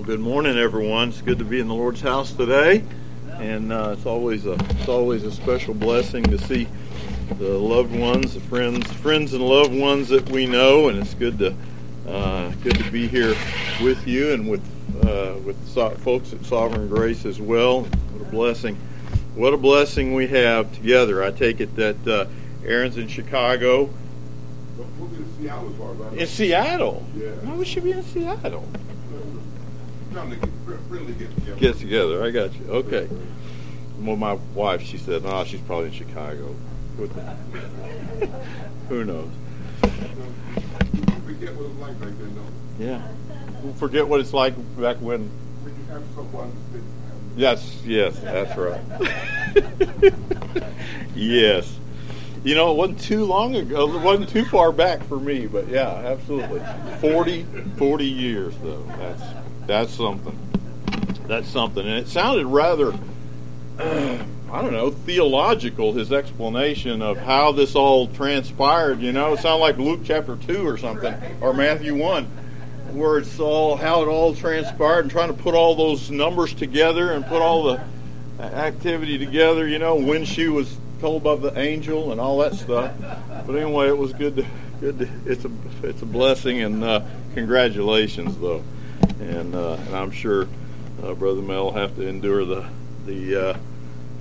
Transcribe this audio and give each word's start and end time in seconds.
Well, 0.00 0.06
good 0.06 0.20
morning, 0.20 0.56
everyone. 0.56 1.10
It's 1.10 1.20
good 1.20 1.38
to 1.40 1.44
be 1.44 1.60
in 1.60 1.68
the 1.68 1.74
Lord's 1.74 2.00
house 2.00 2.32
today, 2.32 2.82
and 3.34 3.70
uh, 3.70 3.94
it's 3.98 4.06
always 4.06 4.46
a 4.46 4.54
it's 4.54 4.88
always 4.88 5.24
a 5.24 5.30
special 5.30 5.74
blessing 5.74 6.24
to 6.24 6.38
see 6.38 6.66
the 7.36 7.50
loved 7.50 7.94
ones, 7.94 8.32
the 8.32 8.40
friends, 8.40 8.90
friends 8.94 9.34
and 9.34 9.46
loved 9.46 9.74
ones 9.74 10.08
that 10.08 10.26
we 10.30 10.46
know, 10.46 10.88
and 10.88 10.98
it's 10.98 11.12
good 11.12 11.38
to 11.40 11.54
uh, 12.08 12.48
good 12.62 12.76
to 12.76 12.90
be 12.90 13.08
here 13.08 13.34
with 13.82 14.06
you 14.06 14.32
and 14.32 14.48
with 14.48 14.62
uh, 15.04 15.34
with 15.44 15.68
so- 15.68 15.90
folks 15.90 16.32
at 16.32 16.46
Sovereign 16.46 16.88
Grace 16.88 17.26
as 17.26 17.38
well. 17.38 17.82
What 17.82 18.26
a 18.26 18.30
blessing! 18.30 18.76
What 19.34 19.52
a 19.52 19.58
blessing 19.58 20.14
we 20.14 20.28
have 20.28 20.72
together. 20.72 21.22
I 21.22 21.30
take 21.30 21.60
it 21.60 21.76
that 21.76 22.06
uh, 22.08 22.24
Aaron's 22.64 22.96
in 22.96 23.06
Chicago. 23.06 23.90
In 26.18 26.26
Seattle. 26.26 27.06
Yeah. 27.14 27.32
Why 27.42 27.54
we 27.54 27.66
should 27.66 27.84
be 27.84 27.92
in 27.92 28.02
Seattle? 28.02 28.66
Come 30.14 30.30
to 30.30 30.36
get 30.36 30.50
friendly 30.88 31.12
get 31.14 31.34
together. 31.34 31.56
Get 31.60 31.78
together. 31.78 32.24
I 32.24 32.30
got 32.30 32.54
you. 32.54 32.66
Okay. 32.68 33.08
Well, 34.00 34.16
my 34.16 34.34
wife, 34.54 34.82
she 34.82 34.98
said, 34.98 35.22
"No, 35.22 35.44
she's 35.44 35.60
probably 35.60 35.86
in 35.86 35.92
Chicago." 35.92 36.56
Who 38.88 39.04
knows? 39.04 39.30
Forget 39.80 41.54
what 41.54 41.64
it 41.64 41.68
was 41.68 41.76
like 41.78 42.00
back 42.00 42.08
then, 42.08 42.34
though. 42.34 42.84
Yeah. 42.84 43.06
We'll 43.62 43.74
forget 43.74 44.08
what 44.08 44.20
it's 44.20 44.32
like 44.32 44.54
back 44.78 44.96
when. 44.96 45.28
When 45.62 45.76
you 45.76 45.84
have 45.92 46.02
someone 46.14 46.52
Yes, 47.36 47.80
yes, 47.84 48.18
that's 48.18 48.56
right. 48.58 48.80
yes. 51.14 51.76
You 52.42 52.54
know, 52.54 52.72
it 52.72 52.76
wasn't 52.76 53.00
too 53.00 53.24
long 53.24 53.54
ago. 53.54 53.94
It 53.94 54.02
wasn't 54.02 54.28
too 54.30 54.44
far 54.46 54.72
back 54.72 55.02
for 55.04 55.18
me, 55.18 55.46
but 55.46 55.68
yeah, 55.68 55.88
absolutely. 55.88 56.60
40, 57.00 57.44
40 57.76 58.04
years, 58.04 58.54
though. 58.62 58.82
That's 58.98 59.22
that's 59.66 59.94
something. 59.94 60.36
That's 61.26 61.48
something. 61.48 61.86
And 61.86 61.98
it 61.98 62.08
sounded 62.08 62.46
rather, 62.46 62.92
I 63.78 64.62
don't 64.62 64.72
know, 64.72 64.90
theological, 64.90 65.92
his 65.92 66.12
explanation 66.12 67.02
of 67.02 67.18
how 67.18 67.52
this 67.52 67.74
all 67.74 68.08
transpired. 68.08 69.00
You 69.00 69.12
know, 69.12 69.34
it 69.34 69.40
sounded 69.40 69.60
like 69.60 69.78
Luke 69.78 70.00
chapter 70.04 70.36
2 70.36 70.66
or 70.66 70.76
something, 70.76 71.14
or 71.40 71.54
Matthew 71.54 71.96
1, 71.96 72.24
where 72.92 73.18
it's 73.18 73.38
all 73.38 73.76
how 73.76 74.02
it 74.02 74.06
all 74.06 74.34
transpired 74.34 75.02
and 75.02 75.10
trying 75.10 75.28
to 75.28 75.42
put 75.42 75.54
all 75.54 75.74
those 75.74 76.10
numbers 76.10 76.52
together 76.52 77.12
and 77.12 77.24
put 77.24 77.40
all 77.40 77.62
the 77.64 77.80
activity 78.40 79.18
together, 79.18 79.68
you 79.68 79.78
know, 79.78 79.94
when 79.94 80.24
she 80.24 80.48
was 80.48 80.76
told 81.00 81.22
by 81.22 81.36
the 81.36 81.58
angel 81.58 82.12
and 82.12 82.20
all 82.20 82.38
that 82.38 82.54
stuff. 82.54 82.92
But 83.46 83.54
anyway, 83.54 83.88
it 83.88 83.96
was 83.96 84.12
good 84.12 84.46
good 84.80 84.98
to, 84.98 85.08
it's 85.26 85.44
a, 85.44 85.50
it's 85.82 86.02
a 86.02 86.06
blessing 86.06 86.62
and 86.62 86.82
uh, 86.82 87.02
congratulations 87.34 88.36
though. 88.38 88.64
And, 89.20 89.54
uh, 89.54 89.74
and 89.74 89.94
I'm 89.94 90.10
sure 90.10 90.48
uh, 91.02 91.14
Brother 91.14 91.42
Mel 91.42 91.64
will 91.64 91.72
have 91.72 91.94
to 91.96 92.06
endure 92.06 92.44
the, 92.44 92.66
the, 93.06 93.48
uh, 93.50 93.58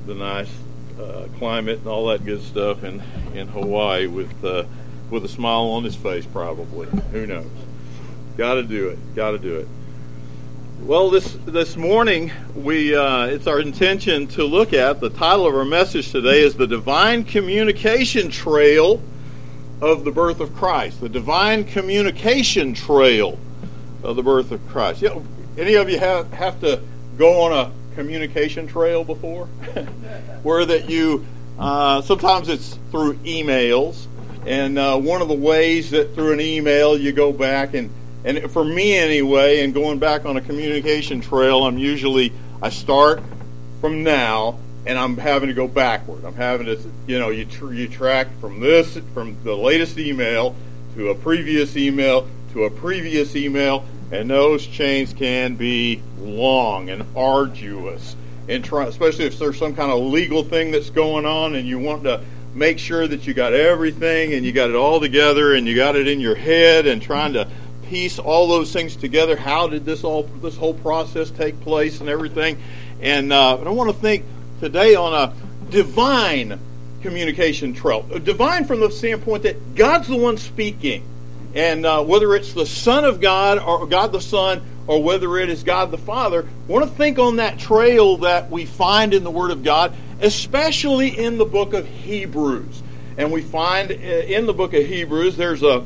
the 0.06 0.16
nice 0.16 0.52
uh, 1.00 1.28
climate 1.38 1.80
and 1.80 1.88
all 1.88 2.08
that 2.08 2.26
good 2.26 2.42
stuff 2.42 2.84
in, 2.84 3.02
in 3.34 3.48
Hawaii 3.48 4.08
with, 4.08 4.44
uh, 4.44 4.66
with 5.10 5.24
a 5.24 5.30
smile 5.30 5.68
on 5.68 5.84
his 5.84 5.96
face 5.96 6.26
probably. 6.26 6.88
Who 7.12 7.26
knows? 7.26 7.50
Got 8.38 8.56
to 8.56 8.64
do 8.64 8.90
it. 8.90 9.16
Got 9.16 9.32
to 9.32 9.40
do 9.40 9.58
it. 9.58 9.68
Well, 10.82 11.10
this 11.10 11.34
this 11.46 11.76
morning 11.76 12.32
we 12.56 12.96
uh, 12.96 13.26
it's 13.26 13.48
our 13.48 13.60
intention 13.60 14.28
to 14.28 14.46
look 14.46 14.72
at 14.72 15.02
the 15.02 15.10
title 15.10 15.46
of 15.46 15.54
our 15.54 15.66
message 15.66 16.10
today 16.10 16.40
is 16.42 16.56
the 16.56 16.68
divine 16.68 17.26
communication 17.26 18.30
trail 18.30 19.02
of 19.82 20.06
the 20.06 20.12
birth 20.12 20.40
of 20.40 20.56
Christ. 20.56 21.02
The 21.02 21.10
divine 21.10 21.66
communication 21.66 22.74
trail 22.74 23.38
of 24.04 24.16
the 24.16 24.24
birth 24.24 24.52
of 24.52 24.66
Christ. 24.70 25.02
Yeah, 25.02 25.20
any 25.58 25.76
of 25.76 25.90
you 25.90 26.00
have 26.00 26.32
have 26.34 26.60
to 26.62 26.82
go 27.18 27.42
on 27.42 27.54
a 27.54 27.96
communication 27.96 28.68
trail 28.68 29.04
before, 29.04 29.46
where 30.44 30.66
that 30.66 30.90
you 30.90 31.26
uh, 31.58 32.02
sometimes 32.02 32.50
it's 32.50 32.78
through 32.92 33.16
emails, 33.16 34.08
and 34.46 34.78
uh, 34.78 34.98
one 34.98 35.22
of 35.22 35.28
the 35.28 35.34
ways 35.34 35.92
that 35.92 36.16
through 36.16 36.34
an 36.34 36.42
email 36.42 36.98
you 36.98 37.12
go 37.12 37.32
back 37.32 37.74
and 37.74 37.90
and 38.24 38.52
for 38.52 38.64
me 38.64 38.96
anyway, 38.96 39.62
and 39.62 39.74
going 39.74 40.00
back 40.00 40.26
on 40.26 40.38
a 40.38 40.42
communication 40.42 41.22
trail, 41.22 41.64
I'm 41.64 41.78
usually 41.78 42.34
I 42.62 42.70
start 42.70 43.22
from 43.80 44.04
now 44.04 44.60
and 44.86 44.98
I'm 44.98 45.18
having 45.18 45.50
to 45.50 45.54
go 45.54 45.68
backward. 45.68 46.26
I'm 46.26 46.36
having 46.36 46.66
to, 46.66 46.80
you 47.08 47.20
know, 47.20 47.30
you 47.30 47.46
tr- 47.46 47.74
you 47.74 47.88
track 47.88 48.28
from 48.42 48.60
this 48.60 48.98
from 49.14 49.38
the 49.44 49.56
latest 49.56 49.98
email 49.98 50.56
to 50.96 51.10
a 51.10 51.16
previous 51.16 51.78
email 51.78 52.28
to 52.54 52.66
a 52.66 52.70
previous 52.70 53.36
email, 53.36 53.86
and 54.12 54.30
those 54.30 54.66
chains 54.66 55.14
can 55.14 55.56
be 55.56 56.02
long 56.20 56.90
and 56.90 57.06
arduous. 57.16 58.16
And 58.48 58.66
try, 58.66 58.86
especially 58.86 59.26
if 59.26 59.38
there's 59.38 59.60
some 59.60 59.76
kind 59.76 59.92
of 59.92 60.00
legal 60.00 60.44
thing 60.44 60.72
that's 60.72 60.90
going 60.90 61.26
on, 61.26 61.56
and 61.56 61.68
you 61.68 61.78
want 61.78 62.04
to 62.04 62.22
make 62.54 62.80
sure 62.80 63.08
that 63.08 63.28
you 63.28 63.34
got 63.34 63.54
everything 63.54 64.34
and 64.34 64.46
you 64.46 64.52
got 64.52 64.70
it 64.70 64.76
all 64.76 65.00
together 65.00 65.54
and 65.54 65.68
you 65.68 65.76
got 65.76 65.96
it 65.96 66.08
in 66.08 66.20
your 66.20 66.36
head 66.36 66.88
and 66.88 67.02
trying 67.02 67.34
to 67.34 67.48
piece 67.88 68.20
all 68.20 68.48
those 68.48 68.72
things 68.72 68.96
together. 68.96 69.36
How 69.36 69.68
did 69.68 69.86
this 69.86 70.04
all 70.04 70.24
this 70.24 70.58
whole 70.58 70.74
process 70.74 71.32
take 71.32 71.60
place 71.62 72.00
and 72.00 72.10
everything? 72.10 72.62
And 73.02 73.32
uh, 73.32 73.58
I 73.58 73.70
want 73.70 73.90
to 73.90 73.96
think 73.96 74.26
today 74.60 74.96
on 74.96 75.14
a 75.14 75.34
divine 75.72 76.60
communication 77.02 77.74
trail. 77.74 78.02
Divine 78.02 78.66
from 78.66 78.80
the 78.80 78.92
standpoint 78.92 79.44
that 79.44 79.76
God's 79.76 80.08
the 80.08 80.18
one 80.18 80.38
speaking, 80.38 81.04
and 81.54 81.86
uh, 81.86 82.04
whether 82.04 82.36
it's 82.36 82.54
the 82.54 82.66
Son 82.66 83.06
of 83.06 83.20
God 83.20 83.60
or 83.60 83.86
God 83.88 84.12
the 84.12 84.22
Son, 84.22 84.62
or 84.88 85.04
whether 85.04 85.38
it 85.38 85.50
is 85.50 85.64
God 85.64 85.92
the 85.92 85.98
Father, 85.98 86.44
I 86.44 86.72
want 86.72 86.90
to 86.90 86.96
think 86.96 87.20
on 87.20 87.36
that 87.36 87.60
trail 87.60 88.18
that 88.18 88.50
we 88.50 88.66
find 88.66 89.14
in 89.14 89.24
the 89.24 89.32
Word 89.32 89.52
of 89.52 89.64
God, 89.64 89.94
especially 90.20 91.18
in 91.18 91.38
the 91.38 91.46
book 91.46 91.74
of 91.74 91.86
Hebrews. 91.86 92.82
And 93.18 93.32
we 93.32 93.42
find 93.42 93.92
uh, 93.92 93.94
in 93.94 94.46
the 94.46 94.54
book 94.54 94.74
of 94.74 94.86
Hebrews 94.86 95.38
there's 95.38 95.64
a 95.64 95.86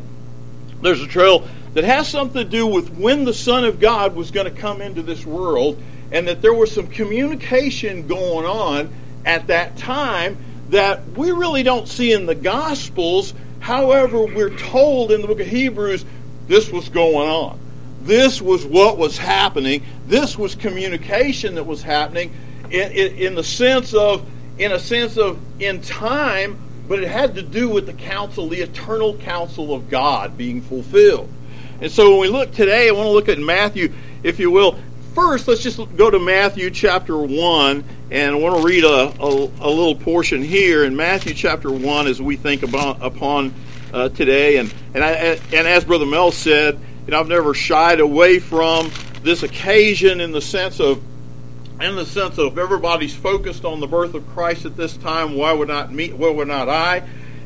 there's 0.81 1.01
a 1.01 1.07
trail 1.07 1.47
that 1.73 1.83
has 1.83 2.07
something 2.07 2.43
to 2.43 2.49
do 2.49 2.67
with 2.67 2.89
when 2.91 3.23
the 3.23 3.33
Son 3.33 3.63
of 3.65 3.79
God 3.79 4.15
was 4.15 4.31
going 4.31 4.53
to 4.53 4.61
come 4.61 4.81
into 4.81 5.01
this 5.01 5.25
world, 5.25 5.81
and 6.11 6.27
that 6.27 6.41
there 6.41 6.53
was 6.53 6.71
some 6.71 6.87
communication 6.87 8.07
going 8.07 8.45
on 8.45 8.93
at 9.25 9.47
that 9.47 9.77
time 9.77 10.37
that 10.69 11.05
we 11.11 11.31
really 11.31 11.63
don't 11.63 11.87
see 11.87 12.11
in 12.11 12.25
the 12.25 12.35
Gospels. 12.35 13.33
However, 13.63 14.25
we're 14.25 14.53
told 14.57 15.13
in 15.13 15.21
the 15.21 15.27
book 15.27 15.39
of 15.39 15.47
Hebrews 15.47 16.03
this 16.47 16.69
was 16.69 16.89
going 16.89 17.29
on. 17.29 17.57
This 18.01 18.41
was 18.41 18.65
what 18.65 18.97
was 18.97 19.17
happening. 19.17 19.85
This 20.05 20.37
was 20.37 20.53
communication 20.53 21.55
that 21.55 21.63
was 21.63 21.81
happening 21.81 22.33
in, 22.65 22.91
in, 22.91 23.15
in 23.15 23.35
the 23.35 23.43
sense 23.43 23.93
of, 23.93 24.29
in 24.57 24.73
a 24.73 24.79
sense 24.79 25.17
of, 25.17 25.39
in 25.61 25.79
time, 25.81 26.59
but 26.89 27.01
it 27.01 27.07
had 27.07 27.35
to 27.35 27.41
do 27.41 27.69
with 27.69 27.85
the 27.85 27.93
counsel, 27.93 28.49
the 28.49 28.59
eternal 28.59 29.15
counsel 29.19 29.73
of 29.73 29.89
God 29.89 30.37
being 30.37 30.61
fulfilled. 30.61 31.29
And 31.79 31.89
so 31.89 32.11
when 32.11 32.19
we 32.19 32.27
look 32.27 32.51
today, 32.51 32.89
I 32.89 32.91
want 32.91 33.05
to 33.05 33.11
look 33.11 33.29
at 33.29 33.39
Matthew, 33.39 33.93
if 34.23 34.39
you 34.39 34.51
will. 34.51 34.77
First, 35.15 35.47
let's 35.47 35.63
just 35.63 35.79
go 35.95 36.11
to 36.11 36.19
Matthew 36.19 36.69
chapter 36.69 37.17
1, 37.17 37.83
and 38.13 38.35
I 38.35 38.37
want 38.37 38.57
to 38.57 38.63
read 38.63 38.83
a, 38.83 39.11
a, 39.19 39.27
a 39.27 39.69
little 39.71 39.95
portion 39.95 40.43
here 40.43 40.83
in 40.83 40.95
Matthew 40.95 41.33
chapter 41.33 41.71
1 41.71 42.05
as 42.05 42.21
we 42.21 42.35
think 42.35 42.61
about 42.61 43.03
upon 43.03 43.51
uh, 43.91 44.09
today. 44.09 44.57
And, 44.57 44.71
and, 44.93 45.03
I, 45.03 45.11
and 45.51 45.67
as 45.67 45.83
Brother 45.83 46.05
Mel 46.05 46.31
said, 46.31 46.79
you 47.07 47.11
know, 47.11 47.19
I've 47.19 47.27
never 47.27 47.55
shied 47.55 47.99
away 47.99 48.37
from 48.37 48.91
this 49.23 49.41
occasion 49.41 50.21
in 50.21 50.31
the 50.31 50.41
sense 50.41 50.79
of 50.79 51.01
in 51.81 51.95
the 51.95 52.05
sense 52.05 52.37
of 52.37 52.59
everybody's 52.59 53.15
focused 53.15 53.65
on 53.65 53.79
the 53.79 53.87
birth 53.87 54.13
of 54.13 54.27
Christ 54.29 54.65
at 54.65 54.77
this 54.77 54.95
time. 54.95 55.35
Why 55.35 55.51
would 55.51 55.67
not 55.67 55.91
me? 55.91 56.13
Why 56.13 56.29
would 56.29 56.47
not 56.47 56.69
I? 56.69 57.01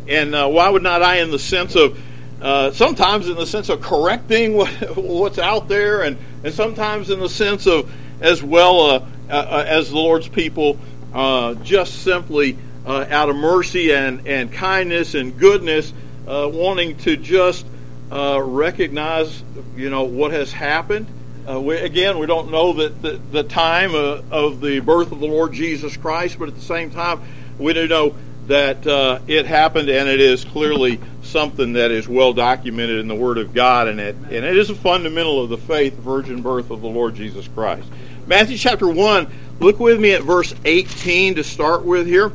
And 0.10 0.36
uh, 0.36 0.50
why 0.50 0.68
would 0.68 0.84
not 0.84 1.02
I? 1.02 1.20
In 1.20 1.32
the 1.32 1.40
sense 1.40 1.78
of 1.78 1.98
uh, 2.42 2.72
sometimes 2.72 3.30
in 3.30 3.38
the 3.38 3.48
sense 3.48 3.70
of 3.70 3.82
correcting 3.82 4.54
what, 4.58 4.70
what's 4.98 5.40
out 5.40 5.70
there, 5.70 6.02
and, 6.02 6.18
and 6.44 6.54
sometimes 6.54 7.10
in 7.10 7.20
the 7.20 7.30
sense 7.30 7.68
of 7.68 7.90
as 8.20 8.44
well 8.44 9.08
uh, 9.30 9.34
uh, 9.34 9.66
as 9.68 9.90
the 9.90 9.96
Lord's 9.96 10.28
people 10.28 10.80
uh, 11.14 11.56
just 11.56 12.04
simply 12.04 12.58
uh, 12.86 13.06
out 13.10 13.30
of 13.30 13.36
mercy 13.36 13.94
and, 13.94 14.28
and 14.28 14.52
kindness 14.52 15.16
and 15.16 15.38
goodness, 15.38 15.94
uh, 16.28 16.50
wanting 16.52 16.98
to 16.98 17.18
just 17.18 17.66
recognize 18.10 19.44
you 19.76 19.90
know 19.90 20.04
what 20.04 20.32
has 20.32 20.52
happened. 20.52 21.08
we, 21.46 21.76
again, 21.76 22.20
we 22.20 22.26
don't 22.26 22.52
know 22.52 22.74
that 22.74 23.02
the, 23.02 23.20
the 23.32 23.44
time 23.44 23.94
of 23.96 24.62
the 24.62 24.80
birth 24.80 25.12
of 25.12 25.20
the 25.20 25.28
Lord 25.28 25.54
Jesus 25.54 25.98
Christ, 25.98 26.40
but 26.40 26.48
at 26.48 26.56
the 26.56 26.62
same 26.62 26.92
time, 26.92 27.22
we 27.60 27.74
do 27.74 27.88
know 27.88 28.16
that 28.48 28.88
uh, 28.88 29.20
it 29.28 29.46
happened, 29.46 29.90
and 29.90 30.08
it 30.08 30.22
is 30.22 30.46
clearly 30.46 31.00
something 31.22 31.74
that 31.74 31.92
is 31.92 32.08
well 32.08 32.32
documented 32.32 33.00
in 33.00 33.08
the 33.10 33.16
Word 33.16 33.38
of 33.38 33.54
God, 33.54 33.88
and 33.90 34.00
it 34.00 34.16
and 34.16 34.46
it 34.46 34.58
is 34.58 34.70
a 34.70 34.76
fundamental 34.76 35.44
of 35.44 35.50
the 35.50 35.58
faith, 35.58 35.96
virgin 35.96 36.42
birth 36.42 36.72
of 36.72 36.82
the 36.82 36.88
Lord 36.88 37.16
Jesus 37.16 37.48
Christ. 37.50 37.88
Matthew 38.28 38.58
chapter 38.58 38.88
one. 38.88 39.28
Look 39.60 39.80
with 39.80 40.00
me 40.00 40.12
at 40.12 40.22
verse 40.22 40.54
18 40.66 41.36
to 41.36 41.44
start 41.44 41.84
with 41.84 42.06
here. 42.06 42.32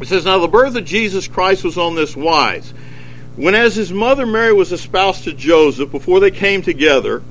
It 0.00 0.06
says, 0.06 0.24
"Now 0.24 0.38
the 0.38 0.46
birth 0.46 0.76
of 0.76 0.84
Jesus 0.84 1.26
Christ 1.26 1.64
was 1.64 1.76
on 1.76 1.96
this 1.96 2.14
wise: 2.14 2.72
when 3.34 3.54
as 3.54 3.74
his 3.74 3.92
mother 3.92 4.26
Mary 4.26 4.52
was 4.52 4.70
espoused 4.70 5.24
to 5.24 5.32
Joseph, 5.32 5.90
before 5.90 6.20
they 6.20 6.30
came 6.30 6.62
together." 6.62 7.22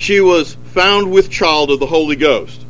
she 0.00 0.18
was 0.18 0.56
found 0.72 1.10
with 1.10 1.28
child 1.28 1.70
of 1.70 1.78
the 1.78 1.86
Holy 1.86 2.16
Ghost. 2.16 2.64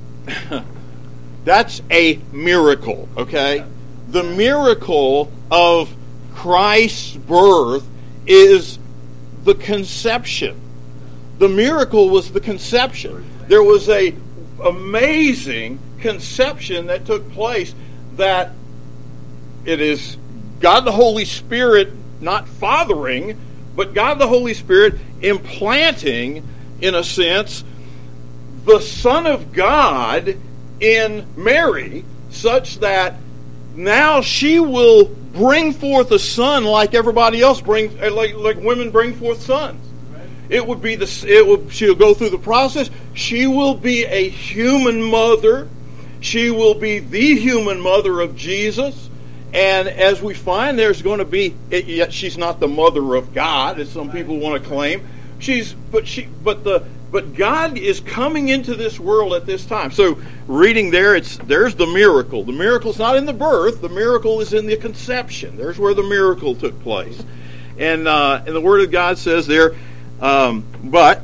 That's 1.44 1.80
a 1.88 2.18
miracle, 2.32 3.08
okay? 3.16 3.64
The 4.08 4.24
miracle 4.24 5.30
of 5.48 5.94
Christ's 6.34 7.14
birth 7.14 7.86
is 8.26 8.80
the 9.44 9.54
conception. 9.54 10.60
The 11.38 11.48
miracle 11.48 12.10
was 12.10 12.32
the 12.32 12.40
conception. 12.40 13.24
There 13.46 13.62
was 13.62 13.88
a 13.88 14.12
amazing 14.62 15.78
conception 16.00 16.86
that 16.86 17.06
took 17.06 17.30
place 17.32 17.74
that 18.16 18.52
it 19.64 19.80
is 19.80 20.16
God 20.60 20.80
the 20.80 20.92
Holy 20.92 21.24
Spirit 21.24 21.92
not 22.20 22.48
fathering, 22.48 23.38
but 23.74 23.94
God 23.94 24.18
the 24.18 24.28
Holy 24.28 24.54
Spirit 24.54 24.94
implanting, 25.22 26.46
in 26.80 26.94
a 26.94 27.04
sense, 27.04 27.64
the 28.64 28.80
Son 28.80 29.26
of 29.26 29.52
God 29.52 30.36
in 30.80 31.26
Mary, 31.36 32.04
such 32.30 32.78
that 32.80 33.16
now 33.74 34.20
she 34.20 34.60
will 34.60 35.06
bring 35.06 35.72
forth 35.72 36.10
a 36.10 36.18
son 36.18 36.64
like 36.64 36.94
everybody 36.94 37.40
else 37.40 37.60
brings, 37.60 37.94
like, 37.94 38.34
like 38.34 38.56
women 38.58 38.90
bring 38.90 39.14
forth 39.14 39.40
sons. 39.42 39.89
It 40.50 40.66
would 40.66 40.82
be 40.82 40.96
the 40.96 41.26
it 41.28 41.46
will 41.46 41.70
she'll 41.70 41.94
go 41.94 42.12
through 42.12 42.30
the 42.30 42.38
process. 42.38 42.90
She 43.14 43.46
will 43.46 43.74
be 43.74 44.04
a 44.04 44.28
human 44.28 45.00
mother. 45.02 45.68
She 46.20 46.50
will 46.50 46.74
be 46.74 46.98
the 46.98 47.38
human 47.38 47.80
mother 47.80 48.20
of 48.20 48.36
Jesus. 48.36 49.08
And 49.52 49.88
as 49.88 50.20
we 50.20 50.34
find, 50.34 50.78
there's 50.78 51.02
going 51.02 51.18
to 51.18 51.24
be 51.24 51.54
yet 51.70 52.12
she's 52.12 52.36
not 52.36 52.60
the 52.60 52.68
mother 52.68 53.14
of 53.14 53.32
God, 53.32 53.78
as 53.80 53.90
some 53.90 54.10
people 54.10 54.38
want 54.38 54.62
to 54.62 54.68
claim. 54.68 55.06
She's 55.38 55.72
but 55.72 56.06
she 56.06 56.28
but 56.42 56.64
the 56.64 56.84
but 57.10 57.34
God 57.34 57.76
is 57.76 58.00
coming 58.00 58.48
into 58.48 58.74
this 58.74 59.00
world 59.00 59.32
at 59.32 59.46
this 59.46 59.64
time. 59.66 59.90
So 59.90 60.20
reading 60.46 60.90
there, 60.90 61.16
it's 61.16 61.36
there's 61.38 61.74
the 61.74 61.86
miracle. 61.86 62.44
The 62.44 62.52
miracle's 62.52 62.98
not 62.98 63.16
in 63.16 63.24
the 63.24 63.32
birth. 63.32 63.80
The 63.80 63.88
miracle 63.88 64.40
is 64.40 64.52
in 64.52 64.66
the 64.66 64.76
conception. 64.76 65.56
There's 65.56 65.78
where 65.78 65.94
the 65.94 66.04
miracle 66.04 66.54
took 66.54 66.80
place. 66.82 67.24
And 67.78 68.06
uh, 68.06 68.42
and 68.46 68.54
the 68.54 68.60
Word 68.60 68.82
of 68.82 68.90
God 68.90 69.18
says 69.18 69.46
there, 69.46 69.74
um, 70.20 70.64
but 70.84 71.22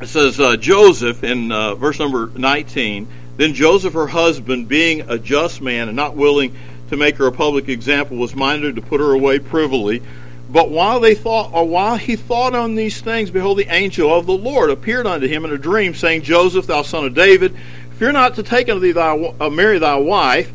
it 0.00 0.08
says 0.08 0.40
uh, 0.40 0.56
Joseph 0.56 1.22
in 1.22 1.52
uh, 1.52 1.74
verse 1.76 1.98
number 1.98 2.26
19. 2.26 3.06
Then 3.36 3.54
Joseph, 3.54 3.94
her 3.94 4.08
husband, 4.08 4.68
being 4.68 5.02
a 5.08 5.18
just 5.18 5.62
man 5.62 5.88
and 5.88 5.96
not 5.96 6.16
willing 6.16 6.56
to 6.90 6.96
make 6.96 7.16
her 7.16 7.26
a 7.26 7.32
public 7.32 7.68
example, 7.68 8.16
was 8.16 8.34
minded 8.34 8.76
to 8.76 8.82
put 8.82 9.00
her 9.00 9.12
away 9.12 9.38
privily. 9.38 10.02
But 10.50 10.70
while 10.70 11.00
they 11.00 11.14
thought, 11.14 11.52
or 11.54 11.66
while 11.66 11.96
he 11.96 12.16
thought 12.16 12.54
on 12.54 12.74
these 12.74 13.00
things, 13.00 13.30
behold, 13.30 13.56
the 13.56 13.72
angel 13.72 14.12
of 14.12 14.26
the 14.26 14.36
Lord 14.36 14.68
appeared 14.68 15.06
unto 15.06 15.26
him 15.26 15.46
in 15.46 15.52
a 15.52 15.56
dream, 15.56 15.94
saying, 15.94 16.22
Joseph, 16.22 16.66
thou 16.66 16.82
son 16.82 17.06
of 17.06 17.14
David, 17.14 17.56
fear 17.98 18.12
not 18.12 18.34
to 18.34 18.42
take 18.42 18.68
unto 18.68 18.80
thee 18.80 18.92
thy, 18.92 19.16
uh, 19.16 19.48
Mary 19.48 19.78
thy 19.78 19.96
wife, 19.96 20.52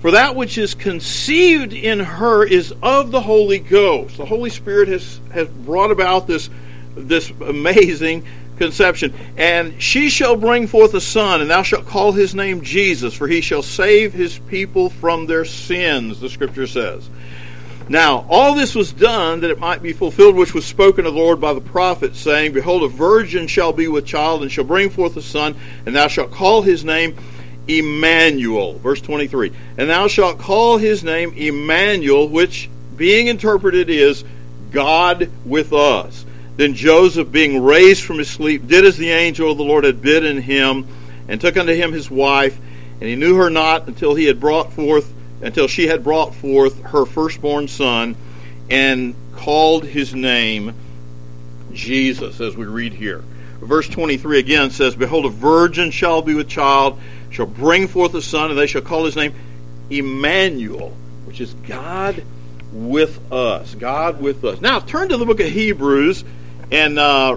for 0.00 0.10
that 0.10 0.36
which 0.36 0.58
is 0.58 0.74
conceived 0.74 1.72
in 1.72 2.00
her 2.00 2.44
is 2.44 2.74
of 2.82 3.12
the 3.12 3.20
Holy 3.20 3.60
Ghost. 3.60 4.18
The 4.18 4.26
Holy 4.26 4.50
Spirit 4.50 4.88
has 4.88 5.20
has 5.32 5.48
brought 5.48 5.90
about 5.90 6.26
this 6.26 6.50
this 6.94 7.30
amazing 7.40 8.24
conception. 8.58 9.14
And 9.36 9.82
she 9.82 10.10
shall 10.10 10.36
bring 10.36 10.66
forth 10.66 10.94
a 10.94 11.00
son, 11.00 11.40
and 11.40 11.50
thou 11.50 11.62
shalt 11.62 11.86
call 11.86 12.12
his 12.12 12.34
name 12.34 12.62
Jesus, 12.62 13.14
for 13.14 13.26
he 13.26 13.40
shall 13.40 13.62
save 13.62 14.12
his 14.12 14.38
people 14.38 14.90
from 14.90 15.26
their 15.26 15.44
sins, 15.44 16.20
the 16.20 16.28
scripture 16.28 16.66
says. 16.66 17.08
Now, 17.88 18.24
all 18.28 18.54
this 18.54 18.76
was 18.76 18.92
done 18.92 19.40
that 19.40 19.50
it 19.50 19.58
might 19.58 19.82
be 19.82 19.92
fulfilled 19.92 20.36
which 20.36 20.54
was 20.54 20.64
spoken 20.64 21.06
of 21.06 21.14
the 21.14 21.18
Lord 21.18 21.40
by 21.40 21.54
the 21.54 21.60
prophet, 21.60 22.14
saying, 22.14 22.52
Behold, 22.52 22.84
a 22.84 22.88
virgin 22.88 23.48
shall 23.48 23.72
be 23.72 23.88
with 23.88 24.06
child, 24.06 24.42
and 24.42 24.52
shall 24.52 24.62
bring 24.62 24.90
forth 24.90 25.16
a 25.16 25.22
son, 25.22 25.56
and 25.86 25.96
thou 25.96 26.06
shalt 26.06 26.30
call 26.30 26.62
his 26.62 26.84
name 26.84 27.16
Emmanuel. 27.66 28.74
Verse 28.78 29.00
23. 29.00 29.52
And 29.78 29.90
thou 29.90 30.06
shalt 30.06 30.38
call 30.38 30.76
his 30.76 31.02
name 31.02 31.32
Emmanuel, 31.34 32.28
which 32.28 32.70
being 32.96 33.26
interpreted 33.26 33.90
is 33.90 34.22
God 34.70 35.30
with 35.44 35.72
us. 35.72 36.24
Then 36.60 36.74
Joseph, 36.74 37.32
being 37.32 37.64
raised 37.64 38.04
from 38.04 38.18
his 38.18 38.28
sleep, 38.28 38.66
did 38.66 38.84
as 38.84 38.98
the 38.98 39.08
angel 39.08 39.50
of 39.50 39.56
the 39.56 39.64
Lord 39.64 39.84
had 39.84 40.02
bidden 40.02 40.42
him, 40.42 40.86
and 41.26 41.40
took 41.40 41.56
unto 41.56 41.72
him 41.72 41.90
his 41.90 42.10
wife, 42.10 42.54
and 43.00 43.08
he 43.08 43.16
knew 43.16 43.36
her 43.36 43.48
not 43.48 43.88
until 43.88 44.14
he 44.14 44.26
had 44.26 44.38
brought 44.38 44.70
forth 44.74 45.10
until 45.40 45.68
she 45.68 45.86
had 45.86 46.04
brought 46.04 46.34
forth 46.34 46.82
her 46.82 47.06
firstborn 47.06 47.66
son 47.66 48.14
and 48.68 49.14
called 49.36 49.86
his 49.86 50.14
name 50.14 50.74
Jesus, 51.72 52.42
as 52.42 52.58
we 52.58 52.66
read 52.66 52.92
here. 52.92 53.24
Verse 53.62 53.88
23 53.88 54.38
again 54.38 54.70
says, 54.70 54.94
Behold, 54.94 55.24
a 55.24 55.30
virgin 55.30 55.90
shall 55.90 56.20
be 56.20 56.34
with 56.34 56.46
child, 56.46 57.00
shall 57.30 57.46
bring 57.46 57.88
forth 57.88 58.12
a 58.12 58.20
son, 58.20 58.50
and 58.50 58.58
they 58.58 58.66
shall 58.66 58.82
call 58.82 59.06
his 59.06 59.16
name 59.16 59.32
Emmanuel, 59.88 60.94
which 61.24 61.40
is 61.40 61.54
God 61.54 62.22
with 62.70 63.32
us. 63.32 63.74
God 63.76 64.20
with 64.20 64.44
us. 64.44 64.60
Now, 64.60 64.78
turn 64.78 65.08
to 65.08 65.16
the 65.16 65.24
book 65.24 65.40
of 65.40 65.48
Hebrews, 65.48 66.22
and 66.70 66.98
uh, 66.98 67.36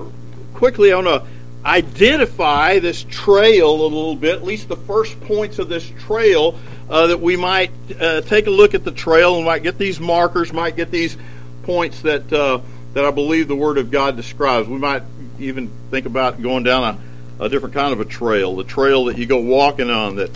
quickly 0.53 0.91
I 0.91 0.95
want 0.95 1.07
to 1.07 1.27
identify 1.65 2.79
this 2.79 3.03
trail 3.03 3.71
a 3.71 3.83
little 3.83 4.15
bit, 4.15 4.35
at 4.35 4.43
least 4.43 4.67
the 4.67 4.75
first 4.75 5.19
points 5.21 5.59
of 5.59 5.69
this 5.69 5.89
trail 6.05 6.59
uh, 6.89 7.07
that 7.07 7.19
we 7.19 7.37
might 7.37 7.71
uh, 7.99 8.21
take 8.21 8.47
a 8.47 8.49
look 8.49 8.73
at 8.73 8.83
the 8.83 8.91
trail 8.91 9.37
and 9.37 9.45
might 9.45 9.63
get 9.63 9.77
these 9.77 9.99
markers, 9.99 10.51
might 10.51 10.75
get 10.75 10.91
these 10.91 11.17
points 11.63 12.01
that 12.01 12.31
uh, 12.31 12.59
that 12.93 13.05
I 13.05 13.11
believe 13.11 13.47
the 13.47 13.55
Word 13.55 13.77
of 13.77 13.89
God 13.89 14.15
describes. 14.15 14.67
We 14.67 14.77
might 14.77 15.03
even 15.39 15.71
think 15.89 16.05
about 16.05 16.41
going 16.41 16.63
down 16.63 16.99
a, 17.39 17.45
a 17.45 17.49
different 17.49 17.73
kind 17.73 17.93
of 17.93 17.99
a 17.99 18.05
trail, 18.05 18.55
the 18.55 18.63
trail 18.63 19.05
that 19.05 19.17
you 19.17 19.25
go 19.25 19.39
walking 19.39 19.89
on. 19.89 20.17
That 20.17 20.29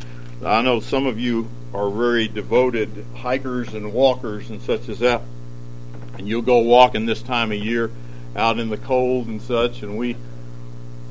I 0.43 0.61
know 0.61 0.79
some 0.79 1.05
of 1.05 1.19
you 1.19 1.49
are 1.73 1.89
very 1.89 2.27
devoted 2.27 3.05
hikers 3.15 3.73
and 3.73 3.93
walkers 3.93 4.49
and 4.49 4.61
such 4.61 4.89
as 4.89 4.99
that, 4.99 5.21
and 6.17 6.27
you'll 6.27 6.41
go 6.41 6.59
walking 6.59 7.05
this 7.05 7.21
time 7.21 7.51
of 7.51 7.57
year 7.59 7.91
out 8.37 8.59
in 8.59 8.69
the 8.69 8.77
cold 8.77 9.27
and 9.27 9.41
such, 9.41 9.81
and 9.81 9.97
we 9.97 10.15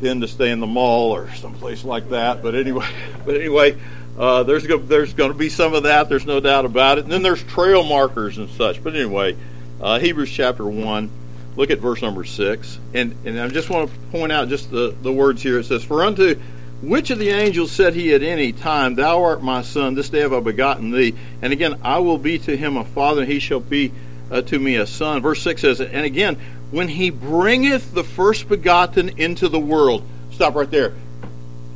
tend 0.00 0.22
to 0.22 0.28
stay 0.28 0.50
in 0.50 0.60
the 0.60 0.66
mall 0.66 1.14
or 1.14 1.32
someplace 1.34 1.84
like 1.84 2.10
that. 2.10 2.42
But 2.42 2.54
anyway, 2.54 2.88
but 3.26 3.36
anyway, 3.36 3.76
uh, 4.18 4.44
there's 4.44 4.66
go, 4.66 4.78
there's 4.78 5.12
going 5.12 5.32
to 5.32 5.38
be 5.38 5.48
some 5.48 5.74
of 5.74 5.82
that. 5.82 6.08
There's 6.08 6.26
no 6.26 6.40
doubt 6.40 6.64
about 6.64 6.98
it. 6.98 7.04
And 7.04 7.12
then 7.12 7.22
there's 7.22 7.42
trail 7.42 7.82
markers 7.82 8.38
and 8.38 8.48
such. 8.50 8.82
But 8.82 8.94
anyway, 8.94 9.36
uh, 9.80 9.98
Hebrews 9.98 10.30
chapter 10.30 10.66
one. 10.66 11.10
Look 11.56 11.70
at 11.70 11.78
verse 11.78 12.02
number 12.02 12.24
six, 12.24 12.78
and 12.92 13.16
and 13.24 13.40
I 13.40 13.48
just 13.48 13.70
want 13.70 13.90
to 13.90 13.98
point 14.10 14.30
out 14.30 14.48
just 14.48 14.70
the 14.70 14.94
the 15.00 15.10
words 15.10 15.42
here. 15.42 15.58
It 15.58 15.64
says, 15.64 15.82
"For 15.82 16.04
unto 16.04 16.38
which 16.82 17.08
of 17.08 17.18
the 17.18 17.30
angels 17.30 17.72
said 17.72 17.94
he 17.94 18.12
at 18.12 18.22
any 18.22 18.52
time, 18.52 18.94
Thou 18.94 19.22
art 19.22 19.42
my 19.42 19.62
son; 19.62 19.94
this 19.94 20.10
day 20.10 20.20
have 20.20 20.34
I 20.34 20.40
begotten 20.40 20.90
thee? 20.90 21.14
And 21.40 21.54
again, 21.54 21.78
I 21.82 22.00
will 22.00 22.18
be 22.18 22.38
to 22.40 22.54
him 22.54 22.76
a 22.76 22.84
father, 22.84 23.22
and 23.22 23.32
he 23.32 23.38
shall 23.38 23.60
be 23.60 23.90
uh, 24.30 24.42
to 24.42 24.58
me 24.58 24.76
a 24.76 24.86
son." 24.86 25.22
Verse 25.22 25.40
six 25.40 25.62
says, 25.62 25.80
"And 25.80 26.04
again, 26.04 26.36
when 26.70 26.88
he 26.88 27.10
bringeth 27.10 27.94
the 27.94 28.04
first 28.04 28.48
begotten 28.48 29.10
into 29.16 29.48
the 29.48 29.58
world." 29.58 30.02
Stop 30.32 30.54
right 30.54 30.70
there. 30.70 30.94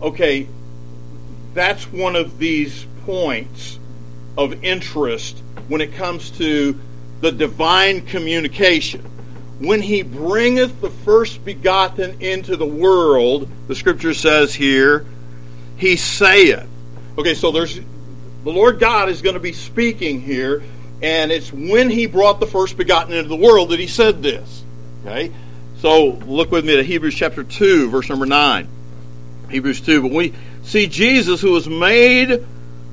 Okay, 0.03 0.47
that's 1.55 1.85
one 1.93 2.17
of 2.17 2.39
these 2.39 2.87
points 3.05 3.79
of 4.37 4.65
interest 4.65 5.43
when 5.69 5.81
it 5.81 5.95
comes 5.95 6.31
to 6.31 6.79
the 7.21 7.33
divine 7.33 8.03
communication. 8.03 9.03
When 9.59 9.83
he 9.83 10.03
bringeth 10.03 10.81
the 10.81 10.91
first 10.91 11.45
begotten 11.45 12.17
into 12.21 12.57
the 12.57 12.67
world, 12.67 13.49
the 13.69 13.75
scripture 13.75 14.15
says 14.15 14.55
here, 14.55 15.05
he 15.77 15.97
saith. 15.97 16.67
Okay, 17.19 17.35
so 17.35 17.51
there's 17.51 17.75
the 18.45 18.51
Lord 18.51 18.79
God 18.79 19.11
is 19.11 19.21
going 19.21 19.35
to 19.35 19.41
be 19.41 19.53
speaking 19.53 20.23
here, 20.23 20.63
and 21.03 21.31
it's 21.31 21.53
when 21.53 21.91
he 21.91 22.07
brought 22.07 22.41
the 22.41 22.47
first 22.47 22.79
begotten 22.79 23.13
into 23.13 23.29
the 23.29 23.37
world 23.37 23.71
that 23.71 23.81
he 23.81 23.87
said 23.87 24.23
this. 24.23 24.60
Okay? 25.05 25.33
So 25.79 26.11
look 26.27 26.51
with 26.51 26.65
me 26.65 26.77
to 26.77 26.83
Hebrews 26.83 27.15
chapter 27.15 27.43
2, 27.43 27.89
verse 27.89 28.09
number 28.09 28.27
9. 28.27 28.69
Hebrews 29.51 29.81
2. 29.81 30.03
But 30.03 30.13
we 30.13 30.35
see 30.63 30.87
Jesus 30.87 31.41
who 31.41 31.53
was 31.53 31.69
made 31.69 32.31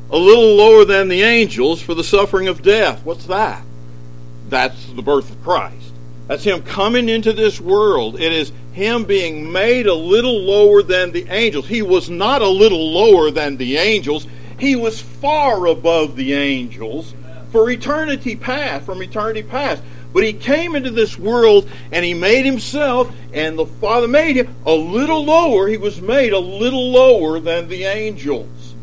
a 0.09 0.17
little 0.17 0.55
lower 0.55 0.85
than 0.85 1.09
the 1.09 1.23
angels 1.23 1.81
for 1.81 1.93
the 1.93 2.03
suffering 2.03 2.47
of 2.47 2.61
death. 2.61 3.03
What's 3.03 3.25
that? 3.25 3.63
That's 4.49 4.85
the 4.93 5.01
birth 5.01 5.29
of 5.29 5.43
Christ. 5.43 5.91
That's 6.27 6.43
him 6.43 6.63
coming 6.63 7.09
into 7.09 7.33
this 7.33 7.59
world. 7.59 8.19
It 8.19 8.31
is 8.31 8.51
him 8.73 9.05
being 9.05 9.51
made 9.51 9.87
a 9.87 9.93
little 9.93 10.39
lower 10.39 10.83
than 10.83 11.11
the 11.11 11.27
angels. 11.29 11.67
He 11.67 11.81
was 11.81 12.09
not 12.09 12.41
a 12.41 12.47
little 12.47 12.91
lower 12.91 13.31
than 13.31 13.57
the 13.57 13.77
angels. 13.77 14.27
He 14.59 14.75
was 14.75 15.01
far 15.01 15.65
above 15.67 16.15
the 16.15 16.33
angels 16.33 17.13
for 17.51 17.69
eternity 17.69 18.35
past, 18.35 18.85
from 18.85 19.01
eternity 19.01 19.43
past. 19.43 19.81
But 20.13 20.23
he 20.23 20.33
came 20.33 20.75
into 20.75 20.89
this 20.89 21.17
world 21.17 21.69
and 21.91 22.03
he 22.03 22.13
made 22.13 22.45
himself, 22.45 23.13
and 23.33 23.57
the 23.57 23.65
Father 23.65 24.07
made 24.07 24.37
him 24.37 24.55
a 24.65 24.73
little 24.73 25.23
lower. 25.23 25.67
He 25.67 25.77
was 25.77 26.01
made 26.01 26.33
a 26.33 26.39
little 26.39 26.91
lower 26.91 27.39
than 27.39 27.67
the 27.67 27.83
angels. 27.83 28.75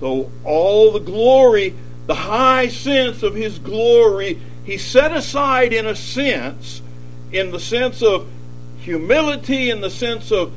So 0.00 0.30
all 0.44 0.92
the 0.92 1.00
glory, 1.00 1.74
the 2.06 2.14
high 2.14 2.68
sense 2.68 3.22
of 3.22 3.34
his 3.34 3.58
glory, 3.58 4.40
he 4.64 4.78
set 4.78 5.12
aside 5.12 5.72
in 5.72 5.86
a 5.86 5.96
sense, 5.96 6.82
in 7.32 7.50
the 7.50 7.60
sense 7.60 8.02
of 8.02 8.28
humility, 8.78 9.70
in 9.70 9.80
the 9.80 9.90
sense 9.90 10.32
of 10.32 10.52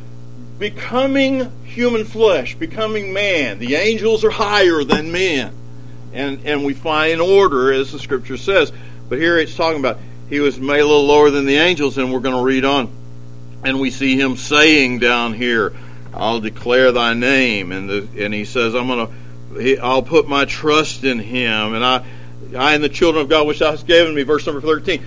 becoming 0.58 1.52
human 1.64 2.06
flesh, 2.06 2.56
becoming 2.56 3.14
man. 3.14 3.60
The 3.60 3.76
angels 3.76 4.24
are 4.24 4.32
higher 4.32 4.84
than 4.84 5.12
men. 5.12 5.54
And, 6.14 6.46
and 6.46 6.64
we 6.64 6.74
find 6.74 7.20
order, 7.20 7.74
as 7.74 7.92
the 7.92 8.00
scripture 8.00 8.38
says. 8.38 8.72
But 9.10 9.20
here 9.20 9.38
it's 9.38 9.56
talking 9.56 9.80
about 9.80 10.00
he 10.30 10.40
was 10.40 10.60
made 10.60 10.80
a 10.80 10.86
little 10.86 11.06
lower 11.06 11.30
than 11.30 11.46
the 11.46 11.58
angels, 11.58 11.98
and 11.98 12.12
we're 12.12 12.20
going 12.20 12.36
to 12.36 12.44
read 12.44 12.66
on. 12.66 12.92
And 13.64 13.80
we 13.80 13.92
see 13.92 14.20
him 14.20 14.36
saying 14.38 15.00
down 15.00 15.34
here, 15.34 15.76
I'll 16.14 16.40
declare 16.40 16.92
thy 16.92 17.14
name. 17.14 17.72
And, 17.72 17.90
the, 17.90 18.08
and 18.18 18.34
he 18.34 18.46
says, 18.46 18.74
I'm 18.74 18.88
going 18.88 19.08
to, 19.08 19.78
I'll 19.78 20.04
put 20.04 20.28
my 20.28 20.46
trust 20.46 21.04
in 21.04 21.20
him. 21.20 21.74
And 21.74 21.86
I, 21.86 22.06
I 22.58 22.74
and 22.74 22.84
the 22.84 22.90
children 22.90 23.24
of 23.24 23.30
God 23.30 23.48
which 23.48 23.60
thou 23.60 23.72
hast 23.72 23.86
given 23.86 24.16
me, 24.16 24.24
verse 24.24 24.46
number 24.46 24.62
13. 24.62 25.04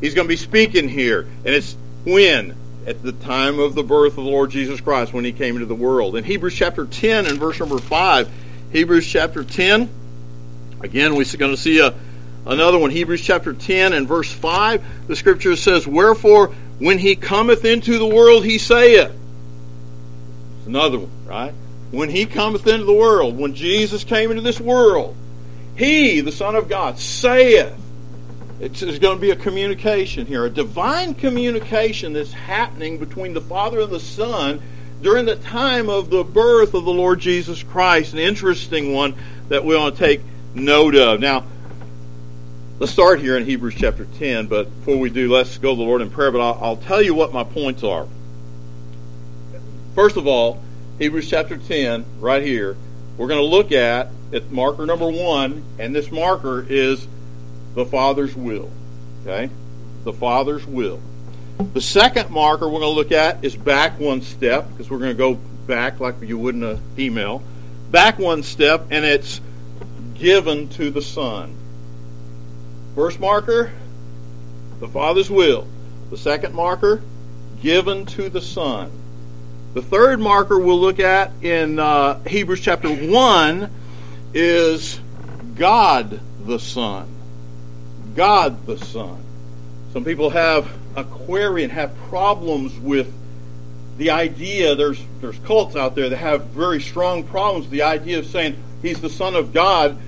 He's 0.00 0.14
going 0.14 0.26
to 0.26 0.32
be 0.32 0.36
speaking 0.36 0.88
here. 0.88 1.22
And 1.22 1.54
it's 1.54 1.76
when? 2.04 2.56
At 2.86 3.02
the 3.02 3.12
time 3.12 3.58
of 3.58 3.74
the 3.74 3.82
birth 3.82 4.18
of 4.18 4.24
the 4.24 4.30
Lord 4.30 4.50
Jesus 4.50 4.80
Christ, 4.80 5.12
when 5.12 5.24
he 5.24 5.32
came 5.32 5.54
into 5.54 5.66
the 5.66 5.74
world. 5.74 6.16
In 6.16 6.24
Hebrews 6.24 6.54
chapter 6.54 6.84
10 6.86 7.26
and 7.26 7.38
verse 7.38 7.60
number 7.60 7.78
5, 7.78 8.30
Hebrews 8.72 9.06
chapter 9.06 9.44
10, 9.44 9.88
again, 10.80 11.14
we're 11.14 11.24
going 11.36 11.52
to 11.52 11.56
see 11.56 11.78
a, 11.78 11.94
another 12.46 12.78
one. 12.78 12.90
Hebrews 12.90 13.22
chapter 13.22 13.52
10 13.52 13.92
and 13.92 14.06
verse 14.06 14.30
5, 14.32 15.08
the 15.08 15.16
scripture 15.16 15.56
says, 15.56 15.86
Wherefore, 15.86 16.48
when 16.78 16.98
he 16.98 17.16
cometh 17.16 17.64
into 17.64 17.98
the 17.98 18.06
world, 18.06 18.44
he 18.44 18.58
saith. 18.58 19.12
It's 20.58 20.66
another 20.66 20.98
one, 20.98 21.26
right? 21.26 21.54
When 21.90 22.08
he 22.08 22.26
cometh 22.26 22.66
into 22.66 22.84
the 22.84 22.92
world, 22.92 23.36
when 23.36 23.54
Jesus 23.54 24.04
came 24.04 24.30
into 24.30 24.42
this 24.42 24.60
world, 24.60 25.16
he, 25.76 26.20
the 26.20 26.32
Son 26.32 26.56
of 26.56 26.68
God, 26.68 26.98
saith, 26.98 27.78
it's, 28.62 28.80
there's 28.80 29.00
going 29.00 29.16
to 29.16 29.20
be 29.20 29.30
a 29.30 29.36
communication 29.36 30.24
here, 30.24 30.44
a 30.44 30.50
divine 30.50 31.14
communication 31.14 32.12
that's 32.12 32.32
happening 32.32 32.98
between 32.98 33.34
the 33.34 33.40
Father 33.40 33.80
and 33.80 33.90
the 33.90 33.98
Son 33.98 34.62
during 35.02 35.26
the 35.26 35.34
time 35.34 35.88
of 35.88 36.10
the 36.10 36.22
birth 36.22 36.74
of 36.74 36.84
the 36.84 36.92
Lord 36.92 37.18
Jesus 37.18 37.62
Christ. 37.62 38.12
An 38.12 38.20
interesting 38.20 38.92
one 38.92 39.14
that 39.48 39.64
we 39.64 39.76
want 39.76 39.96
to 39.96 39.98
take 39.98 40.20
note 40.54 40.94
of. 40.94 41.18
Now, 41.18 41.44
let's 42.82 42.90
start 42.90 43.20
here 43.20 43.36
in 43.36 43.44
Hebrews 43.44 43.76
chapter 43.78 44.06
10, 44.18 44.48
but 44.48 44.64
before 44.64 44.98
we 44.98 45.08
do, 45.08 45.32
let's 45.32 45.56
go 45.56 45.70
to 45.70 45.76
the 45.76 45.84
Lord 45.84 46.02
in 46.02 46.10
prayer. 46.10 46.32
But 46.32 46.40
I'll, 46.40 46.58
I'll 46.60 46.76
tell 46.76 47.00
you 47.00 47.14
what 47.14 47.32
my 47.32 47.44
points 47.44 47.84
are. 47.84 48.08
First 49.94 50.16
of 50.16 50.26
all, 50.26 50.60
Hebrews 50.98 51.30
chapter 51.30 51.56
10, 51.56 52.04
right 52.18 52.42
here, 52.42 52.76
we're 53.16 53.28
going 53.28 53.38
to 53.38 53.46
look 53.46 53.70
at, 53.70 54.08
at 54.32 54.50
marker 54.50 54.84
number 54.84 55.08
one, 55.08 55.62
and 55.78 55.94
this 55.94 56.10
marker 56.10 56.66
is 56.68 57.06
the 57.76 57.86
Father's 57.86 58.34
will. 58.34 58.68
Okay? 59.20 59.48
The 60.02 60.12
Father's 60.12 60.66
will. 60.66 61.00
The 61.74 61.80
second 61.80 62.30
marker 62.30 62.66
we're 62.66 62.80
going 62.80 62.94
to 62.94 62.96
look 62.96 63.12
at 63.12 63.44
is 63.44 63.54
back 63.54 64.00
one 64.00 64.22
step, 64.22 64.68
because 64.70 64.90
we're 64.90 64.98
going 64.98 65.12
to 65.12 65.16
go 65.16 65.34
back 65.68 66.00
like 66.00 66.20
you 66.20 66.36
would 66.36 66.56
in 66.56 66.64
an 66.64 66.80
email. 66.98 67.44
Back 67.92 68.18
one 68.18 68.42
step, 68.42 68.86
and 68.90 69.04
it's 69.04 69.40
given 70.16 70.68
to 70.70 70.90
the 70.90 71.00
Son. 71.00 71.61
First 72.94 73.20
marker, 73.20 73.72
the 74.80 74.88
Father's 74.88 75.30
will. 75.30 75.66
The 76.10 76.18
second 76.18 76.54
marker, 76.54 77.02
given 77.62 78.04
to 78.06 78.28
the 78.28 78.42
Son. 78.42 78.90
The 79.72 79.80
third 79.80 80.20
marker 80.20 80.58
we'll 80.58 80.78
look 80.78 81.00
at 81.00 81.32
in 81.42 81.78
uh, 81.78 82.22
Hebrews 82.24 82.60
chapter 82.60 82.94
1 82.94 83.70
is 84.34 85.00
God 85.54 86.20
the 86.44 86.58
Son. 86.58 87.08
God 88.14 88.66
the 88.66 88.76
Son. 88.76 89.24
Some 89.94 90.04
people 90.04 90.28
have 90.30 90.70
a 90.94 91.04
query 91.04 91.64
and 91.64 91.72
have 91.72 91.96
problems 92.08 92.78
with 92.78 93.10
the 93.96 94.10
idea. 94.10 94.74
There's 94.74 95.00
there's 95.22 95.38
cults 95.40 95.76
out 95.76 95.94
there 95.94 96.10
that 96.10 96.16
have 96.16 96.46
very 96.46 96.80
strong 96.82 97.24
problems 97.24 97.66
with 97.66 97.72
the 97.72 97.82
idea 97.82 98.18
of 98.18 98.26
saying 98.26 98.62
he's 98.82 99.00
the 99.00 99.10
Son 99.10 99.34
of 99.34 99.54
God, 99.54 99.98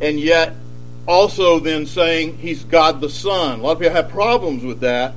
and 0.00 0.18
yet 0.18 0.54
also 1.06 1.58
then 1.58 1.86
saying 1.86 2.38
he's 2.38 2.64
God 2.64 3.00
the 3.00 3.10
Son. 3.10 3.60
A 3.60 3.62
lot 3.62 3.72
of 3.72 3.78
people 3.80 3.94
have 3.94 4.08
problems 4.08 4.64
with 4.64 4.80
that, 4.80 5.14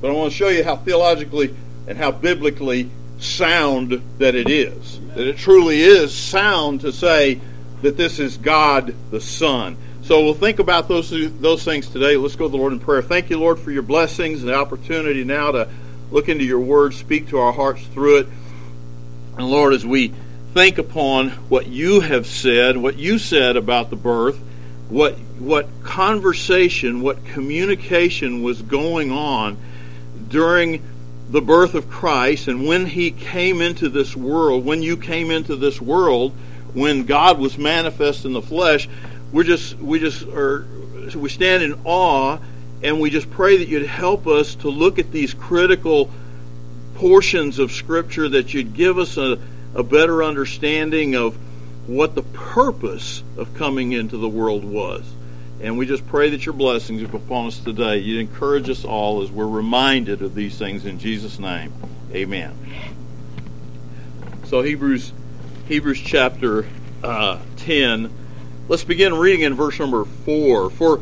but 0.00 0.10
I 0.10 0.14
want 0.14 0.32
to 0.32 0.36
show 0.36 0.48
you 0.48 0.64
how 0.64 0.76
theologically 0.76 1.54
and 1.86 1.98
how 1.98 2.10
biblically 2.10 2.90
sound 3.18 4.02
that 4.18 4.34
it 4.34 4.50
is. 4.50 5.00
That 5.14 5.26
it 5.26 5.38
truly 5.38 5.80
is 5.80 6.14
sound 6.14 6.82
to 6.82 6.92
say 6.92 7.40
that 7.82 7.96
this 7.96 8.18
is 8.18 8.36
God 8.36 8.94
the 9.10 9.20
Son. 9.20 9.76
So 10.02 10.22
we'll 10.22 10.34
think 10.34 10.58
about 10.58 10.88
those 10.88 11.10
those 11.40 11.64
things 11.64 11.88
today. 11.88 12.16
Let's 12.16 12.36
go 12.36 12.46
to 12.46 12.50
the 12.50 12.56
Lord 12.56 12.72
in 12.72 12.80
prayer. 12.80 13.02
Thank 13.02 13.28
you, 13.28 13.38
Lord, 13.38 13.58
for 13.58 13.70
your 13.70 13.82
blessings 13.82 14.40
and 14.40 14.48
the 14.48 14.54
opportunity 14.54 15.24
now 15.24 15.50
to 15.50 15.68
look 16.10 16.28
into 16.28 16.44
your 16.44 16.60
word, 16.60 16.94
speak 16.94 17.28
to 17.28 17.38
our 17.38 17.52
hearts 17.52 17.82
through 17.88 18.18
it. 18.18 18.28
And 19.36 19.50
Lord, 19.50 19.74
as 19.74 19.84
we 19.84 20.12
think 20.54 20.78
upon 20.78 21.30
what 21.48 21.66
you 21.66 22.00
have 22.00 22.26
said, 22.26 22.76
what 22.76 22.96
you 22.96 23.18
said 23.18 23.56
about 23.56 23.90
the 23.90 23.96
birth, 23.96 24.38
what 24.88 25.14
what 25.38 25.68
conversation, 25.82 27.00
what 27.02 27.24
communication 27.26 28.42
was 28.42 28.62
going 28.62 29.10
on 29.10 29.58
during 30.28 30.82
the 31.28 31.42
birth 31.42 31.74
of 31.74 31.90
Christ 31.90 32.46
and 32.48 32.66
when 32.66 32.86
he 32.86 33.10
came 33.10 33.60
into 33.60 33.88
this 33.88 34.16
world, 34.16 34.64
when 34.64 34.82
you 34.82 34.96
came 34.96 35.30
into 35.30 35.56
this 35.56 35.80
world, 35.80 36.32
when 36.72 37.04
God 37.04 37.38
was 37.38 37.58
manifest 37.58 38.24
in 38.24 38.32
the 38.32 38.42
flesh, 38.42 38.88
we're 39.32 39.42
just 39.42 39.76
we 39.78 39.98
just 39.98 40.22
are 40.28 40.66
we 41.14 41.28
stand 41.28 41.62
in 41.62 41.80
awe 41.84 42.38
and 42.82 43.00
we 43.00 43.10
just 43.10 43.30
pray 43.30 43.56
that 43.56 43.68
you'd 43.68 43.86
help 43.86 44.26
us 44.26 44.54
to 44.56 44.68
look 44.68 44.98
at 44.98 45.10
these 45.10 45.34
critical 45.34 46.10
portions 46.94 47.58
of 47.58 47.72
scripture 47.72 48.28
that 48.28 48.54
you'd 48.54 48.74
give 48.74 48.98
us 48.98 49.16
a, 49.16 49.38
a 49.74 49.82
better 49.82 50.22
understanding 50.22 51.14
of 51.14 51.36
what 51.86 52.14
the 52.14 52.22
purpose 52.22 53.22
of 53.36 53.54
coming 53.54 53.92
into 53.92 54.16
the 54.16 54.28
world 54.28 54.64
was. 54.64 55.04
And 55.60 55.78
we 55.78 55.86
just 55.86 56.06
pray 56.06 56.30
that 56.30 56.44
your 56.44 56.52
blessings 56.52 57.02
are 57.02 57.16
upon 57.16 57.46
us 57.46 57.58
today. 57.58 57.98
You'd 57.98 58.20
encourage 58.20 58.68
us 58.68 58.84
all 58.84 59.22
as 59.22 59.30
we're 59.30 59.46
reminded 59.46 60.22
of 60.22 60.34
these 60.34 60.58
things 60.58 60.84
in 60.84 60.98
Jesus' 60.98 61.38
name. 61.38 61.72
Amen. 62.12 62.56
So 64.44 64.62
Hebrews 64.62 65.12
Hebrews 65.66 66.00
chapter 66.00 66.66
uh, 67.02 67.40
10 67.56 68.12
Let's 68.68 68.82
begin 68.82 69.14
reading 69.14 69.42
in 69.42 69.54
verse 69.54 69.78
number 69.78 70.04
4. 70.04 70.70
For 70.70 71.00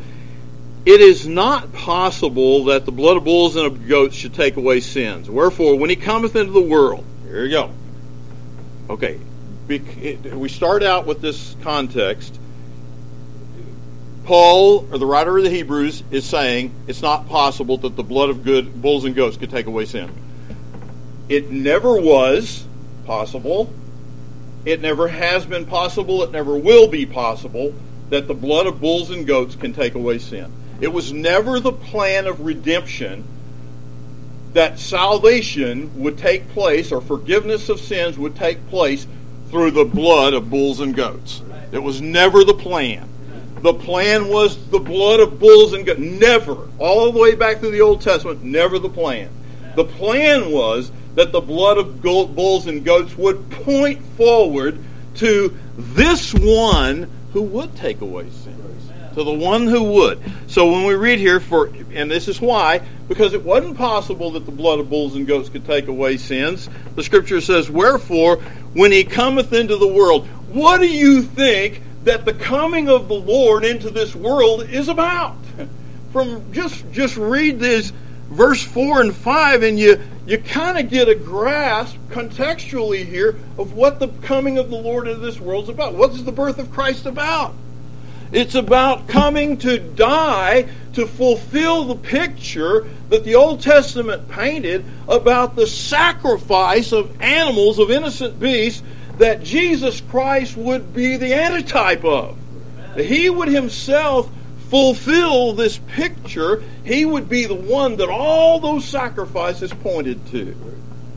it 0.85 1.01
is 1.01 1.27
not 1.27 1.73
possible 1.73 2.65
that 2.65 2.85
the 2.85 2.91
blood 2.91 3.17
of 3.17 3.23
bulls 3.23 3.55
and 3.55 3.65
of 3.65 3.87
goats 3.87 4.15
should 4.15 4.35
take 4.35 4.55
away 4.55 4.81
sins. 4.81 5.29
Wherefore, 5.29 5.75
when 5.75 5.89
he 5.89 5.95
cometh 5.95 6.35
into 6.35 6.51
the 6.51 6.61
world, 6.61 7.03
here 7.23 7.43
you 7.43 7.51
go. 7.51 7.71
Okay, 8.91 9.19
we 9.67 10.49
start 10.49 10.83
out 10.83 11.05
with 11.05 11.21
this 11.21 11.55
context. 11.61 12.39
Paul, 14.25 14.87
or 14.91 14.97
the 14.97 15.05
writer 15.05 15.37
of 15.37 15.43
the 15.43 15.49
Hebrews, 15.49 16.03
is 16.09 16.25
saying 16.25 16.73
it's 16.87 17.01
not 17.01 17.27
possible 17.29 17.77
that 17.77 17.95
the 17.95 18.03
blood 18.03 18.29
of 18.29 18.43
good 18.43 18.81
bulls 18.81 19.05
and 19.05 19.15
goats 19.15 19.37
could 19.37 19.51
take 19.51 19.67
away 19.67 19.85
sin. 19.85 20.09
It 21.29 21.51
never 21.51 21.99
was 21.99 22.65
possible 23.05 23.71
it 24.65 24.81
never 24.81 25.07
has 25.07 25.45
been 25.45 25.67
possible, 25.67 26.23
it 26.23 26.31
never 26.31 26.57
will 26.57 26.87
be 26.87 27.05
possible 27.05 27.73
that 28.09 28.27
the 28.27 28.33
blood 28.33 28.65
of 28.65 28.81
bulls 28.81 29.11
and 29.11 29.25
goats 29.25 29.55
can 29.55 29.73
take 29.73 29.93
away 29.93 30.17
sin. 30.17 30.51
It 30.81 30.91
was 30.91 31.13
never 31.13 31.59
the 31.59 31.71
plan 31.71 32.25
of 32.25 32.41
redemption 32.41 33.23
that 34.53 34.79
salvation 34.79 36.01
would 36.01 36.17
take 36.17 36.49
place 36.49 36.91
or 36.91 36.99
forgiveness 36.99 37.69
of 37.69 37.79
sins 37.79 38.17
would 38.17 38.35
take 38.35 38.67
place 38.69 39.05
through 39.49 39.71
the 39.71 39.85
blood 39.85 40.33
of 40.33 40.49
bulls 40.49 40.79
and 40.79 40.95
goats. 40.95 41.41
It 41.71 41.79
was 41.79 42.01
never 42.01 42.43
the 42.43 42.53
plan. 42.53 43.09
The 43.61 43.73
plan 43.73 44.27
was 44.27 44.69
the 44.69 44.79
blood 44.79 45.19
of 45.19 45.39
bulls 45.39 45.73
and 45.73 45.85
goats. 45.85 45.99
Never. 45.99 46.69
All 46.77 47.11
the 47.11 47.19
way 47.19 47.35
back 47.35 47.59
through 47.59 47.71
the 47.71 47.81
Old 47.81 48.01
Testament, 48.01 48.43
never 48.43 48.79
the 48.79 48.89
plan. 48.89 49.29
The 49.75 49.85
plan 49.85 50.51
was 50.51 50.91
that 51.15 51.31
the 51.31 51.41
blood 51.41 51.77
of 51.77 52.01
bulls 52.01 52.67
and 52.67 52.83
goats 52.83 53.17
would 53.17 53.49
point 53.49 54.01
forward 54.17 54.83
to 55.15 55.57
this 55.77 56.33
one 56.33 57.09
who 57.33 57.41
would 57.41 57.75
take 57.75 58.01
away 58.01 58.29
sins. 58.29 58.74
To 59.15 59.23
the 59.23 59.33
one 59.33 59.67
who 59.67 59.81
would. 59.93 60.21
So 60.47 60.69
when 60.69 60.85
we 60.85 60.93
read 60.93 61.19
here, 61.19 61.39
for 61.39 61.67
and 61.93 62.11
this 62.11 62.27
is 62.27 62.41
why, 62.41 62.81
because 63.07 63.33
it 63.33 63.43
wasn't 63.43 63.77
possible 63.77 64.31
that 64.31 64.45
the 64.45 64.51
blood 64.51 64.79
of 64.79 64.89
bulls 64.89 65.15
and 65.15 65.25
goats 65.25 65.47
could 65.47 65.65
take 65.65 65.87
away 65.87 66.17
sins, 66.17 66.69
the 66.95 67.03
scripture 67.03 67.39
says, 67.39 67.69
Wherefore, 67.69 68.37
when 68.73 68.91
he 68.91 69.05
cometh 69.05 69.53
into 69.53 69.77
the 69.77 69.87
world, 69.87 70.27
what 70.49 70.81
do 70.81 70.87
you 70.87 71.21
think 71.21 71.81
that 72.03 72.25
the 72.25 72.33
coming 72.33 72.89
of 72.89 73.07
the 73.07 73.15
Lord 73.15 73.63
into 73.63 73.89
this 73.89 74.13
world 74.13 74.63
is 74.69 74.89
about? 74.89 75.37
From 76.11 76.51
just 76.51 76.91
just 76.91 77.15
read 77.15 77.57
this 77.59 77.93
verse 78.29 78.63
4 78.63 79.01
and 79.01 79.15
5 79.15 79.63
and 79.63 79.79
you 79.79 80.01
you 80.25 80.39
kind 80.39 80.77
of 80.77 80.89
get 80.89 81.07
a 81.07 81.15
grasp 81.15 81.95
contextually 82.09 83.05
here 83.05 83.37
of 83.57 83.73
what 83.73 83.99
the 83.99 84.07
coming 84.23 84.57
of 84.57 84.69
the 84.69 84.75
Lord 84.75 85.07
into 85.07 85.19
this 85.19 85.39
world 85.39 85.65
is 85.65 85.69
about. 85.69 85.93
What 85.93 86.11
is 86.11 86.23
the 86.23 86.31
birth 86.31 86.57
of 86.57 86.71
Christ 86.71 87.05
about? 87.05 87.53
It's 88.31 88.55
about 88.55 89.07
coming 89.07 89.57
to 89.59 89.77
die 89.79 90.67
to 90.93 91.05
fulfill 91.05 91.85
the 91.85 91.95
picture 91.95 92.87
that 93.09 93.23
the 93.23 93.35
Old 93.35 93.61
Testament 93.61 94.29
painted 94.29 94.83
about 95.07 95.55
the 95.55 95.67
sacrifice 95.67 96.91
of 96.91 97.21
animals, 97.21 97.79
of 97.79 97.91
innocent 97.91 98.39
beasts, 98.39 98.81
that 99.17 99.43
Jesus 99.43 100.01
Christ 100.01 100.57
would 100.57 100.93
be 100.93 101.17
the 101.17 101.33
antitype 101.33 102.03
of. 102.03 102.37
That 102.95 103.05
he 103.05 103.29
would 103.29 103.49
himself 103.49 104.29
fulfill 104.69 105.53
this 105.53 105.77
picture. 105.77 106.63
He 106.83 107.05
would 107.05 107.29
be 107.29 107.45
the 107.45 107.55
one 107.55 107.97
that 107.97 108.09
all 108.09 108.59
those 108.59 108.85
sacrifices 108.85 109.71
pointed 109.71 110.25
to. 110.27 110.55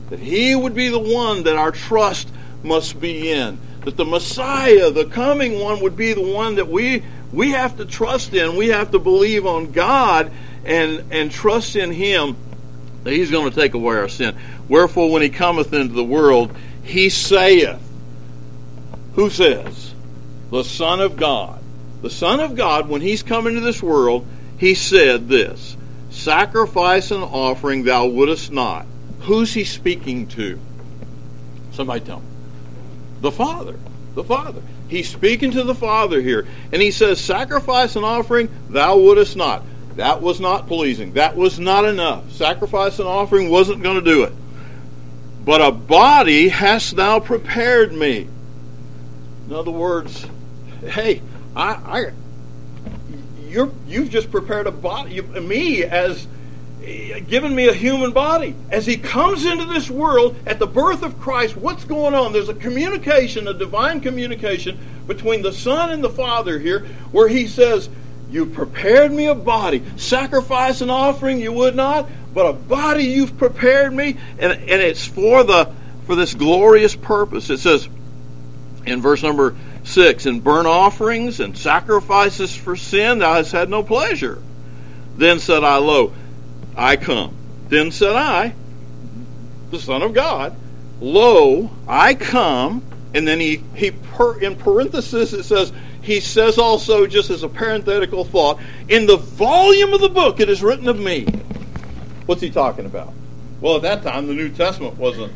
That 0.09 0.19
he 0.19 0.55
would 0.55 0.75
be 0.75 0.89
the 0.89 0.99
one 0.99 1.43
that 1.43 1.55
our 1.55 1.71
trust 1.71 2.29
must 2.63 2.99
be 2.99 3.31
in. 3.31 3.59
That 3.85 3.95
the 3.95 4.05
Messiah, 4.05 4.91
the 4.91 5.05
coming 5.05 5.59
one, 5.59 5.81
would 5.81 5.95
be 5.95 6.13
the 6.13 6.21
one 6.21 6.55
that 6.55 6.67
we 6.67 7.03
we 7.31 7.51
have 7.51 7.77
to 7.77 7.85
trust 7.85 8.33
in. 8.33 8.55
We 8.55 8.69
have 8.69 8.91
to 8.91 8.99
believe 8.99 9.45
on 9.45 9.71
God 9.71 10.31
and 10.65 11.05
and 11.11 11.31
trust 11.31 11.75
in 11.75 11.91
Him 11.91 12.35
that 13.03 13.13
He's 13.13 13.31
going 13.31 13.49
to 13.49 13.55
take 13.55 13.73
away 13.73 13.95
our 13.97 14.09
sin. 14.09 14.37
Wherefore, 14.67 15.11
when 15.11 15.21
He 15.21 15.29
cometh 15.29 15.73
into 15.73 15.93
the 15.93 16.03
world, 16.03 16.55
He 16.83 17.09
saith, 17.09 17.79
Who 19.15 19.29
says? 19.29 19.93
The 20.51 20.63
Son 20.63 20.99
of 20.99 21.15
God. 21.15 21.61
The 22.01 22.09
Son 22.09 22.39
of 22.39 22.55
God, 22.55 22.89
when 22.89 23.01
He's 23.01 23.23
come 23.23 23.47
into 23.47 23.61
this 23.61 23.81
world, 23.81 24.25
He 24.57 24.75
said 24.75 25.27
this 25.27 25.77
Sacrifice 26.09 27.11
and 27.11 27.23
offering 27.23 27.83
thou 27.83 28.07
wouldest 28.07 28.51
not. 28.51 28.85
Who's 29.21 29.53
He 29.53 29.63
speaking 29.63 30.27
to? 30.29 30.59
Somebody 31.71 32.01
tell 32.01 32.19
me. 32.19 32.28
The 33.21 33.31
Father. 33.31 33.77
The 34.15 34.23
Father. 34.23 34.61
He's 34.87 35.09
speaking 35.09 35.51
to 35.51 35.63
the 35.63 35.75
Father 35.75 36.21
here. 36.21 36.47
And 36.71 36.81
he 36.81 36.91
says, 36.91 37.21
Sacrifice 37.21 37.95
and 37.95 38.05
offering 38.05 38.49
thou 38.69 38.97
wouldest 38.97 39.35
not. 39.35 39.63
That 39.95 40.21
was 40.21 40.39
not 40.39 40.67
pleasing. 40.67 41.13
That 41.13 41.35
was 41.35 41.59
not 41.59 41.85
enough. 41.85 42.31
Sacrifice 42.31 42.99
and 42.99 43.07
offering 43.07 43.49
wasn't 43.49 43.83
going 43.83 43.95
to 43.95 44.01
do 44.01 44.23
it. 44.23 44.33
But 45.43 45.61
a 45.61 45.71
body 45.71 46.49
hast 46.49 46.95
thou 46.95 47.19
prepared 47.19 47.93
me. 47.93 48.27
In 49.47 49.53
other 49.53 49.71
words, 49.71 50.25
hey, 50.81 51.21
I, 51.55 51.69
I 51.71 52.11
you're, 53.49 53.71
you've 53.87 54.09
just 54.09 54.31
prepared 54.31 54.67
a 54.67 54.71
body, 54.71 55.15
you, 55.15 55.23
me 55.23 55.83
as 55.83 56.27
given 56.79 57.53
me 57.53 57.67
a 57.67 57.73
human 57.73 58.11
body. 58.11 58.55
As 58.69 58.85
he 58.85 58.97
comes 58.97 59.45
into 59.45 59.65
this 59.65 59.89
world 59.89 60.35
at 60.45 60.59
the 60.59 60.67
birth 60.67 61.03
of 61.03 61.19
Christ, 61.19 61.57
what's 61.57 61.83
going 61.83 62.13
on? 62.13 62.33
There's 62.33 62.49
a 62.49 62.53
communication, 62.53 63.47
a 63.47 63.53
divine 63.53 64.01
communication 64.01 64.79
between 65.07 65.41
the 65.41 65.51
Son 65.51 65.91
and 65.91 66.03
the 66.03 66.09
Father 66.09 66.57
here, 66.59 66.85
where 67.11 67.27
he 67.27 67.47
says, 67.47 67.89
You 68.29 68.45
prepared 68.45 69.11
me 69.11 69.27
a 69.27 69.35
body, 69.35 69.83
sacrifice 69.97 70.81
and 70.81 70.89
offering 70.89 71.39
you 71.39 71.51
would 71.51 71.75
not, 71.75 72.09
but 72.33 72.45
a 72.45 72.53
body 72.53 73.05
you've 73.05 73.37
prepared 73.37 73.93
me, 73.93 74.17
and, 74.37 74.53
and 74.53 74.81
it's 74.81 75.05
for 75.05 75.43
the 75.43 75.71
for 76.05 76.15
this 76.15 76.33
glorious 76.33 76.95
purpose. 76.95 77.51
It 77.51 77.59
says 77.59 77.87
in 78.85 79.01
verse 79.01 79.21
number 79.21 79.55
six, 79.83 80.25
in 80.25 80.39
burnt 80.39 80.67
offerings 80.67 81.39
and 81.39 81.57
sacrifices 81.57 82.55
for 82.55 82.75
sin 82.75 83.19
thou 83.19 83.35
hast 83.35 83.51
had 83.51 83.69
no 83.69 83.83
pleasure. 83.83 84.41
Then 85.17 85.39
said 85.39 85.63
I, 85.63 85.77
Lo, 85.77 86.13
I 86.75 86.95
come. 86.95 87.35
Then 87.69 87.91
said 87.91 88.15
I, 88.15 88.53
the 89.71 89.79
Son 89.79 90.01
of 90.01 90.13
God, 90.13 90.55
Lo, 91.01 91.69
I 91.87 92.13
come. 92.13 92.83
And 93.13 93.27
then 93.27 93.39
he, 93.39 93.63
he 93.75 93.91
per, 93.91 94.39
in 94.39 94.55
parenthesis 94.55 95.33
it 95.33 95.43
says, 95.43 95.71
he 96.01 96.19
says 96.19 96.57
also, 96.57 97.07
just 97.07 97.29
as 97.29 97.43
a 97.43 97.49
parenthetical 97.49 98.23
thought, 98.23 98.59
in 98.87 99.05
the 99.05 99.17
volume 99.17 99.93
of 99.93 100.01
the 100.01 100.09
book 100.09 100.39
it 100.39 100.49
is 100.49 100.61
written 100.61 100.87
of 100.87 100.99
me. 100.99 101.25
What's 102.25 102.41
he 102.41 102.51
talking 102.51 102.85
about? 102.85 103.13
Well, 103.61 103.77
at 103.77 103.81
that 103.81 104.03
time 104.03 104.27
the 104.27 104.33
New 104.33 104.49
Testament 104.49 104.97
wasn't 104.97 105.33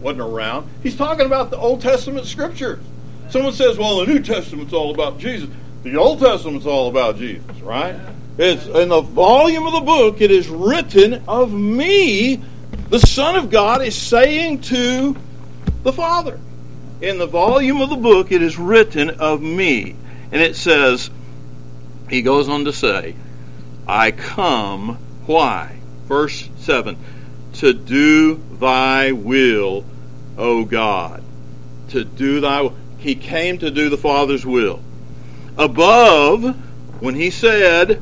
wasn't 0.00 0.22
around. 0.22 0.68
He's 0.82 0.96
talking 0.96 1.26
about 1.26 1.50
the 1.50 1.56
Old 1.56 1.80
Testament 1.80 2.26
scriptures. 2.26 2.84
Someone 3.30 3.52
says, 3.52 3.78
"Well, 3.78 4.00
the 4.00 4.06
New 4.06 4.20
Testament's 4.20 4.72
all 4.72 4.92
about 4.92 5.18
Jesus." 5.18 5.48
The 5.84 5.96
Old 5.96 6.18
Testament's 6.18 6.66
all 6.66 6.88
about 6.88 7.16
Jesus, 7.16 7.60
right? 7.60 7.94
It's 8.38 8.66
in 8.66 8.88
the 8.88 9.02
volume 9.02 9.66
of 9.66 9.74
the 9.74 9.80
book, 9.80 10.20
it 10.20 10.30
is 10.30 10.48
written 10.48 11.22
of 11.28 11.52
me. 11.52 12.42
The 12.88 12.98
Son 12.98 13.36
of 13.36 13.50
God 13.50 13.82
is 13.82 13.94
saying 13.94 14.62
to 14.62 15.16
the 15.82 15.92
Father. 15.92 16.38
In 17.00 17.18
the 17.18 17.26
volume 17.26 17.80
of 17.80 17.90
the 17.90 17.96
book, 17.96 18.32
it 18.32 18.42
is 18.42 18.58
written 18.58 19.10
of 19.10 19.42
me. 19.42 19.96
And 20.30 20.40
it 20.40 20.56
says, 20.56 21.10
he 22.08 22.22
goes 22.22 22.48
on 22.48 22.66
to 22.66 22.72
say, 22.72 23.14
I 23.86 24.10
come, 24.10 24.98
why? 25.26 25.78
Verse 26.04 26.48
7 26.58 26.96
To 27.54 27.72
do 27.72 28.40
thy 28.60 29.12
will, 29.12 29.84
O 30.36 30.64
God. 30.64 31.22
To 31.88 32.04
do 32.04 32.40
thy 32.40 32.70
He 32.98 33.14
came 33.14 33.58
to 33.58 33.70
do 33.70 33.88
the 33.88 33.96
Father's 33.96 34.46
will. 34.46 34.80
Above, 35.56 36.54
when 37.00 37.14
he 37.14 37.30
said, 37.30 38.00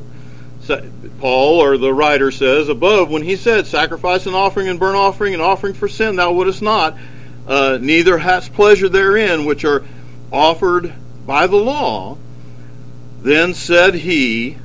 Paul 1.19 1.61
or 1.61 1.77
the 1.77 1.93
writer 1.93 2.31
says 2.31 2.69
above 2.69 3.09
when 3.09 3.23
he 3.23 3.35
said, 3.35 3.67
"Sacrifice 3.67 4.25
and 4.25 4.35
offering 4.35 4.67
and 4.67 4.79
burnt 4.79 4.95
offering 4.95 5.33
and 5.33 5.41
offering 5.41 5.73
for 5.73 5.87
sin 5.87 6.15
thou 6.15 6.31
wouldest 6.31 6.61
not, 6.61 6.97
uh, 7.47 7.77
neither 7.81 8.17
hast 8.17 8.53
pleasure 8.53 8.89
therein, 8.89 9.45
which 9.45 9.65
are 9.65 9.83
offered 10.31 10.93
by 11.25 11.47
the 11.47 11.57
law." 11.57 12.17
Then 13.21 13.53
said 13.53 13.93
he, 13.95 14.57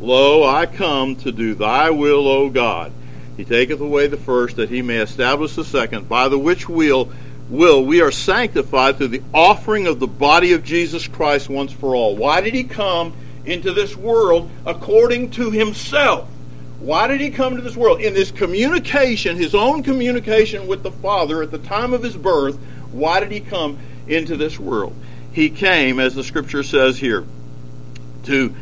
Lo, 0.00 0.44
I 0.44 0.66
come 0.66 1.16
to 1.16 1.32
do 1.32 1.54
thy 1.54 1.90
will, 1.90 2.28
O 2.28 2.48
God. 2.48 2.92
He 3.36 3.44
taketh 3.44 3.80
away 3.80 4.06
the 4.06 4.16
first, 4.16 4.56
that 4.56 4.68
he 4.68 4.82
may 4.82 4.98
establish 4.98 5.54
the 5.54 5.64
second, 5.64 6.08
by 6.08 6.28
the 6.28 6.38
which 6.38 6.68
will 6.68 7.10
will 7.48 7.84
we 7.84 8.02
are 8.02 8.10
sanctified 8.10 8.98
through 8.98 9.08
the 9.08 9.22
offering 9.32 9.86
of 9.86 9.98
the 10.00 10.06
body 10.06 10.52
of 10.52 10.62
Jesus 10.62 11.08
Christ 11.08 11.48
once 11.48 11.72
for 11.72 11.94
all. 11.94 12.14
Why 12.14 12.40
did 12.40 12.54
he 12.54 12.64
come? 12.64 13.14
Into 13.48 13.72
this 13.72 13.96
world 13.96 14.50
according 14.66 15.30
to 15.30 15.50
himself. 15.50 16.28
Why 16.80 17.08
did 17.08 17.20
he 17.20 17.30
come 17.30 17.56
to 17.56 17.62
this 17.62 17.76
world? 17.76 18.00
In 18.00 18.14
this 18.14 18.30
communication, 18.30 19.36
his 19.36 19.54
own 19.54 19.82
communication 19.82 20.68
with 20.68 20.82
the 20.82 20.92
Father 20.92 21.42
at 21.42 21.50
the 21.50 21.58
time 21.58 21.92
of 21.92 22.02
his 22.02 22.16
birth, 22.16 22.56
why 22.92 23.20
did 23.20 23.32
he 23.32 23.40
come 23.40 23.78
into 24.06 24.36
this 24.36 24.58
world? 24.58 24.94
He 25.32 25.50
came, 25.50 25.98
as 25.98 26.14
the 26.14 26.22
scripture 26.22 26.62
says 26.62 26.98
here, 26.98 27.26
to, 28.24 28.54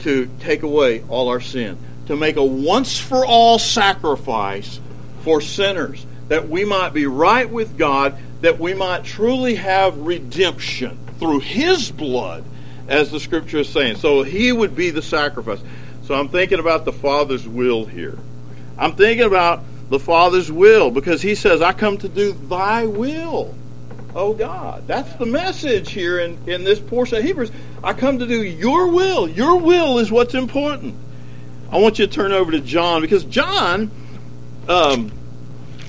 to 0.00 0.30
take 0.40 0.62
away 0.62 1.02
all 1.08 1.28
our 1.28 1.40
sin, 1.40 1.78
to 2.06 2.16
make 2.16 2.36
a 2.36 2.44
once 2.44 2.98
for 2.98 3.24
all 3.24 3.58
sacrifice 3.58 4.80
for 5.22 5.40
sinners, 5.40 6.04
that 6.28 6.48
we 6.48 6.64
might 6.64 6.92
be 6.92 7.06
right 7.06 7.48
with 7.48 7.78
God, 7.78 8.18
that 8.42 8.58
we 8.58 8.74
might 8.74 9.04
truly 9.04 9.56
have 9.56 9.96
redemption 9.98 10.98
through 11.18 11.40
his 11.40 11.90
blood 11.90 12.44
as 12.90 13.10
the 13.10 13.20
scripture 13.20 13.58
is 13.58 13.68
saying. 13.68 13.96
So 13.96 14.22
he 14.22 14.52
would 14.52 14.74
be 14.74 14.90
the 14.90 15.00
sacrifice. 15.00 15.60
So 16.02 16.14
I'm 16.14 16.28
thinking 16.28 16.58
about 16.58 16.84
the 16.84 16.92
Father's 16.92 17.46
will 17.46 17.86
here. 17.86 18.18
I'm 18.76 18.96
thinking 18.96 19.26
about 19.26 19.62
the 19.88 20.00
Father's 20.00 20.50
will 20.50 20.90
because 20.90 21.22
he 21.22 21.34
says, 21.34 21.62
I 21.62 21.72
come 21.72 21.98
to 21.98 22.08
do 22.08 22.32
thy 22.32 22.86
will, 22.86 23.54
oh 24.14 24.34
God. 24.34 24.86
That's 24.88 25.12
the 25.14 25.26
message 25.26 25.92
here 25.92 26.18
in, 26.18 26.36
in 26.48 26.64
this 26.64 26.80
portion 26.80 27.18
of 27.18 27.24
Hebrews. 27.24 27.52
I 27.82 27.92
come 27.92 28.18
to 28.18 28.26
do 28.26 28.42
your 28.42 28.88
will. 28.88 29.28
Your 29.28 29.56
will 29.56 29.98
is 29.98 30.10
what's 30.10 30.34
important. 30.34 30.96
I 31.70 31.78
want 31.78 32.00
you 32.00 32.06
to 32.06 32.12
turn 32.12 32.32
over 32.32 32.50
to 32.50 32.60
John 32.60 33.02
because 33.02 33.24
John, 33.24 33.92
um, 34.68 35.12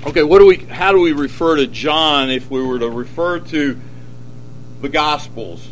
okay, 0.06 0.22
what 0.22 0.38
do 0.38 0.46
we? 0.46 0.58
How 0.58 0.92
do 0.92 1.00
we 1.00 1.12
refer 1.12 1.56
to 1.56 1.66
John 1.66 2.30
if 2.30 2.52
we 2.52 2.64
were 2.64 2.78
to 2.78 2.90
refer 2.90 3.40
to 3.40 3.80
the 4.82 4.90
Gospels? 4.90 5.68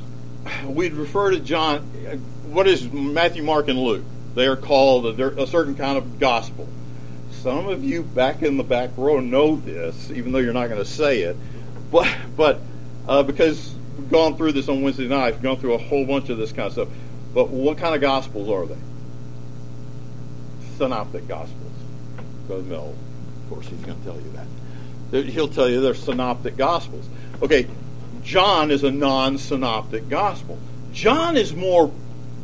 We'd 0.66 0.94
refer 0.94 1.32
to 1.32 1.40
John. 1.40 1.80
What 2.52 2.68
is 2.68 2.92
Matthew, 2.92 3.44
Mark, 3.44 3.68
and 3.68 3.80
Luke? 3.80 4.04
They 4.36 4.48
are 4.48 4.56
called 4.56 5.20
a, 5.20 5.42
a 5.42 5.48
certain 5.48 5.76
kind 5.76 5.98
of 5.98 6.20
gospel. 6.20 6.68
Some 7.32 7.68
of 7.68 7.84
you 7.84 8.04
back 8.04 8.42
in 8.42 8.58
the 8.58 8.64
back 8.64 8.92
row 8.98 9.20
know 9.20 9.56
this, 9.56 10.12
even 10.12 10.32
though 10.32 10.40
you're 10.40 10.54
not 10.54 10.68
going 10.68 10.82
to 10.82 10.90
say 10.90 11.22
it. 11.22 11.38
But 11.92 12.14
but 12.36 12.60
uh, 13.08 13.24
because 13.24 13.74
we've 13.98 14.10
gone 14.10 14.36
through 14.36 14.54
this 14.54 14.68
on 14.68 14.82
Wednesday 14.82 15.08
night, 15.08 15.34
we've 15.34 15.44
gone 15.44 15.58
through 15.58 15.74
a 15.74 15.78
whole 15.78 16.06
bunch 16.06 16.30
of 16.30 16.38
this 16.38 16.52
kind 16.52 16.68
of 16.68 16.74
stuff. 16.74 16.90
But 17.34 17.50
what 17.50 17.78
kind 17.78 17.96
of 17.96 18.02
gospels 18.02 18.50
are 18.50 18.66
they? 18.66 18.80
Synoptic 20.78 21.28
gospels. 21.28 21.72
Brother 22.48 22.64
Mel, 22.64 22.96
of 23.44 23.50
course, 23.50 23.68
he's 23.68 23.80
going 23.82 23.98
to 24.00 24.04
tell 24.04 24.16
you 24.16 24.34
that. 25.12 25.26
He'll 25.26 25.48
tell 25.48 25.70
you 25.70 25.82
they're 25.82 25.96
synoptic 25.96 26.58
gospels. 26.58 27.08
Okay, 27.42 27.68
John 28.30 28.70
is 28.70 28.84
a 28.84 28.92
non 28.92 29.40
synoptic 29.40 30.08
gospel. 30.08 30.60
John 30.94 31.36
is 31.36 31.56
more 31.56 31.92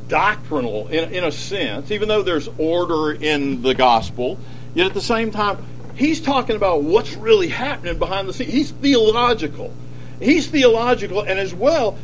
doctrinal 0.07 0.87
in, 0.87 1.13
in 1.13 1.23
a 1.23 1.31
sense, 1.31 1.91
even 1.91 2.07
though 2.07 2.23
there's 2.23 2.49
order 2.57 3.11
in 3.11 3.61
the 3.61 3.75
gospel, 3.75 4.39
yet 4.73 4.87
at 4.87 4.95
the 4.95 5.01
same 5.01 5.29
time, 5.29 5.63
he's 5.93 6.19
talking 6.19 6.55
about 6.55 6.81
what's 6.81 7.15
really 7.15 7.49
happening 7.49 7.99
behind 7.99 8.27
the 8.27 8.33
scenes. 8.33 8.51
He's 8.51 8.71
theological. 8.71 9.71
He's 10.19 10.47
theological, 10.47 11.21
and 11.21 11.37
as 11.37 11.53
well, 11.53 11.99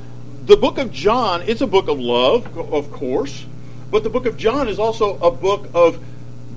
the 0.46 0.58
book 0.58 0.78
of 0.78 0.92
John, 0.92 1.42
it's 1.42 1.62
a 1.62 1.68
book 1.68 1.88
of 1.88 2.00
love, 2.00 2.56
of 2.56 2.92
course, 2.92 3.48
but 3.90 4.04
the 4.04 4.12
book 4.12 4.28
of 4.28 4.38
John 4.38 4.68
is 4.68 4.78
also 4.78 5.18
a 5.18 5.32
book 5.32 5.68
of 5.74 6.00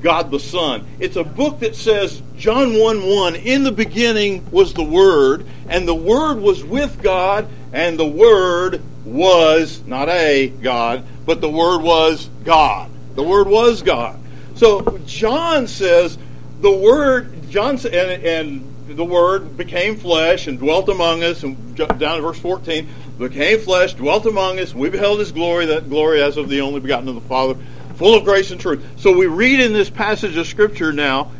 God 0.04 0.30
the 0.30 0.38
Son. 0.38 0.86
It's 1.00 1.16
a 1.16 1.24
book 1.24 1.60
that 1.60 1.74
says, 1.74 2.22
John 2.36 2.78
1 2.78 3.08
1, 3.08 3.36
in 3.36 3.64
the 3.64 3.72
beginning 3.72 4.48
was 4.50 4.74
the 4.74 4.84
Word, 4.84 5.46
and 5.66 5.88
the 5.88 5.94
Word 5.94 6.40
was 6.40 6.62
with 6.62 7.02
God, 7.02 7.48
and 7.72 7.98
the 7.98 8.06
Word 8.06 8.82
was 9.06 9.82
not 9.86 10.10
a 10.10 10.48
God, 10.48 11.04
but 11.24 11.40
the 11.40 11.48
Word 11.48 11.82
was 11.82 12.28
God. 12.44 12.90
The 13.14 13.22
Word 13.22 13.48
was 13.48 13.80
God. 13.80 14.20
So 14.56 14.98
John 15.06 15.66
says 15.66 16.18
the 16.60 16.70
Word, 16.70 17.50
John 17.50 17.76
and, 17.86 18.24
and 18.24 18.74
the 18.86 19.04
Word 19.04 19.56
became 19.56 19.96
flesh 19.96 20.46
and 20.46 20.58
dwelt 20.58 20.90
among 20.90 21.22
us, 21.22 21.42
and 21.42 21.76
down 21.76 22.18
in 22.18 22.22
verse 22.22 22.38
14, 22.38 22.86
became 23.18 23.58
flesh, 23.58 23.94
dwelt 23.94 24.26
among 24.26 24.60
us, 24.60 24.74
we 24.74 24.90
beheld 24.90 25.20
His 25.20 25.32
glory, 25.32 25.64
that 25.66 25.88
glory 25.88 26.20
as 26.22 26.36
of 26.36 26.50
the 26.50 26.60
only 26.60 26.80
begotten 26.80 27.08
of 27.08 27.14
the 27.14 27.22
Father, 27.22 27.58
full 27.96 28.14
of 28.14 28.24
grace 28.24 28.50
and 28.50 28.60
truth. 28.60 28.84
So 28.96 29.12
we 29.12 29.26
read 29.26 29.60
in 29.60 29.72
this 29.72 29.90
passage 29.90 30.36
of 30.36 30.46
Scripture 30.46 30.92
now. 30.92 31.30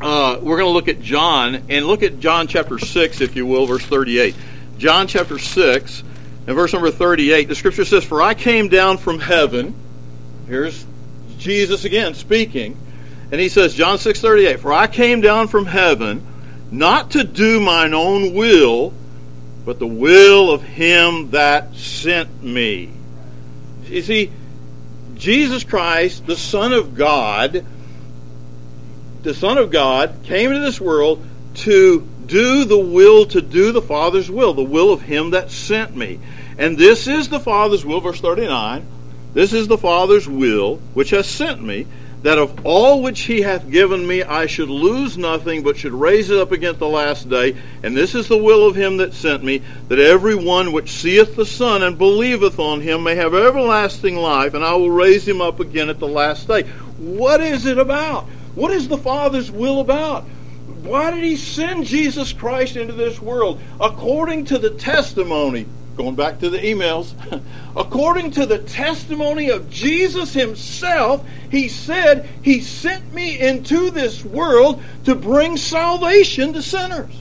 Uh, 0.00 0.38
we're 0.42 0.58
going 0.58 0.68
to 0.68 0.74
look 0.74 0.88
at 0.88 1.00
John 1.00 1.62
and 1.70 1.86
look 1.86 2.02
at 2.02 2.20
John 2.20 2.46
chapter 2.46 2.78
6, 2.78 3.20
if 3.22 3.34
you 3.34 3.46
will, 3.46 3.66
verse 3.66 3.84
38. 3.84 4.34
John 4.76 5.06
chapter 5.06 5.38
6 5.38 6.02
and 6.46 6.54
verse 6.54 6.72
number 6.72 6.90
38, 6.90 7.48
the 7.48 7.54
scripture 7.54 7.84
says, 7.84 8.04
For 8.04 8.20
I 8.22 8.34
came 8.34 8.68
down 8.68 8.98
from 8.98 9.18
heaven. 9.18 9.74
Here's 10.46 10.84
Jesus 11.38 11.84
again 11.84 12.14
speaking. 12.14 12.76
And 13.32 13.40
he 13.40 13.48
says, 13.48 13.74
John 13.74 13.98
6 13.98 14.20
38, 14.20 14.60
For 14.60 14.72
I 14.72 14.86
came 14.86 15.20
down 15.20 15.48
from 15.48 15.66
heaven 15.66 16.24
not 16.70 17.12
to 17.12 17.24
do 17.24 17.58
mine 17.60 17.94
own 17.94 18.34
will, 18.34 18.92
but 19.64 19.78
the 19.78 19.86
will 19.86 20.52
of 20.52 20.62
him 20.62 21.30
that 21.30 21.74
sent 21.74 22.42
me. 22.42 22.90
You 23.86 24.02
see, 24.02 24.30
Jesus 25.16 25.64
Christ, 25.64 26.26
the 26.26 26.36
Son 26.36 26.72
of 26.72 26.94
God, 26.94 27.64
the 29.22 29.34
Son 29.34 29.58
of 29.58 29.70
God, 29.70 30.20
came 30.24 30.50
into 30.50 30.60
this 30.60 30.80
world 30.80 31.26
to 31.54 32.06
do 32.26 32.64
the 32.64 32.78
will, 32.78 33.26
to 33.26 33.40
do 33.40 33.72
the 33.72 33.82
Father's 33.82 34.30
will, 34.30 34.52
the 34.52 34.62
will 34.62 34.92
of 34.92 35.02
him 35.02 35.30
that 35.30 35.50
sent 35.50 35.96
me. 35.96 36.20
And 36.58 36.76
this 36.76 37.06
is 37.06 37.28
the 37.28 37.40
Father's 37.40 37.84
will, 37.84 38.00
verse 38.00 38.20
39. 38.20 38.86
This 39.34 39.52
is 39.52 39.68
the 39.68 39.78
Father's 39.78 40.28
will 40.28 40.76
which 40.94 41.10
has 41.10 41.28
sent 41.28 41.62
me, 41.62 41.86
that 42.26 42.38
of 42.38 42.66
all 42.66 43.02
which 43.02 43.20
he 43.20 43.40
hath 43.42 43.70
given 43.70 44.04
me 44.04 44.20
I 44.20 44.46
should 44.46 44.68
lose 44.68 45.16
nothing, 45.16 45.62
but 45.62 45.76
should 45.76 45.92
raise 45.92 46.28
it 46.28 46.40
up 46.40 46.50
against 46.50 46.80
the 46.80 46.88
last 46.88 47.28
day. 47.28 47.56
And 47.84 47.96
this 47.96 48.16
is 48.16 48.26
the 48.26 48.36
will 48.36 48.66
of 48.66 48.74
him 48.74 48.96
that 48.96 49.14
sent 49.14 49.44
me, 49.44 49.62
that 49.86 50.00
every 50.00 50.34
one 50.34 50.72
which 50.72 50.90
seeth 50.90 51.36
the 51.36 51.46
Son 51.46 51.84
and 51.84 51.96
believeth 51.96 52.58
on 52.58 52.80
him 52.80 53.04
may 53.04 53.14
have 53.14 53.32
everlasting 53.32 54.16
life, 54.16 54.54
and 54.54 54.64
I 54.64 54.74
will 54.74 54.90
raise 54.90 55.28
him 55.28 55.40
up 55.40 55.60
again 55.60 55.88
at 55.88 56.00
the 56.00 56.08
last 56.08 56.48
day. 56.48 56.64
What 56.98 57.40
is 57.40 57.64
it 57.64 57.78
about? 57.78 58.24
What 58.56 58.72
is 58.72 58.88
the 58.88 58.98
Father's 58.98 59.52
will 59.52 59.78
about? 59.78 60.24
Why 60.82 61.12
did 61.12 61.22
he 61.22 61.36
send 61.36 61.86
Jesus 61.86 62.32
Christ 62.32 62.74
into 62.74 62.92
this 62.92 63.22
world? 63.22 63.60
According 63.80 64.46
to 64.46 64.58
the 64.58 64.70
testimony 64.70 65.66
going 65.96 66.14
back 66.14 66.40
to 66.40 66.50
the 66.50 66.58
emails, 66.58 67.14
according 67.76 68.32
to 68.32 68.46
the 68.46 68.58
testimony 68.58 69.50
of 69.50 69.70
Jesus 69.70 70.32
himself, 70.32 71.26
he 71.50 71.68
said, 71.68 72.28
He 72.42 72.60
sent 72.60 73.12
me 73.12 73.38
into 73.38 73.90
this 73.90 74.24
world 74.24 74.82
to 75.04 75.14
bring 75.14 75.56
salvation 75.56 76.52
to 76.52 76.62
sinners. 76.62 77.14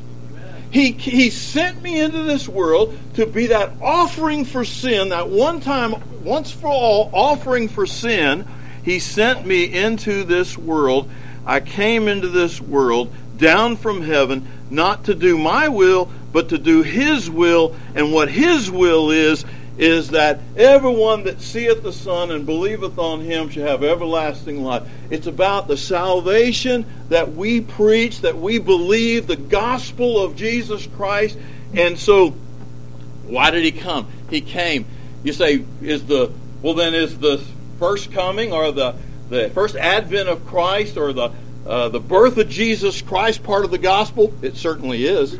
He, 0.71 0.91
he 0.91 1.29
sent 1.29 1.81
me 1.81 2.01
into 2.01 2.23
this 2.23 2.49
world 2.49 2.97
to 3.13 3.25
be 3.25 3.47
that 3.47 3.71
offering 3.81 4.43
for 4.43 4.65
sin, 4.65 5.09
that 5.09 5.29
one 5.29 5.61
time, 5.61 6.23
once 6.23 6.51
for 6.51 6.67
all 6.67 7.09
offering 7.13 7.69
for 7.69 7.85
sin. 7.85 8.45
He 8.83 8.99
sent 8.99 9.45
me 9.45 9.63
into 9.73 10.25
this 10.25 10.57
world. 10.57 11.09
I 11.45 11.59
came 11.61 12.07
into 12.07 12.27
this 12.27 12.59
world 12.59 13.13
down 13.37 13.77
from 13.77 14.01
heaven, 14.01 14.47
not 14.69 15.05
to 15.05 15.15
do 15.15 15.37
my 15.37 15.69
will, 15.69 16.11
but 16.35 16.49
to 16.49 16.57
do 16.57 16.83
His 16.83 17.29
will. 17.29 17.73
And 17.95 18.11
what 18.11 18.29
His 18.29 18.69
will 18.69 19.09
is, 19.09 19.45
is 19.77 20.09
that 20.09 20.41
everyone 20.57 21.23
that 21.23 21.39
seeth 21.39 21.81
the 21.81 21.93
Son 21.93 22.29
and 22.29 22.45
believeth 22.45 22.99
on 22.99 23.21
Him 23.21 23.47
shall 23.49 23.65
have 23.65 23.85
everlasting 23.85 24.61
life. 24.61 24.83
It's 25.09 25.27
about 25.27 25.69
the 25.69 25.77
salvation 25.77 26.85
that 27.07 27.31
we 27.31 27.61
preach, 27.61 28.19
that 28.19 28.35
we 28.35 28.59
believe, 28.59 29.27
the 29.27 29.37
gospel 29.37 30.21
of 30.21 30.35
Jesus 30.35 30.85
Christ. 30.97 31.37
And 31.73 31.97
so, 31.97 32.31
why 33.27 33.51
did 33.51 33.63
He 33.63 33.71
come? 33.71 34.11
He 34.29 34.41
came. 34.41 34.85
You 35.23 35.31
say, 35.31 35.63
is 35.81 36.05
the, 36.05 36.33
well, 36.61 36.73
then 36.73 36.93
is 36.95 37.17
the 37.17 37.41
first 37.79 38.11
coming 38.11 38.51
or 38.51 38.73
the, 38.73 38.95
the 39.29 39.51
first 39.51 39.77
advent 39.77 40.27
of 40.27 40.45
Christ 40.45 40.97
or 40.97 41.13
the, 41.13 41.31
uh, 41.65 41.87
the 41.87 42.01
birth 42.01 42.37
of 42.37 42.49
Jesus 42.49 43.01
Christ 43.01 43.41
part 43.41 43.63
of 43.63 43.71
the 43.71 43.77
gospel? 43.77 44.33
It 44.41 44.57
certainly 44.57 45.05
is. 45.05 45.39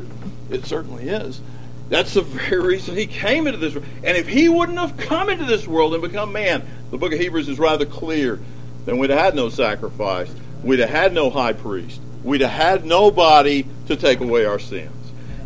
It 0.49 0.65
certainly 0.65 1.09
is. 1.09 1.41
That's 1.89 2.13
the 2.13 2.21
very 2.23 2.61
reason 2.61 2.95
he 2.95 3.07
came 3.07 3.47
into 3.47 3.59
this 3.59 3.73
world. 3.73 3.87
And 4.03 4.17
if 4.17 4.27
he 4.27 4.49
wouldn't 4.49 4.77
have 4.77 4.97
come 4.97 5.29
into 5.29 5.45
this 5.45 5.67
world 5.67 5.93
and 5.93 6.03
become 6.03 6.31
man, 6.31 6.65
the 6.91 6.97
book 6.97 7.13
of 7.13 7.19
Hebrews 7.19 7.49
is 7.49 7.59
rather 7.59 7.85
clear, 7.85 8.39
then 8.85 8.97
we'd 8.97 9.09
have 9.09 9.19
had 9.19 9.35
no 9.35 9.49
sacrifice. 9.49 10.33
We'd 10.63 10.79
have 10.79 10.89
had 10.89 11.13
no 11.13 11.29
high 11.29 11.53
priest. 11.53 11.99
We'd 12.23 12.41
have 12.41 12.51
had 12.51 12.85
nobody 12.85 13.65
to 13.87 13.95
take 13.95 14.19
away 14.19 14.45
our 14.45 14.59
sins. 14.59 14.91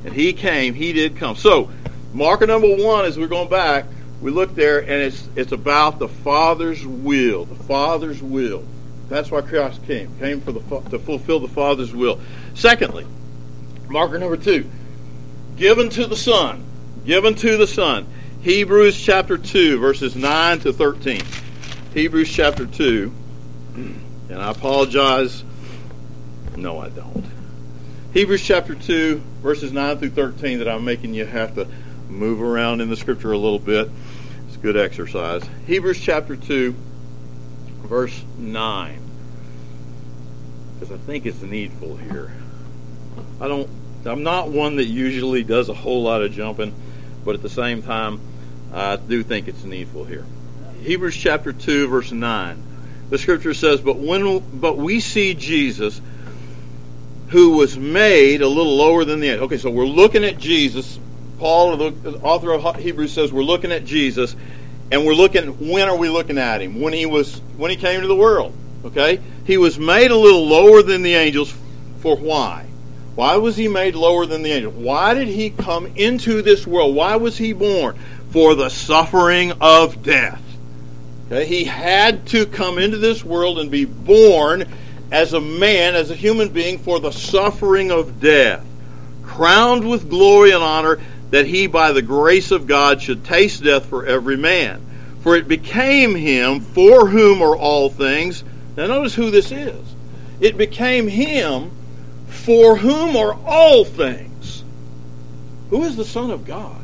And 0.05 0.13
he 0.13 0.31
came, 0.31 0.73
he 0.73 0.93
did 0.93 1.17
come. 1.17 1.35
So, 1.35 1.69
marker 2.13 2.47
number 2.47 2.73
one, 2.73 3.05
as 3.05 3.17
we're 3.17 3.27
going 3.27 3.49
back, 3.49 3.85
we 4.21 4.31
look 4.31 4.53
there 4.55 4.79
and 4.79 4.91
it's 4.91 5.27
it's 5.35 5.51
about 5.51 5.99
the 5.99 6.07
Father's 6.07 6.85
will. 6.85 7.45
The 7.45 7.63
Father's 7.63 8.21
will. 8.21 8.65
That's 9.07 9.31
why 9.31 9.41
Christ 9.41 9.83
came. 9.85 10.17
Came 10.19 10.41
for 10.41 10.51
the 10.51 10.59
to 10.89 10.99
fulfill 10.99 11.39
the 11.39 11.47
Father's 11.47 11.93
will. 11.93 12.19
Secondly, 12.53 13.05
marker 13.89 14.19
number 14.19 14.37
two 14.37 14.69
given 15.59 15.89
to 15.89 16.07
the 16.07 16.15
Son. 16.15 16.63
Given 17.05 17.35
to 17.35 17.57
the 17.57 17.67
Son. 17.67 18.07
Hebrews 18.41 18.99
chapter 18.99 19.37
2, 19.37 19.77
verses 19.77 20.15
9 20.15 20.61
to 20.61 20.71
13. 20.71 21.21
Hebrews 21.93 22.31
chapter 22.31 22.65
2. 22.65 23.13
And 24.29 24.43
I 24.43 24.51
apologize. 24.51 25.43
No, 26.55 26.77
I 26.77 26.89
don't. 26.89 27.25
Hebrews 28.13 28.43
chapter 28.43 28.75
2, 28.75 29.19
verses 29.41 29.71
9 29.71 29.97
through 29.97 30.11
13, 30.11 30.59
that 30.59 30.67
I'm 30.69 30.85
making 30.85 31.15
you 31.15 31.25
have 31.25 31.55
to 31.55 31.67
move 32.09 32.39
around 32.39 32.81
in 32.81 32.91
the 32.91 32.95
scripture 32.95 33.31
a 33.31 33.37
little 33.39 33.57
bit. 33.57 33.89
It's 34.47 34.57
good 34.57 34.77
exercise. 34.77 35.41
Hebrews 35.65 35.99
chapter 35.99 36.35
2, 36.35 36.75
verse 37.85 38.23
9. 38.37 39.01
Because 40.75 40.93
I 40.93 40.97
think 40.99 41.25
it's 41.25 41.41
needful 41.41 41.97
here. 41.97 42.31
I 43.41 43.47
don't 43.47 43.67
I'm 44.05 44.23
not 44.23 44.49
one 44.49 44.77
that 44.77 44.85
usually 44.85 45.43
does 45.43 45.69
a 45.69 45.73
whole 45.73 46.03
lot 46.03 46.21
of 46.21 46.31
jumping, 46.31 46.73
but 47.25 47.35
at 47.35 47.41
the 47.41 47.49
same 47.49 47.81
time, 47.81 48.19
I 48.73 48.95
do 48.95 49.23
think 49.23 49.47
it's 49.47 49.63
needful 49.63 50.05
here. 50.05 50.25
Hebrews 50.81 51.17
chapter 51.17 51.51
2, 51.51 51.87
verse 51.87 52.11
9. 52.11 52.63
The 53.09 53.17
scripture 53.17 53.53
says, 53.53 53.81
But 53.81 53.97
when 53.97 54.39
but 54.59 54.77
we 54.77 54.99
see 54.99 55.33
Jesus, 55.33 55.99
who 57.29 57.57
was 57.57 57.77
made 57.77 58.41
a 58.41 58.47
little 58.47 58.75
lower 58.75 59.03
than 59.03 59.19
the 59.19 59.39
Okay, 59.41 59.57
so 59.57 59.69
we're 59.69 59.85
looking 59.85 60.23
at 60.23 60.37
Jesus. 60.37 60.99
Paul, 61.37 61.77
the 61.77 62.19
author 62.21 62.51
of 62.51 62.75
Hebrews, 62.75 63.13
says 63.13 63.31
we're 63.31 63.43
looking 63.43 63.71
at 63.71 63.85
Jesus, 63.85 64.35
and 64.91 65.05
we're 65.05 65.13
looking. 65.13 65.69
When 65.69 65.87
are 65.87 65.97
we 65.97 66.09
looking 66.09 66.37
at 66.37 66.61
him? 66.61 66.79
When 66.81 66.93
he 66.93 67.05
was 67.05 67.39
when 67.57 67.71
he 67.71 67.77
came 67.77 68.01
to 68.01 68.07
the 68.07 68.15
world. 68.15 68.53
Okay, 68.85 69.19
he 69.45 69.57
was 69.57 69.77
made 69.77 70.11
a 70.11 70.17
little 70.17 70.45
lower 70.47 70.81
than 70.81 71.01
the 71.01 71.15
angels. 71.15 71.53
For 71.99 72.15
why? 72.15 72.68
Why 73.19 73.35
was 73.35 73.57
he 73.57 73.67
made 73.67 73.95
lower 73.95 74.25
than 74.25 74.43
the 74.43 74.51
angels? 74.51 74.75
Why 74.75 75.13
did 75.13 75.27
he 75.27 75.49
come 75.49 75.87
into 75.97 76.41
this 76.41 76.65
world? 76.65 76.95
Why 76.95 77.17
was 77.17 77.37
he 77.37 77.51
born? 77.51 77.99
For 78.31 78.55
the 78.55 78.69
suffering 78.69 79.51
of 79.59 80.01
death. 80.01 80.41
Okay? 81.25 81.45
He 81.45 81.65
had 81.65 82.25
to 82.27 82.45
come 82.45 82.77
into 82.77 82.97
this 82.97 83.21
world 83.21 83.59
and 83.59 83.69
be 83.69 83.83
born 83.83 84.71
as 85.11 85.33
a 85.33 85.41
man, 85.41 85.95
as 85.95 86.09
a 86.09 86.15
human 86.15 86.47
being, 86.47 86.79
for 86.79 87.01
the 87.01 87.11
suffering 87.11 87.91
of 87.91 88.21
death, 88.21 88.65
crowned 89.21 89.89
with 89.89 90.09
glory 90.09 90.51
and 90.51 90.63
honor, 90.63 91.01
that 91.31 91.45
he, 91.45 91.67
by 91.67 91.91
the 91.91 92.01
grace 92.01 92.51
of 92.51 92.67
God, 92.67 93.01
should 93.01 93.25
taste 93.25 93.65
death 93.65 93.87
for 93.87 94.05
every 94.05 94.37
man. 94.37 94.81
For 95.23 95.35
it 95.35 95.49
became 95.49 96.15
him 96.15 96.61
for 96.61 97.09
whom 97.09 97.41
are 97.41 97.57
all 97.57 97.89
things. 97.89 98.45
Now, 98.77 98.87
notice 98.87 99.15
who 99.15 99.29
this 99.29 99.51
is. 99.51 99.93
It 100.39 100.55
became 100.57 101.09
him 101.09 101.71
for 102.29 102.75
whom 102.77 103.15
are 103.15 103.33
all 103.45 103.85
things. 103.85 104.63
Who 105.69 105.83
is 105.83 105.95
the 105.95 106.05
Son 106.05 106.31
of 106.31 106.45
God? 106.45 106.81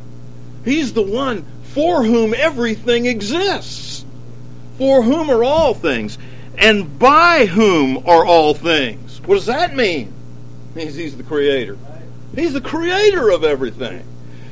He's 0.64 0.94
the 0.94 1.02
one 1.02 1.46
for 1.64 2.04
whom 2.04 2.34
everything 2.34 3.06
exists. 3.06 4.06
For 4.78 5.02
whom 5.02 5.30
are 5.30 5.44
all 5.44 5.74
things? 5.74 6.18
And 6.58 7.00
by 7.00 7.46
whom 7.46 7.98
are 8.08 8.26
all 8.26 8.54
things? 8.54 9.22
What 9.22 9.36
does 9.36 9.46
that 9.48 9.76
mean? 9.76 10.14
He's, 10.74 10.96
he's 10.96 11.18
the 11.18 11.24
creator. 11.24 11.78
He's 12.36 12.54
the 12.54 12.62
creator 12.62 13.30
of 13.30 13.44
everything. 13.44 14.06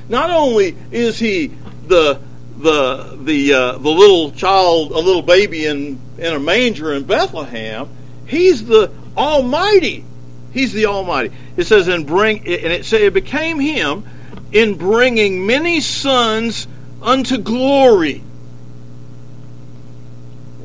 Not 0.10 0.30
only 0.30 0.76
is 0.92 1.20
he 1.20 1.48
the 1.88 2.20
the 2.58 3.18
the 3.22 3.54
uh, 3.54 3.72
the 3.78 3.90
little 3.90 4.32
child, 4.32 4.92
a 4.92 5.00
little 5.00 5.22
baby 5.22 5.66
in 5.66 6.00
in 6.18 6.34
a 6.34 6.40
manger 6.40 6.94
in 6.94 7.04
Bethlehem, 7.04 7.90
He's 8.26 8.66
the 8.66 8.92
Almighty. 9.18 10.06
He's 10.54 10.72
the 10.72 10.86
Almighty. 10.86 11.32
It 11.58 11.66
says, 11.66 11.88
and 11.88 12.06
bring, 12.06 12.38
and 12.40 12.48
it 12.48 12.86
say 12.86 13.06
it 13.06 13.14
became 13.14 13.60
him 13.60 14.06
in 14.52 14.76
bringing 14.76 15.46
many 15.48 15.82
sons 15.82 16.68
unto 17.02 17.40
glory. 17.40 18.20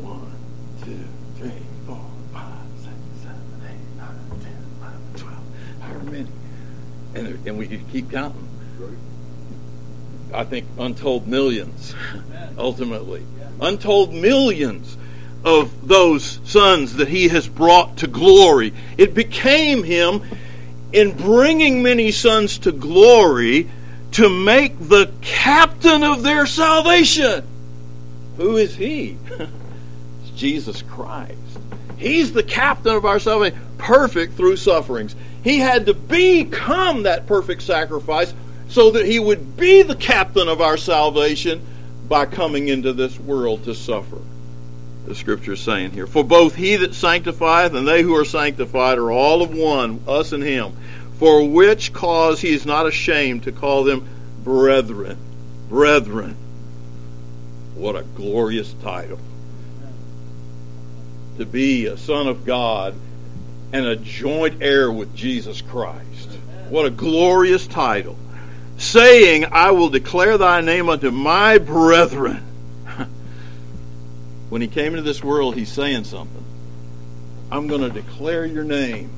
One, 0.01 0.31
two, 0.85 1.01
three, 1.38 1.53
four, 1.87 2.05
five, 2.35 2.53
six, 2.83 2.94
seven, 3.22 3.40
eight, 3.64 3.96
nine, 3.96 4.40
ten, 4.40 4.57
eleven, 4.79 5.01
twelve, 5.16 5.42
however 5.81 6.05
many, 6.11 6.29
and 7.14 7.46
and 7.46 7.59
we 7.59 7.66
could 7.66 7.90
keep 7.90 8.11
counting. 8.11 8.46
I 10.35 10.44
think 10.44 10.66
untold 10.79 11.27
millions, 11.27 11.94
ultimately, 12.59 13.24
untold 13.62 14.12
millions 14.12 14.98
of 15.44 15.87
those 15.87 16.40
sons 16.44 16.96
that 16.96 17.09
he 17.09 17.29
has 17.29 17.48
brought 17.48 17.98
to 17.98 18.07
glory. 18.07 18.72
It 18.96 19.14
became 19.14 19.83
him 19.83 20.22
in 20.92 21.16
bringing 21.16 21.83
many 21.83 22.11
sons 22.11 22.59
to 22.59 22.72
glory 22.72 23.68
to 24.12 24.29
make 24.29 24.79
the 24.88 25.12
captain 25.20 26.03
of 26.03 26.22
their 26.22 26.46
salvation. 26.46 27.46
Who 28.37 28.57
is 28.57 28.74
he? 28.74 29.16
it's 29.31 30.31
Jesus 30.35 30.83
Christ. 30.83 31.35
He's 31.98 32.33
the 32.33 32.42
captain 32.42 32.94
of 32.94 33.05
our 33.05 33.18
salvation, 33.18 33.59
perfect 33.77 34.35
through 34.35 34.57
sufferings. 34.57 35.14
He 35.42 35.59
had 35.59 35.87
to 35.87 35.94
become 35.94 37.05
that 37.05 37.27
perfect 37.27 37.62
sacrifice 37.62 38.33
so 38.68 38.90
that 38.92 39.07
he 39.07 39.18
would 39.18 39.57
be 39.57 39.83
the 39.83 39.96
captain 39.96 40.48
of 40.48 40.61
our 40.61 40.77
salvation 40.77 41.64
by 42.09 42.27
coming 42.27 42.68
into 42.68 42.92
this 42.92 43.18
world 43.18 43.64
to 43.64 43.74
suffer. 43.74 44.18
The 45.08 45.14
scripture 45.14 45.54
is 45.54 45.60
saying 45.60 45.92
here. 45.92 46.06
For 46.06 46.22
both 46.22 46.54
he 46.54 46.76
that 46.76 46.94
sanctifieth 46.94 47.74
and 47.74 47.88
they 47.88 48.02
who 48.02 48.14
are 48.14 48.26
sanctified 48.26 48.98
are 48.98 49.10
all 49.10 49.42
of 49.42 49.54
one, 49.54 50.02
us 50.06 50.32
and 50.32 50.42
him 50.42 50.76
for 51.18 51.42
which 51.48 51.92
cause 51.92 52.40
he 52.40 52.52
is 52.52 52.64
not 52.64 52.86
ashamed 52.86 53.42
to 53.42 53.52
call 53.52 53.84
them 53.84 54.08
brethren. 54.44 55.18
Brethren. 55.68 56.36
What 57.74 57.96
a 57.96 58.02
glorious 58.02 58.72
title. 58.74 59.18
To 61.38 61.44
be 61.44 61.86
a 61.86 61.96
son 61.96 62.28
of 62.28 62.44
God 62.44 62.94
and 63.72 63.84
a 63.84 63.96
joint 63.96 64.62
heir 64.62 64.90
with 64.90 65.14
Jesus 65.14 65.60
Christ. 65.60 66.30
What 66.68 66.86
a 66.86 66.90
glorious 66.90 67.66
title. 67.66 68.16
Saying, 68.76 69.46
I 69.50 69.72
will 69.72 69.88
declare 69.88 70.38
thy 70.38 70.60
name 70.60 70.88
unto 70.88 71.10
my 71.10 71.58
brethren. 71.58 72.44
When 74.48 74.62
he 74.62 74.68
came 74.68 74.92
into 74.92 75.02
this 75.02 75.22
world, 75.22 75.56
he's 75.56 75.70
saying 75.70 76.04
something. 76.04 76.44
I'm 77.50 77.66
going 77.66 77.80
to 77.80 77.90
declare 77.90 78.44
your 78.46 78.64
name 78.64 79.11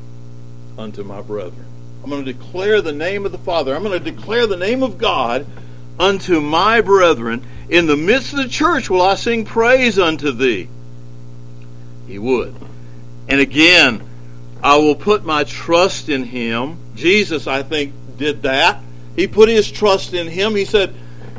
unto 0.79 1.03
my 1.03 1.21
brethren. 1.21 1.65
I'm 2.03 2.11
going 2.11 2.25
to 2.25 2.33
declare 2.33 2.81
the 2.81 2.93
name 2.93 3.27
of 3.27 3.33
the 3.33 3.39
Father. 3.39 3.75
I'm 3.75 3.83
going 3.83 4.03
to 4.03 4.11
declare 4.11 4.47
the 4.47 4.57
name 4.57 4.83
of 4.83 4.99
God 4.99 5.47
unto 5.99 6.41
my 6.41 6.81
brethren. 6.81 7.45
In 7.69 7.87
the 7.87 7.97
midst 7.97 8.33
of 8.33 8.39
the 8.39 8.49
church 8.49 8.89
will 8.89 9.03
I 9.03 9.15
sing 9.15 9.45
praise 9.45 9.99
unto 9.99 10.33
thee. 10.33 10.69
He 12.07 12.19
would. 12.19 12.57
And 13.29 13.41
again, 13.41 14.03
I 14.63 14.77
will 14.77 14.97
put 14.97 15.25
my 15.25 15.45
trust 15.45 16.09
in 16.09 16.25
him. 16.25 16.79
Jesus, 16.97 17.47
I 17.47 17.63
think, 17.63 17.93
did 18.17 18.43
that. 18.43 18.83
He 19.15 19.27
put 19.27 19.49
his 19.49 19.71
trust 19.71 20.15
in 20.15 20.27
him. 20.27 20.55
He 20.55 20.65
said, 20.65 20.95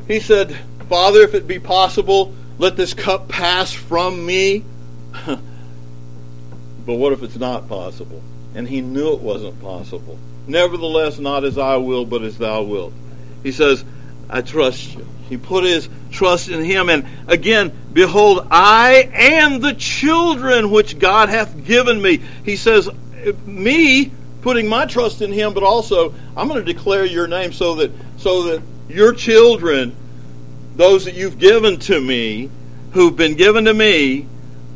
He 0.08 0.20
said, 0.20 0.56
Father, 0.88 1.22
if 1.22 1.34
it 1.34 1.48
be 1.48 1.60
possible, 1.60 2.34
let 2.62 2.78
this 2.78 2.94
cup 2.94 3.28
pass 3.28 3.74
from 3.74 4.24
me. 4.24 4.64
but 5.26 5.40
what 6.86 7.12
if 7.12 7.24
it's 7.24 7.38
not 7.38 7.68
possible? 7.68 8.22
And 8.54 8.68
he 8.68 8.82
knew 8.82 9.14
it 9.14 9.20
wasn't 9.20 9.60
possible. 9.64 10.20
Nevertheless, 10.46 11.18
not 11.18 11.44
as 11.44 11.58
I 11.58 11.78
will, 11.78 12.06
but 12.06 12.22
as 12.22 12.38
thou 12.38 12.62
wilt. 12.62 12.94
He 13.42 13.52
says, 13.52 13.84
I 14.30 14.42
trust 14.42 14.94
you. 14.94 15.08
He 15.28 15.38
put 15.38 15.64
his 15.64 15.90
trust 16.12 16.50
in 16.50 16.64
him. 16.64 16.90
And 16.90 17.08
again, 17.28 17.72
behold, 17.94 18.46
I 18.52 19.10
and 19.12 19.60
the 19.60 19.74
children 19.74 20.70
which 20.70 21.00
God 21.00 21.30
hath 21.30 21.66
given 21.66 22.00
me. 22.00 22.22
He 22.46 22.58
says, 22.58 22.88
me 23.44 24.12
putting 24.44 24.68
my 24.68 24.86
trust 24.86 25.24
in 25.24 25.32
him, 25.32 25.56
but 25.56 25.64
also 25.64 26.14
I'm 26.38 26.48
going 26.48 26.64
to 26.64 26.74
declare 26.74 27.06
your 27.06 27.26
name 27.26 27.54
so 27.54 27.74
that 27.76 27.92
so 28.18 28.44
that 28.44 28.62
your 28.88 29.14
children, 29.14 29.96
those 30.76 31.06
that 31.06 31.16
you've 31.16 31.40
given 31.40 31.80
to 31.80 32.00
me, 32.00 32.50
who've 32.94 33.16
been 33.16 33.36
given 33.36 33.66
to 33.66 33.74
me, 33.74 34.28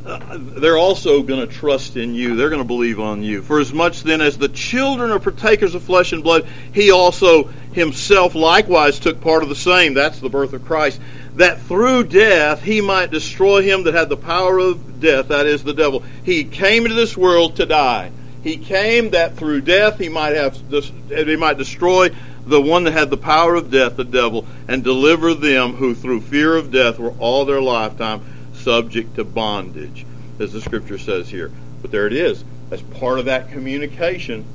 uh, 0.05 0.37
they're 0.39 0.77
also 0.77 1.23
going 1.23 1.47
to 1.47 1.51
trust 1.51 1.97
in 1.97 2.13
you. 2.13 2.35
They're 2.35 2.49
going 2.49 2.61
to 2.61 2.67
believe 2.67 2.99
on 2.99 3.23
you. 3.23 3.41
For 3.41 3.59
as 3.59 3.73
much 3.73 4.03
then 4.03 4.21
as 4.21 4.37
the 4.37 4.49
children 4.49 5.09
are 5.09 5.19
partakers 5.19 5.73
of 5.73 5.81
flesh 5.81 6.11
and 6.11 6.23
blood, 6.23 6.47
he 6.73 6.91
also 6.91 7.45
himself 7.73 8.35
likewise 8.35 8.99
took 8.99 9.19
part 9.19 9.41
of 9.41 9.49
the 9.49 9.55
same. 9.55 9.95
That's 9.95 10.19
the 10.19 10.29
birth 10.29 10.53
of 10.53 10.63
Christ. 10.63 11.01
That 11.35 11.59
through 11.61 12.05
death 12.05 12.61
he 12.61 12.81
might 12.81 13.09
destroy 13.09 13.63
him 13.63 13.83
that 13.83 13.95
had 13.95 14.09
the 14.09 14.17
power 14.17 14.59
of 14.59 15.01
death, 15.01 15.29
that 15.29 15.47
is 15.47 15.63
the 15.63 15.73
devil. 15.73 16.03
He 16.23 16.43
came 16.43 16.83
into 16.83 16.95
this 16.95 17.17
world 17.17 17.55
to 17.55 17.65
die. 17.65 18.11
He 18.43 18.57
came 18.57 19.09
that 19.09 19.37
through 19.37 19.61
death 19.61 19.97
he 19.97 20.07
might 20.07 20.35
have 20.35 20.55
he 21.09 21.35
might 21.35 21.57
destroy 21.57 22.11
the 22.45 22.61
one 22.61 22.83
that 22.83 22.91
had 22.91 23.09
the 23.09 23.17
power 23.17 23.55
of 23.55 23.71
death, 23.71 23.97
the 23.97 24.03
devil, 24.03 24.45
and 24.67 24.83
deliver 24.83 25.33
them 25.33 25.73
who 25.73 25.95
through 25.95 26.21
fear 26.21 26.55
of 26.55 26.71
death 26.71 26.99
were 26.99 27.13
all 27.19 27.45
their 27.45 27.61
lifetime 27.61 28.23
subject 28.53 29.15
to 29.15 29.23
bondage, 29.23 30.05
as 30.39 30.53
the 30.53 30.61
scripture 30.61 30.97
says 30.97 31.29
here. 31.29 31.51
But 31.81 31.91
there 31.91 32.07
it 32.07 32.13
is. 32.13 32.43
That's 32.69 32.81
part 32.81 33.19
of 33.19 33.25
that 33.25 33.51
communication 33.51 34.45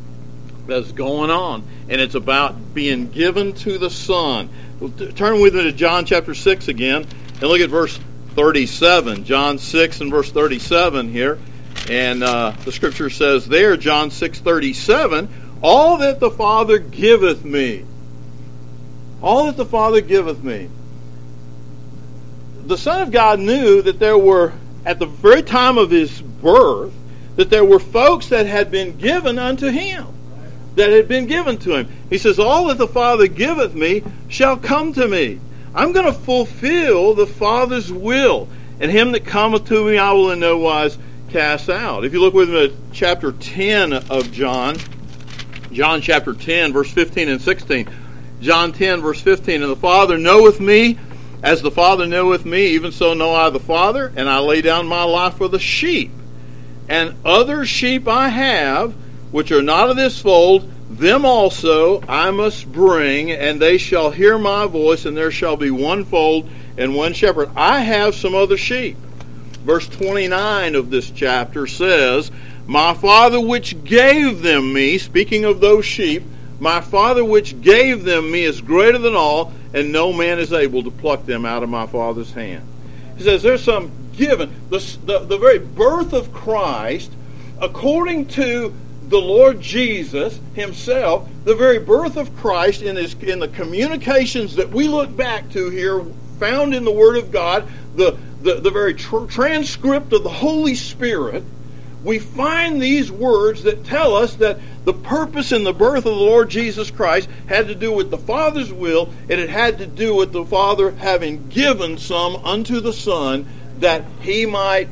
that's 0.66 0.92
going 0.92 1.30
on. 1.30 1.64
And 1.88 2.00
it's 2.00 2.14
about 2.14 2.74
being 2.74 3.10
given 3.10 3.52
to 3.54 3.78
the 3.78 3.90
Son. 3.90 4.48
Turn 5.14 5.40
with 5.40 5.54
me 5.54 5.64
to 5.64 5.72
John 5.72 6.06
chapter 6.06 6.34
6 6.34 6.68
again 6.68 7.06
and 7.34 7.42
look 7.42 7.60
at 7.60 7.70
verse 7.70 7.98
37. 8.34 9.24
John 9.24 9.58
6 9.58 10.00
and 10.00 10.10
verse 10.10 10.30
37 10.30 11.10
here. 11.10 11.38
And 11.88 12.22
uh, 12.22 12.52
the 12.64 12.72
scripture 12.72 13.10
says 13.10 13.46
there, 13.46 13.76
John 13.76 14.10
6 14.10 14.40
37, 14.40 15.28
all 15.62 15.98
that 15.98 16.20
the 16.20 16.30
Father 16.30 16.78
giveth 16.78 17.44
me, 17.44 17.84
all 19.22 19.46
that 19.46 19.56
the 19.56 19.66
Father 19.66 20.00
giveth 20.00 20.42
me 20.42 20.68
the 22.70 22.78
Son 22.78 23.02
of 23.02 23.10
God 23.10 23.40
knew 23.40 23.82
that 23.82 23.98
there 23.98 24.16
were, 24.16 24.52
at 24.86 24.98
the 24.98 25.06
very 25.06 25.42
time 25.42 25.76
of 25.76 25.90
his 25.90 26.22
birth, 26.22 26.94
that 27.36 27.50
there 27.50 27.64
were 27.64 27.80
folks 27.80 28.28
that 28.28 28.46
had 28.46 28.70
been 28.70 28.96
given 28.96 29.38
unto 29.38 29.68
him, 29.68 30.06
that 30.76 30.90
had 30.90 31.08
been 31.08 31.26
given 31.26 31.58
to 31.58 31.74
him. 31.74 31.88
He 32.08 32.16
says, 32.16 32.38
All 32.38 32.66
that 32.66 32.78
the 32.78 32.86
Father 32.86 33.26
giveth 33.26 33.74
me 33.74 34.02
shall 34.28 34.56
come 34.56 34.92
to 34.94 35.08
me. 35.08 35.40
I'm 35.74 35.92
going 35.92 36.06
to 36.06 36.12
fulfill 36.12 37.14
the 37.14 37.26
Father's 37.26 37.92
will, 37.92 38.48
and 38.78 38.90
him 38.90 39.12
that 39.12 39.24
cometh 39.24 39.66
to 39.66 39.84
me 39.84 39.98
I 39.98 40.12
will 40.12 40.30
in 40.30 40.40
no 40.40 40.58
wise 40.58 40.96
cast 41.28 41.68
out. 41.68 42.04
If 42.04 42.12
you 42.12 42.20
look 42.20 42.34
with 42.34 42.50
me 42.50 42.66
at 42.66 42.72
chapter 42.92 43.32
10 43.32 43.92
of 43.92 44.30
John, 44.32 44.76
John 45.72 46.00
chapter 46.00 46.34
10, 46.34 46.72
verse 46.72 46.90
15 46.90 47.28
and 47.28 47.40
16. 47.40 47.88
John 48.40 48.72
10, 48.72 49.00
verse 49.02 49.20
15, 49.20 49.62
And 49.62 49.70
the 49.70 49.76
Father 49.76 50.18
knoweth 50.18 50.60
me, 50.60 50.98
as 51.42 51.62
the 51.62 51.70
Father 51.70 52.06
knoweth 52.06 52.44
me, 52.44 52.68
even 52.68 52.92
so 52.92 53.14
know 53.14 53.34
I 53.34 53.50
the 53.50 53.60
Father, 53.60 54.12
and 54.16 54.28
I 54.28 54.40
lay 54.40 54.62
down 54.62 54.86
my 54.86 55.04
life 55.04 55.34
for 55.34 55.48
the 55.48 55.58
sheep. 55.58 56.10
And 56.88 57.14
other 57.24 57.64
sheep 57.64 58.08
I 58.08 58.28
have, 58.28 58.92
which 59.30 59.52
are 59.52 59.62
not 59.62 59.90
of 59.90 59.96
this 59.96 60.20
fold, 60.20 60.70
them 60.90 61.24
also 61.24 62.02
I 62.08 62.32
must 62.32 62.70
bring, 62.70 63.30
and 63.30 63.60
they 63.60 63.78
shall 63.78 64.10
hear 64.10 64.38
my 64.38 64.66
voice, 64.66 65.04
and 65.04 65.16
there 65.16 65.30
shall 65.30 65.56
be 65.56 65.70
one 65.70 66.04
fold 66.04 66.50
and 66.76 66.96
one 66.96 67.12
shepherd. 67.12 67.50
I 67.54 67.80
have 67.80 68.14
some 68.14 68.34
other 68.34 68.56
sheep. 68.56 68.96
Verse 69.64 69.86
29 69.88 70.74
of 70.74 70.90
this 70.90 71.10
chapter 71.10 71.66
says, 71.66 72.32
My 72.66 72.94
Father 72.94 73.40
which 73.40 73.82
gave 73.84 74.42
them 74.42 74.72
me, 74.72 74.98
speaking 74.98 75.44
of 75.44 75.60
those 75.60 75.84
sheep, 75.84 76.22
my 76.60 76.80
Father 76.80 77.24
which 77.24 77.60
gave 77.62 78.04
them 78.04 78.30
me 78.30 78.44
is 78.44 78.60
greater 78.60 78.98
than 78.98 79.16
all, 79.16 79.52
and 79.72 79.92
no 79.92 80.12
man 80.12 80.38
is 80.38 80.52
able 80.52 80.82
to 80.82 80.90
pluck 80.90 81.24
them 81.26 81.44
out 81.44 81.62
of 81.62 81.68
my 81.68 81.86
Father's 81.86 82.32
hand. 82.32 82.66
He 83.16 83.24
says 83.24 83.42
there's 83.42 83.64
some 83.64 83.90
given. 84.12 84.52
The, 84.68 84.78
the, 85.04 85.18
the 85.20 85.38
very 85.38 85.58
birth 85.58 86.12
of 86.12 86.32
Christ, 86.32 87.10
according 87.60 88.26
to 88.28 88.74
the 89.08 89.20
Lord 89.20 89.60
Jesus 89.60 90.38
himself, 90.54 91.28
the 91.44 91.54
very 91.54 91.78
birth 91.78 92.16
of 92.16 92.36
Christ 92.36 92.82
in, 92.82 92.96
his, 92.96 93.14
in 93.14 93.40
the 93.40 93.48
communications 93.48 94.56
that 94.56 94.70
we 94.70 94.86
look 94.86 95.16
back 95.16 95.50
to 95.50 95.70
here, 95.70 96.04
found 96.38 96.74
in 96.74 96.84
the 96.84 96.92
Word 96.92 97.16
of 97.16 97.32
God, 97.32 97.66
the, 97.96 98.16
the, 98.42 98.54
the 98.60 98.70
very 98.70 98.94
tr- 98.94 99.24
transcript 99.26 100.12
of 100.12 100.22
the 100.22 100.30
Holy 100.30 100.74
Spirit, 100.74 101.42
we 102.02 102.18
find 102.18 102.80
these 102.80 103.12
words 103.12 103.62
that 103.64 103.84
tell 103.84 104.14
us 104.14 104.34
that 104.36 104.58
the 104.84 104.94
purpose 104.94 105.52
in 105.52 105.64
the 105.64 105.72
birth 105.72 105.98
of 105.98 106.04
the 106.04 106.10
Lord 106.12 106.48
Jesus 106.48 106.90
Christ 106.90 107.28
had 107.46 107.68
to 107.68 107.74
do 107.74 107.92
with 107.92 108.10
the 108.10 108.18
Father's 108.18 108.72
will, 108.72 109.12
and 109.28 109.40
it 109.40 109.50
had 109.50 109.78
to 109.78 109.86
do 109.86 110.14
with 110.14 110.32
the 110.32 110.44
Father 110.44 110.92
having 110.92 111.48
given 111.48 111.98
some 111.98 112.36
unto 112.36 112.80
the 112.80 112.92
Son 112.92 113.46
that 113.80 114.04
he 114.20 114.46
might 114.46 114.88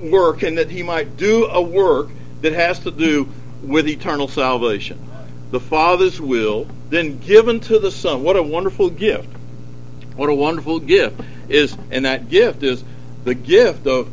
work 0.00 0.42
and 0.42 0.58
that 0.58 0.70
he 0.70 0.82
might 0.82 1.16
do 1.16 1.46
a 1.46 1.60
work 1.60 2.10
that 2.42 2.52
has 2.52 2.80
to 2.80 2.90
do 2.90 3.32
with 3.62 3.88
eternal 3.88 4.28
salvation. 4.28 4.98
The 5.50 5.60
Father's 5.60 6.20
will, 6.20 6.66
then 6.90 7.18
given 7.18 7.60
to 7.60 7.78
the 7.78 7.90
Son. 7.90 8.22
What 8.22 8.36
a 8.36 8.42
wonderful 8.42 8.90
gift. 8.90 9.28
What 10.16 10.28
a 10.28 10.34
wonderful 10.34 10.80
gift 10.80 11.20
is, 11.48 11.76
and 11.90 12.04
that 12.04 12.28
gift 12.28 12.62
is 12.62 12.84
the 13.24 13.34
gift 13.34 13.86
of, 13.86 14.10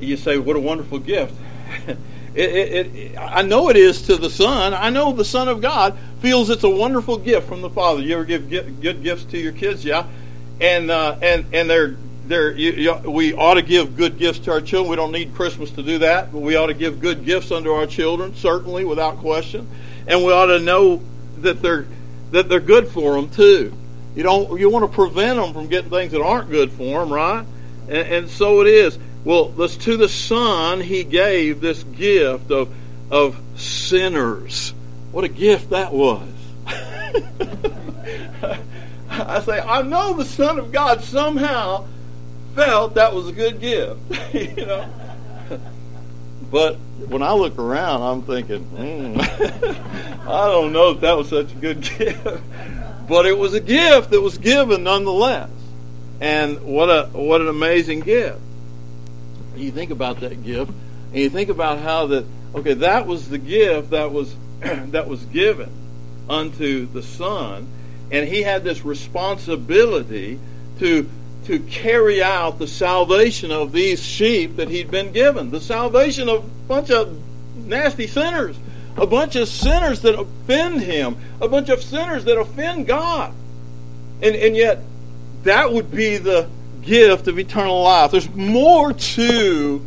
you 0.00 0.16
say, 0.16 0.36
what 0.36 0.56
a 0.56 0.60
wonderful 0.60 0.98
gift. 0.98 1.34
it, 2.34 2.50
it, 2.50 2.86
it, 2.94 3.18
I 3.18 3.42
know 3.42 3.68
it 3.68 3.76
is 3.76 4.02
to 4.02 4.16
the 4.16 4.30
Son. 4.30 4.74
I 4.74 4.90
know 4.90 5.12
the 5.12 5.24
Son 5.24 5.48
of 5.48 5.60
God 5.60 5.96
feels 6.20 6.50
it's 6.50 6.64
a 6.64 6.68
wonderful 6.68 7.18
gift 7.18 7.48
from 7.48 7.62
the 7.62 7.70
Father. 7.70 8.02
You 8.02 8.14
ever 8.14 8.24
give 8.24 8.48
good 8.48 9.02
gifts 9.02 9.24
to 9.24 9.38
your 9.38 9.52
kids? 9.52 9.84
Yeah. 9.84 10.06
And, 10.60 10.90
uh, 10.90 11.18
and, 11.22 11.46
and 11.52 11.70
they're 11.70 11.96
there, 12.28 12.52
you, 12.52 12.72
you, 12.72 13.10
we 13.10 13.32
ought 13.32 13.54
to 13.54 13.62
give 13.62 13.96
good 13.96 14.18
gifts 14.18 14.40
to 14.40 14.52
our 14.52 14.60
children. 14.60 14.90
We 14.90 14.96
don't 14.96 15.12
need 15.12 15.34
Christmas 15.34 15.70
to 15.72 15.82
do 15.82 15.98
that, 15.98 16.30
but 16.30 16.40
we 16.40 16.56
ought 16.56 16.66
to 16.66 16.74
give 16.74 17.00
good 17.00 17.24
gifts 17.24 17.50
unto 17.50 17.70
our 17.70 17.86
children, 17.86 18.34
certainly, 18.34 18.84
without 18.84 19.16
question. 19.18 19.68
And 20.06 20.24
we 20.24 20.32
ought 20.32 20.46
to 20.46 20.58
know 20.58 21.02
that 21.38 21.62
they're 21.62 21.86
that 22.30 22.48
they're 22.48 22.60
good 22.60 22.88
for 22.88 23.14
them 23.14 23.30
too. 23.30 23.72
You 24.14 24.22
don't 24.22 24.60
you 24.60 24.68
want 24.68 24.90
to 24.90 24.94
prevent 24.94 25.38
them 25.38 25.54
from 25.54 25.68
getting 25.68 25.90
things 25.90 26.12
that 26.12 26.20
aren't 26.20 26.50
good 26.50 26.70
for 26.72 27.00
them, 27.00 27.12
right? 27.12 27.46
And, 27.88 28.08
and 28.08 28.28
so 28.28 28.60
it 28.60 28.66
is. 28.66 28.98
Well, 29.24 29.48
this 29.48 29.76
to 29.78 29.96
the 29.96 30.08
Son 30.08 30.80
he 30.80 31.04
gave 31.04 31.60
this 31.60 31.82
gift 31.82 32.50
of 32.50 32.72
of 33.10 33.40
sinners. 33.56 34.72
What 35.12 35.24
a 35.24 35.28
gift 35.28 35.70
that 35.70 35.92
was. 35.92 36.28
I 39.10 39.40
say, 39.40 39.58
I 39.58 39.82
know 39.82 40.14
the 40.14 40.24
Son 40.24 40.58
of 40.58 40.70
God 40.70 41.02
somehow 41.02 41.86
felt 42.54 42.94
that 42.94 43.14
was 43.14 43.28
a 43.28 43.32
good 43.32 43.60
gift, 43.60 43.98
you 44.34 44.66
know. 44.66 44.88
But 46.50 46.76
when 47.08 47.22
I 47.22 47.32
look 47.32 47.58
around, 47.58 48.02
I'm 48.02 48.22
thinking, 48.22 48.64
mm, 48.64 50.26
I 50.28 50.46
don't 50.48 50.72
know 50.72 50.90
if 50.90 51.00
that 51.00 51.16
was 51.16 51.28
such 51.28 51.52
a 51.52 51.56
good 51.56 51.82
gift. 51.82 52.26
But 53.08 53.26
it 53.26 53.36
was 53.36 53.54
a 53.54 53.60
gift 53.60 54.10
that 54.10 54.20
was 54.20 54.38
given 54.38 54.84
nonetheless. 54.84 55.50
And 56.20 56.62
what 56.62 56.90
a 56.90 57.06
what 57.12 57.40
an 57.40 57.48
amazing 57.48 58.00
gift. 58.00 58.38
You 59.58 59.72
think 59.72 59.90
about 59.90 60.20
that 60.20 60.44
gift, 60.44 60.70
and 61.12 61.16
you 61.16 61.30
think 61.30 61.48
about 61.48 61.78
how 61.78 62.06
that 62.08 62.24
okay, 62.54 62.74
that 62.74 63.06
was 63.06 63.28
the 63.28 63.38
gift 63.38 63.90
that 63.90 64.12
was 64.12 64.34
that 64.60 65.08
was 65.08 65.24
given 65.24 65.70
unto 66.28 66.86
the 66.86 67.02
Son, 67.02 67.66
and 68.10 68.28
he 68.28 68.42
had 68.42 68.64
this 68.64 68.84
responsibility 68.84 70.38
to 70.78 71.08
to 71.46 71.58
carry 71.60 72.22
out 72.22 72.58
the 72.58 72.66
salvation 72.66 73.50
of 73.50 73.72
these 73.72 74.02
sheep 74.02 74.56
that 74.56 74.68
he'd 74.68 74.90
been 74.90 75.12
given. 75.12 75.50
The 75.50 75.60
salvation 75.60 76.28
of 76.28 76.44
a 76.44 76.68
bunch 76.68 76.90
of 76.90 77.18
nasty 77.56 78.06
sinners, 78.06 78.56
a 78.96 79.06
bunch 79.06 79.34
of 79.36 79.48
sinners 79.48 80.02
that 80.02 80.18
offend 80.18 80.82
him, 80.82 81.16
a 81.40 81.48
bunch 81.48 81.70
of 81.70 81.82
sinners 81.82 82.24
that 82.24 82.38
offend 82.38 82.86
God. 82.86 83.32
And, 84.20 84.36
and 84.36 84.56
yet, 84.56 84.80
that 85.44 85.72
would 85.72 85.90
be 85.90 86.18
the 86.18 86.48
gift 86.88 87.28
of 87.28 87.38
eternal 87.38 87.82
life. 87.82 88.10
There's 88.10 88.32
more 88.34 88.92
to 88.92 89.86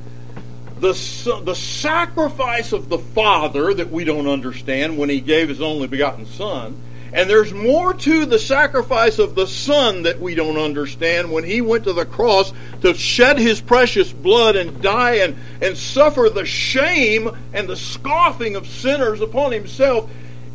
the, 0.80 1.42
the 1.44 1.56
sacrifice 1.56 2.72
of 2.72 2.90
the 2.90 2.98
Father 2.98 3.74
that 3.74 3.92
we 3.92 4.04
don't 4.04 4.28
understand 4.28 4.98
when 4.98 5.10
he 5.10 5.20
gave 5.20 5.50
his 5.50 5.62
only 5.62 5.88
begotten 5.88 6.26
Son 6.26 6.82
and 7.14 7.30
there's 7.30 7.54
more 7.54 7.94
to 7.94 8.26
the 8.26 8.40
sacrifice 8.40 9.20
of 9.20 9.36
the 9.36 9.46
Son 9.46 10.04
that 10.04 10.22
we 10.22 10.34
don't 10.34 10.58
understand 10.58 11.32
when 11.32 11.44
He 11.44 11.60
went 11.60 11.84
to 11.84 11.94
the 11.94 12.06
cross 12.06 12.54
to 12.82 12.94
shed 12.94 13.38
His 13.38 13.60
precious 13.60 14.14
blood 14.14 14.56
and 14.56 14.82
die 14.82 15.16
and, 15.16 15.36
and 15.62 15.78
suffer 15.78 16.30
the 16.30 16.46
shame 16.46 17.30
and 17.54 17.68
the 17.68 17.76
scoffing 17.76 18.56
of 18.56 18.66
sinners 18.66 19.20
upon 19.20 19.52
Himself 19.52 20.10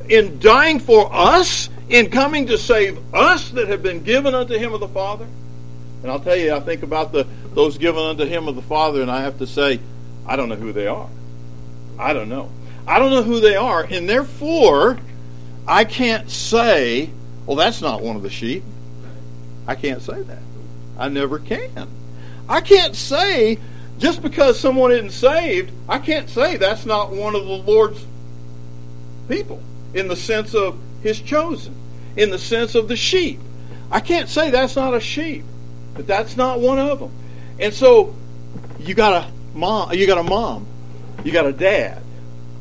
in 0.09 0.39
dying 0.39 0.79
for 0.79 1.13
us, 1.13 1.69
in 1.91 2.11
coming 2.11 2.47
to 2.47 2.57
save 2.57 2.99
us 3.15 3.51
that 3.51 3.69
have 3.69 3.83
been 3.83 4.03
given 4.03 4.35
unto 4.35 4.57
Him 4.57 4.73
of 4.73 4.81
the 4.81 4.89
Father. 4.89 5.27
And 6.03 6.11
I'll 6.11 6.21
tell 6.21 6.37
you, 6.37 6.55
I 6.55 6.61
think 6.61 6.83
about 6.83 7.13
the 7.13 7.27
those 7.55 7.79
given 7.79 8.03
unto 8.03 8.25
Him 8.25 8.49
of 8.49 8.55
the 8.55 8.63
Father, 8.63 9.03
and 9.03 9.11
I 9.11 9.23
have 9.23 9.39
to 9.39 9.47
say, 9.47 9.81
I 10.27 10.37
don't 10.37 10.49
know 10.49 10.57
who 10.57 10.73
they 10.73 10.87
are. 10.87 11.09
I 11.99 12.13
don't 12.13 12.29
know. 12.29 12.51
I 12.87 12.99
don't 12.99 13.11
know 13.11 13.23
who 13.23 13.41
they 13.41 13.57
are, 13.57 13.83
and 13.83 14.09
therefore 14.09 14.99
I 15.67 15.85
can't 15.85 16.31
say, 16.31 17.11
well, 17.47 17.57
that's 17.57 17.81
not 17.81 18.03
one 18.03 18.17
of 18.17 18.23
the 18.23 18.31
sheep. 18.31 18.63
I 19.67 19.75
can't 19.75 20.03
say 20.03 20.23
that. 20.23 20.43
I 20.99 21.09
never 21.09 21.39
can. 21.39 21.89
I 22.49 22.61
can't 22.61 22.95
say, 22.95 23.59
just 23.99 24.23
because 24.23 24.61
someone 24.61 24.93
isn't 24.93 25.11
saved, 25.11 25.73
I 25.89 25.99
can't 25.99 26.29
say 26.29 26.57
that's 26.57 26.87
not 26.87 27.11
one 27.11 27.35
of 27.35 27.45
the 27.45 27.53
Lord's 27.57 28.05
people 29.29 29.61
in 29.95 30.09
the 30.09 30.17
sense 30.17 30.55
of 30.55 30.79
his 31.03 31.21
chosen, 31.21 31.75
in 32.17 32.31
the 32.31 32.39
sense 32.39 32.75
of 32.75 32.87
the 32.89 32.97
sheep. 32.97 33.41
I 33.91 34.01
can't 34.01 34.29
say 34.29 34.51
that's 34.51 34.77
not 34.77 34.95
a 34.95 35.01
sheep, 35.01 35.45
but 35.97 36.07
that's 36.07 36.37
not 36.37 36.61
one 36.61 36.79
of 36.79 37.01
them. 37.01 37.11
And 37.59 37.73
so 37.73 38.15
you 38.79 38.95
got 38.95 39.25
a 39.25 39.57
mom, 39.57 39.95
you 39.95 40.07
got 40.07 40.19
a 40.19 40.23
mom, 40.23 40.67
you 41.25 41.33
got 41.33 41.47
a 41.47 41.53
dad, 41.53 42.03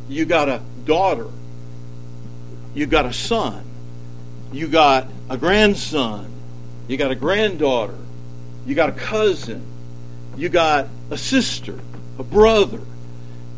you 0.08 0.26
got 0.26 0.48
a 0.48 0.62
daughter, 0.86 1.28
you 2.74 2.86
got 2.86 3.06
a 3.06 3.13
son, 3.13 3.63
you 4.54 4.67
got 4.67 5.08
a 5.30 5.38
grandson, 5.38 6.32
you 6.88 6.98
got 6.98 7.12
a 7.12 7.15
granddaughter, 7.15 7.98
you 8.65 8.74
got 8.74 8.89
a 8.89 8.93
cousin, 8.93 9.65
you 10.38 10.48
got 10.48 10.88
a 11.12 11.17
sister, 11.17 11.78
a 12.17 12.24
brother, 12.24 12.80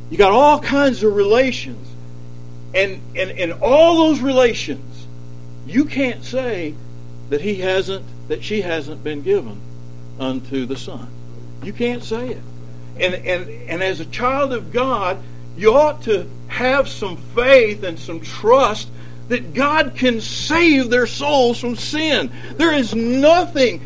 you 0.09 0.17
got 0.17 0.31
all 0.31 0.59
kinds 0.59 1.03
of 1.03 1.13
relations. 1.13 1.87
And 2.73 3.01
in 3.15 3.53
all 3.53 4.07
those 4.07 4.19
relations, 4.19 5.07
you 5.65 5.85
can't 5.85 6.23
say 6.23 6.75
that 7.29 7.41
he 7.41 7.55
hasn't, 7.55 8.05
that 8.27 8.43
she 8.43 8.61
hasn't 8.61 9.03
been 9.03 9.21
given 9.21 9.61
unto 10.19 10.65
the 10.65 10.77
Son. 10.77 11.07
You 11.63 11.73
can't 11.73 12.03
say 12.03 12.29
it. 12.29 12.41
And, 12.99 13.13
and, 13.13 13.49
and 13.69 13.83
as 13.83 13.99
a 13.99 14.05
child 14.05 14.53
of 14.53 14.71
God, 14.71 15.17
you 15.55 15.73
ought 15.73 16.03
to 16.03 16.29
have 16.47 16.87
some 16.87 17.17
faith 17.17 17.83
and 17.83 17.99
some 17.99 18.21
trust 18.21 18.89
that 19.27 19.53
God 19.53 19.93
can 19.95 20.21
save 20.21 20.89
their 20.89 21.07
souls 21.07 21.59
from 21.59 21.75
sin. 21.75 22.31
There 22.55 22.73
is 22.73 22.95
nothing 22.95 23.81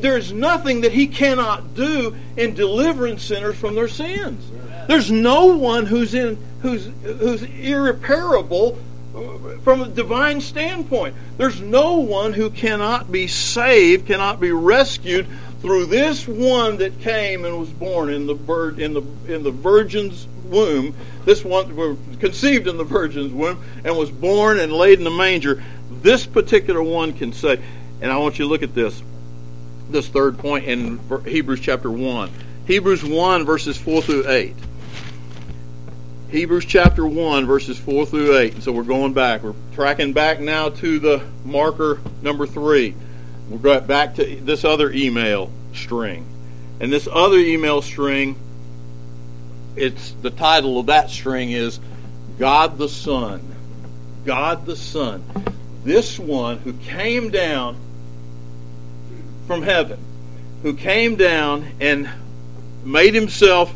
there's 0.00 0.32
nothing 0.32 0.82
that 0.82 0.92
he 0.92 1.08
cannot 1.08 1.74
do 1.74 2.14
in 2.36 2.54
delivering 2.54 3.18
sinners 3.18 3.56
from 3.56 3.74
their 3.74 3.88
sins. 3.88 4.48
There's 4.86 5.10
no 5.10 5.46
one 5.46 5.86
who's 5.86 6.14
in 6.14 6.38
who's 6.62 6.88
who's 7.02 7.42
irreparable 7.42 8.78
from 9.64 9.82
a 9.82 9.88
divine 9.88 10.40
standpoint. 10.40 11.16
There's 11.36 11.60
no 11.60 11.98
one 11.98 12.32
who 12.32 12.50
cannot 12.50 13.10
be 13.10 13.26
saved, 13.26 14.06
cannot 14.06 14.40
be 14.40 14.52
rescued 14.52 15.26
through 15.60 15.86
this 15.86 16.28
one 16.28 16.76
that 16.78 17.00
came 17.00 17.44
and 17.44 17.58
was 17.58 17.70
born 17.70 18.10
in 18.10 18.26
the 18.26 18.34
bird 18.34 18.78
in 18.78 18.94
the 18.94 19.02
in 19.26 19.42
the 19.42 19.50
virgin's 19.50 20.26
womb. 20.44 20.94
This 21.24 21.44
one 21.44 21.74
was 21.74 21.96
conceived 22.20 22.66
in 22.68 22.76
the 22.76 22.84
virgin's 22.84 23.32
womb 23.32 23.62
and 23.84 23.96
was 23.96 24.10
born 24.10 24.58
and 24.58 24.72
laid 24.72 24.98
in 24.98 25.04
the 25.04 25.10
manger. 25.10 25.62
This 26.02 26.26
particular 26.26 26.82
one 26.82 27.12
can 27.12 27.32
say, 27.32 27.60
and 28.00 28.12
I 28.12 28.18
want 28.18 28.38
you 28.38 28.44
to 28.44 28.48
look 28.48 28.62
at 28.62 28.74
this, 28.74 29.02
this 29.90 30.08
third 30.08 30.38
point 30.38 30.66
in 30.66 31.00
Hebrews 31.26 31.60
chapter 31.60 31.90
1. 31.90 32.30
Hebrews 32.66 33.04
1, 33.04 33.44
verses 33.44 33.76
4 33.76 34.02
through 34.02 34.28
8. 34.28 34.54
Hebrews 36.30 36.64
chapter 36.64 37.06
1, 37.06 37.46
verses 37.46 37.78
4 37.78 38.06
through 38.06 38.36
8. 38.36 38.62
So 38.62 38.72
we're 38.72 38.82
going 38.82 39.12
back. 39.12 39.42
We're 39.42 39.54
tracking 39.74 40.12
back 40.12 40.40
now 40.40 40.70
to 40.70 40.98
the 40.98 41.22
marker 41.44 42.00
number 42.22 42.46
3. 42.46 42.94
We'll 43.48 43.58
go 43.58 43.80
back 43.80 44.16
to 44.16 44.24
this 44.24 44.64
other 44.64 44.90
email 44.90 45.50
string. 45.74 46.26
And 46.80 46.92
this 46.92 47.08
other 47.10 47.38
email 47.38 47.80
string 47.82 48.36
it's 49.76 50.12
the 50.22 50.30
title 50.30 50.78
of 50.78 50.86
that 50.86 51.10
string 51.10 51.52
is 51.52 51.78
God 52.38 52.78
the 52.78 52.88
Son. 52.88 53.42
God 54.24 54.64
the 54.64 54.76
Son. 54.76 55.22
This 55.84 56.18
one 56.18 56.58
who 56.58 56.72
came 56.72 57.30
down 57.30 57.76
from 59.46 59.62
heaven, 59.62 59.98
who 60.62 60.74
came 60.74 61.16
down 61.16 61.66
and 61.80 62.08
made 62.84 63.14
himself 63.14 63.72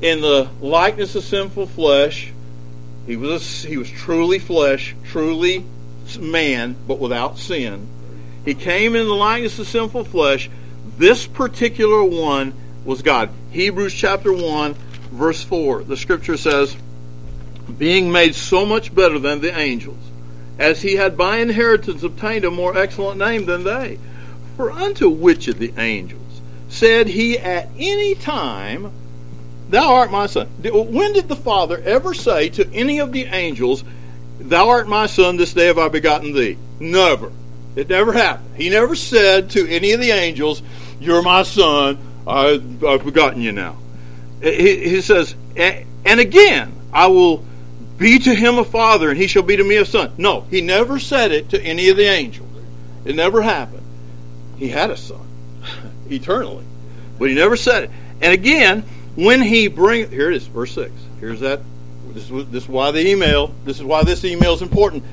in 0.00 0.20
the 0.20 0.48
likeness 0.60 1.14
of 1.14 1.22
sinful 1.22 1.68
flesh. 1.68 2.32
He 3.06 3.16
was 3.16 3.64
a, 3.64 3.68
he 3.68 3.76
was 3.76 3.90
truly 3.90 4.38
flesh, 4.38 4.94
truly 5.04 5.64
man, 6.18 6.76
but 6.86 6.98
without 6.98 7.38
sin. 7.38 7.86
He 8.44 8.54
came 8.54 8.96
in 8.96 9.06
the 9.06 9.14
likeness 9.14 9.58
of 9.58 9.68
sinful 9.68 10.04
flesh. 10.04 10.50
This 10.98 11.26
particular 11.26 12.02
one 12.02 12.54
was 12.84 13.02
God. 13.02 13.30
Hebrews 13.50 13.94
chapter 13.94 14.32
1 14.32 14.74
verse 15.12 15.44
4, 15.44 15.84
the 15.84 15.96
scripture 15.96 16.36
says, 16.36 16.76
Being 17.78 18.10
made 18.10 18.34
so 18.34 18.66
much 18.66 18.94
better 18.94 19.18
than 19.18 19.40
the 19.40 19.56
angels, 19.56 19.98
as 20.58 20.82
he 20.82 20.94
had 20.94 21.16
by 21.16 21.36
inheritance 21.38 22.02
obtained 22.02 22.44
a 22.44 22.50
more 22.50 22.76
excellent 22.76 23.18
name 23.18 23.44
than 23.44 23.64
they. 23.64 23.98
For 24.56 24.70
unto 24.70 25.08
which 25.08 25.48
of 25.48 25.58
the 25.58 25.72
angels 25.78 26.40
said 26.68 27.08
he 27.08 27.38
at 27.38 27.68
any 27.78 28.14
time, 28.14 28.92
Thou 29.68 29.94
art 29.94 30.10
my 30.10 30.26
son. 30.26 30.48
When 30.62 31.12
did 31.12 31.28
the 31.28 31.36
Father 31.36 31.80
ever 31.84 32.12
say 32.14 32.48
to 32.50 32.70
any 32.72 32.98
of 32.98 33.12
the 33.12 33.24
angels, 33.24 33.84
Thou 34.38 34.68
art 34.68 34.88
my 34.88 35.06
son, 35.06 35.36
this 35.36 35.54
day 35.54 35.66
have 35.66 35.78
I 35.78 35.88
begotten 35.88 36.32
thee? 36.32 36.58
Never. 36.80 37.32
It 37.74 37.88
never 37.88 38.12
happened. 38.12 38.56
He 38.56 38.68
never 38.68 38.94
said 38.94 39.50
to 39.50 39.68
any 39.68 39.92
of 39.92 40.00
the 40.00 40.10
angels, 40.10 40.62
You're 41.00 41.22
my 41.22 41.42
son, 41.42 41.98
I, 42.26 42.60
have 42.82 43.04
begotten 43.04 43.40
you 43.40 43.52
now. 43.52 43.78
He, 44.42 44.88
he 44.88 45.00
says, 45.00 45.34
And 45.56 46.20
again, 46.20 46.72
I 46.92 47.06
will 47.06 47.44
be 47.96 48.18
to 48.18 48.34
him 48.34 48.58
a 48.58 48.64
father, 48.64 49.10
and 49.10 49.18
he 49.18 49.26
shall 49.26 49.42
be 49.42 49.56
to 49.56 49.64
me 49.64 49.76
a 49.76 49.84
son. 49.84 50.12
No, 50.18 50.42
he 50.42 50.60
never 50.60 50.98
said 50.98 51.32
it 51.32 51.50
to 51.50 51.62
any 51.62 51.88
of 51.88 51.96
the 51.96 52.04
angels. 52.04 52.48
It 53.04 53.16
never 53.16 53.42
happened. 53.42 53.82
He 54.56 54.68
had 54.68 54.90
a 54.90 54.96
son 54.96 55.26
eternally, 56.10 56.64
but 57.18 57.28
he 57.28 57.34
never 57.34 57.56
said 57.56 57.84
it. 57.84 57.90
And 58.20 58.32
again, 58.32 58.84
when 59.16 59.42
he 59.42 59.68
bring 59.68 60.10
here 60.10 60.30
it 60.30 60.36
is, 60.36 60.46
verse 60.46 60.72
six. 60.72 60.92
Here's 61.20 61.40
that. 61.40 61.60
This 62.08 62.28
this 62.28 62.64
is 62.64 62.68
why 62.68 62.90
the 62.90 63.06
email. 63.06 63.54
This 63.64 63.78
is 63.78 63.84
why 63.84 64.04
this 64.04 64.24
email 64.24 64.54
is 64.54 64.62
important. 64.62 65.04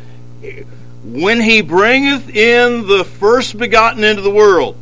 When 1.03 1.39
he 1.41 1.61
bringeth 1.61 2.29
in 2.29 2.87
the 2.87 3.03
first 3.03 3.57
begotten 3.57 4.03
into 4.03 4.21
the 4.21 4.31
world. 4.31 4.75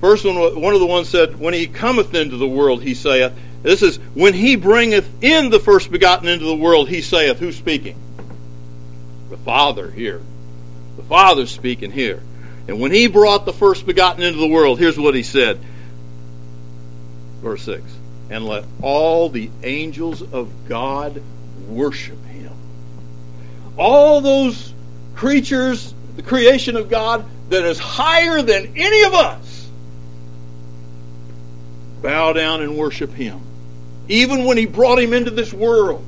First 0.00 0.24
one, 0.24 0.36
one 0.60 0.74
of 0.74 0.80
the 0.80 0.86
ones 0.86 1.08
said, 1.08 1.38
"When 1.38 1.54
he 1.54 1.66
cometh 1.66 2.14
into 2.14 2.36
the 2.36 2.48
world, 2.48 2.82
he 2.82 2.94
saith." 2.94 3.32
This 3.62 3.82
is 3.82 3.98
when 4.14 4.34
he 4.34 4.56
bringeth 4.56 5.08
in 5.22 5.50
the 5.50 5.60
first 5.60 5.90
begotten 5.90 6.28
into 6.28 6.44
the 6.44 6.54
world, 6.54 6.88
he 6.88 7.00
saith, 7.00 7.38
Who's 7.38 7.56
speaking? 7.56 7.96
The 9.30 9.36
Father 9.38 9.90
here. 9.90 10.20
The 10.96 11.04
Father's 11.04 11.50
speaking 11.50 11.92
here. 11.92 12.22
And 12.66 12.80
when 12.80 12.90
he 12.90 13.06
brought 13.06 13.44
the 13.44 13.52
first 13.52 13.86
begotten 13.86 14.22
into 14.22 14.38
the 14.38 14.48
world, 14.48 14.78
here's 14.78 14.98
what 14.98 15.14
he 15.14 15.22
said. 15.22 15.60
Verse 17.40 17.62
6 17.62 17.84
And 18.30 18.46
let 18.46 18.64
all 18.82 19.28
the 19.28 19.50
angels 19.62 20.22
of 20.22 20.50
God 20.68 21.22
worship 21.68 22.22
him. 22.26 22.52
All 23.76 24.20
those 24.20 24.74
creatures, 25.14 25.94
the 26.16 26.22
creation 26.22 26.76
of 26.76 26.88
God 26.88 27.24
that 27.50 27.64
is 27.64 27.78
higher 27.78 28.42
than 28.42 28.74
any 28.76 29.02
of 29.02 29.14
us, 29.14 29.68
bow 32.02 32.32
down 32.32 32.62
and 32.62 32.76
worship 32.76 33.12
him 33.12 33.40
even 34.08 34.44
when 34.44 34.56
he 34.56 34.66
brought 34.66 34.98
him 34.98 35.12
into 35.12 35.30
this 35.30 35.52
world. 35.52 36.04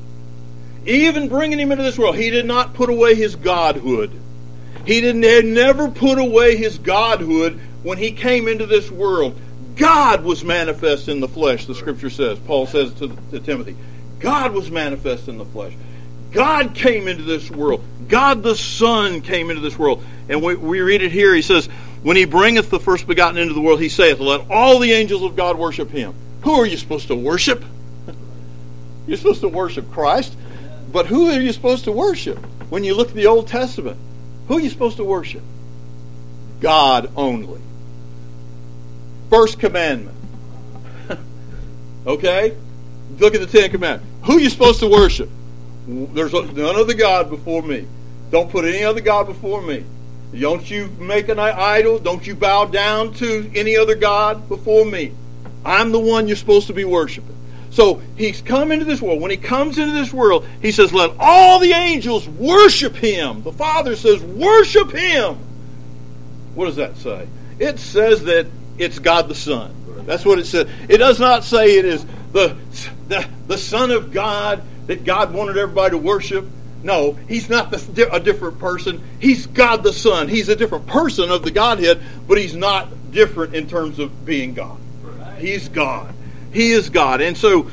Even 0.86 1.28
bringing 1.28 1.58
him 1.58 1.72
into 1.72 1.84
this 1.84 1.98
world, 1.98 2.16
he 2.16 2.30
did 2.30 2.44
not 2.44 2.74
put 2.74 2.90
away 2.90 3.14
his 3.14 3.36
godhood. 3.36 4.10
He 4.86 5.00
didn't 5.00 5.54
never 5.54 5.88
put 5.88 6.18
away 6.18 6.56
his 6.56 6.76
godhood 6.76 7.58
when 7.82 7.96
he 7.96 8.12
came 8.12 8.48
into 8.48 8.66
this 8.66 8.90
world. 8.90 9.40
God 9.76 10.22
was 10.22 10.44
manifest 10.44 11.08
in 11.08 11.20
the 11.20 11.28
flesh, 11.28 11.64
the 11.64 11.74
scripture 11.74 12.10
says. 12.10 12.38
Paul 12.40 12.66
says 12.66 12.92
to, 12.94 13.16
to 13.30 13.40
Timothy. 13.40 13.76
God 14.20 14.52
was 14.52 14.70
manifest 14.70 15.28
in 15.28 15.38
the 15.38 15.44
flesh. 15.46 15.72
God 16.34 16.74
came 16.74 17.06
into 17.06 17.22
this 17.22 17.48
world. 17.48 17.82
God 18.08 18.42
the 18.42 18.56
Son 18.56 19.22
came 19.22 19.50
into 19.50 19.62
this 19.62 19.78
world. 19.78 20.04
And 20.28 20.42
we, 20.42 20.56
we 20.56 20.80
read 20.80 21.00
it 21.00 21.12
here. 21.12 21.32
He 21.32 21.42
says, 21.42 21.66
When 22.02 22.16
he 22.16 22.24
bringeth 22.24 22.70
the 22.70 22.80
first 22.80 23.06
begotten 23.06 23.38
into 23.38 23.54
the 23.54 23.60
world, 23.60 23.80
he 23.80 23.88
saith, 23.88 24.18
Let 24.18 24.50
all 24.50 24.80
the 24.80 24.92
angels 24.92 25.22
of 25.22 25.36
God 25.36 25.56
worship 25.56 25.90
him. 25.90 26.12
Who 26.42 26.52
are 26.54 26.66
you 26.66 26.76
supposed 26.76 27.06
to 27.06 27.14
worship? 27.14 27.64
You're 29.06 29.16
supposed 29.16 29.42
to 29.42 29.48
worship 29.48 29.90
Christ. 29.92 30.36
But 30.92 31.06
who 31.06 31.30
are 31.30 31.40
you 31.40 31.52
supposed 31.52 31.84
to 31.84 31.92
worship? 31.92 32.38
When 32.68 32.82
you 32.82 32.94
look 32.94 33.10
at 33.10 33.14
the 33.14 33.26
Old 33.26 33.46
Testament, 33.46 33.96
who 34.48 34.58
are 34.58 34.60
you 34.60 34.70
supposed 34.70 34.96
to 34.96 35.04
worship? 35.04 35.42
God 36.60 37.12
only. 37.16 37.60
First 39.30 39.60
commandment. 39.60 40.16
okay? 42.06 42.56
Look 43.18 43.34
at 43.34 43.40
the 43.40 43.46
Ten 43.46 43.70
Commandments. 43.70 44.26
Who 44.26 44.36
are 44.36 44.40
you 44.40 44.50
supposed 44.50 44.80
to 44.80 44.88
worship? 44.88 45.30
There's 45.86 46.32
none 46.32 46.76
other 46.76 46.94
God 46.94 47.30
before 47.30 47.62
me. 47.62 47.86
Don't 48.30 48.50
put 48.50 48.64
any 48.64 48.84
other 48.84 49.00
God 49.00 49.26
before 49.26 49.62
me. 49.62 49.84
Don't 50.38 50.68
you 50.68 50.88
make 50.98 51.28
an 51.28 51.38
idol. 51.38 51.98
Don't 51.98 52.26
you 52.26 52.34
bow 52.34 52.64
down 52.64 53.12
to 53.14 53.50
any 53.54 53.76
other 53.76 53.94
God 53.94 54.48
before 54.48 54.84
me. 54.84 55.12
I'm 55.64 55.92
the 55.92 56.00
one 56.00 56.26
you're 56.26 56.36
supposed 56.36 56.66
to 56.66 56.72
be 56.72 56.84
worshiping. 56.84 57.36
So 57.70 58.00
he's 58.16 58.40
come 58.40 58.70
into 58.72 58.84
this 58.84 59.02
world. 59.02 59.20
When 59.20 59.30
he 59.30 59.36
comes 59.36 59.78
into 59.78 59.92
this 59.92 60.12
world, 60.12 60.46
he 60.62 60.72
says, 60.72 60.92
Let 60.92 61.12
all 61.18 61.58
the 61.58 61.72
angels 61.72 62.28
worship 62.28 62.94
him. 62.94 63.42
The 63.42 63.52
Father 63.52 63.96
says, 63.96 64.22
Worship 64.22 64.92
him. 64.92 65.38
What 66.54 66.66
does 66.66 66.76
that 66.76 66.96
say? 66.96 67.26
It 67.58 67.78
says 67.78 68.24
that 68.24 68.46
it's 68.78 68.98
God 68.98 69.28
the 69.28 69.34
Son. 69.34 69.74
That's 70.06 70.24
what 70.24 70.38
it 70.38 70.46
says. 70.46 70.68
It 70.88 70.98
does 70.98 71.18
not 71.18 71.44
say 71.44 71.78
it 71.78 71.84
is 71.84 72.04
the, 72.32 72.56
the, 73.08 73.28
the 73.48 73.58
Son 73.58 73.90
of 73.90 74.12
God 74.12 74.62
that 74.86 75.04
God 75.04 75.32
wanted 75.32 75.56
everybody 75.56 75.90
to 75.92 75.98
worship. 75.98 76.46
No, 76.82 77.12
he's 77.28 77.48
not 77.48 77.72
a 77.72 78.20
different 78.20 78.58
person. 78.58 79.02
He's 79.18 79.46
God 79.46 79.82
the 79.82 79.92
Son. 79.92 80.28
He's 80.28 80.48
a 80.50 80.56
different 80.56 80.86
person 80.86 81.30
of 81.30 81.42
the 81.42 81.50
Godhead, 81.50 82.02
but 82.28 82.36
he's 82.36 82.54
not 82.54 83.10
different 83.10 83.54
in 83.54 83.66
terms 83.68 83.98
of 83.98 84.26
being 84.26 84.52
God. 84.54 84.78
He's 85.38 85.68
God. 85.68 86.14
He 86.52 86.72
is 86.72 86.90
God. 86.90 87.20
And 87.20 87.36
so 87.36 87.70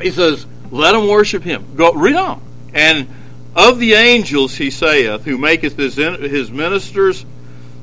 he 0.00 0.10
says, 0.10 0.46
let 0.70 0.92
them 0.92 1.08
worship 1.08 1.42
him. 1.42 1.76
Go 1.76 1.92
read 1.92 2.16
on. 2.16 2.42
And 2.72 3.08
of 3.54 3.78
the 3.78 3.94
angels, 3.94 4.54
he 4.54 4.70
saith, 4.70 5.24
who 5.24 5.38
maketh 5.38 5.76
his, 5.76 5.96
his 5.96 6.50
ministers, 6.50 7.24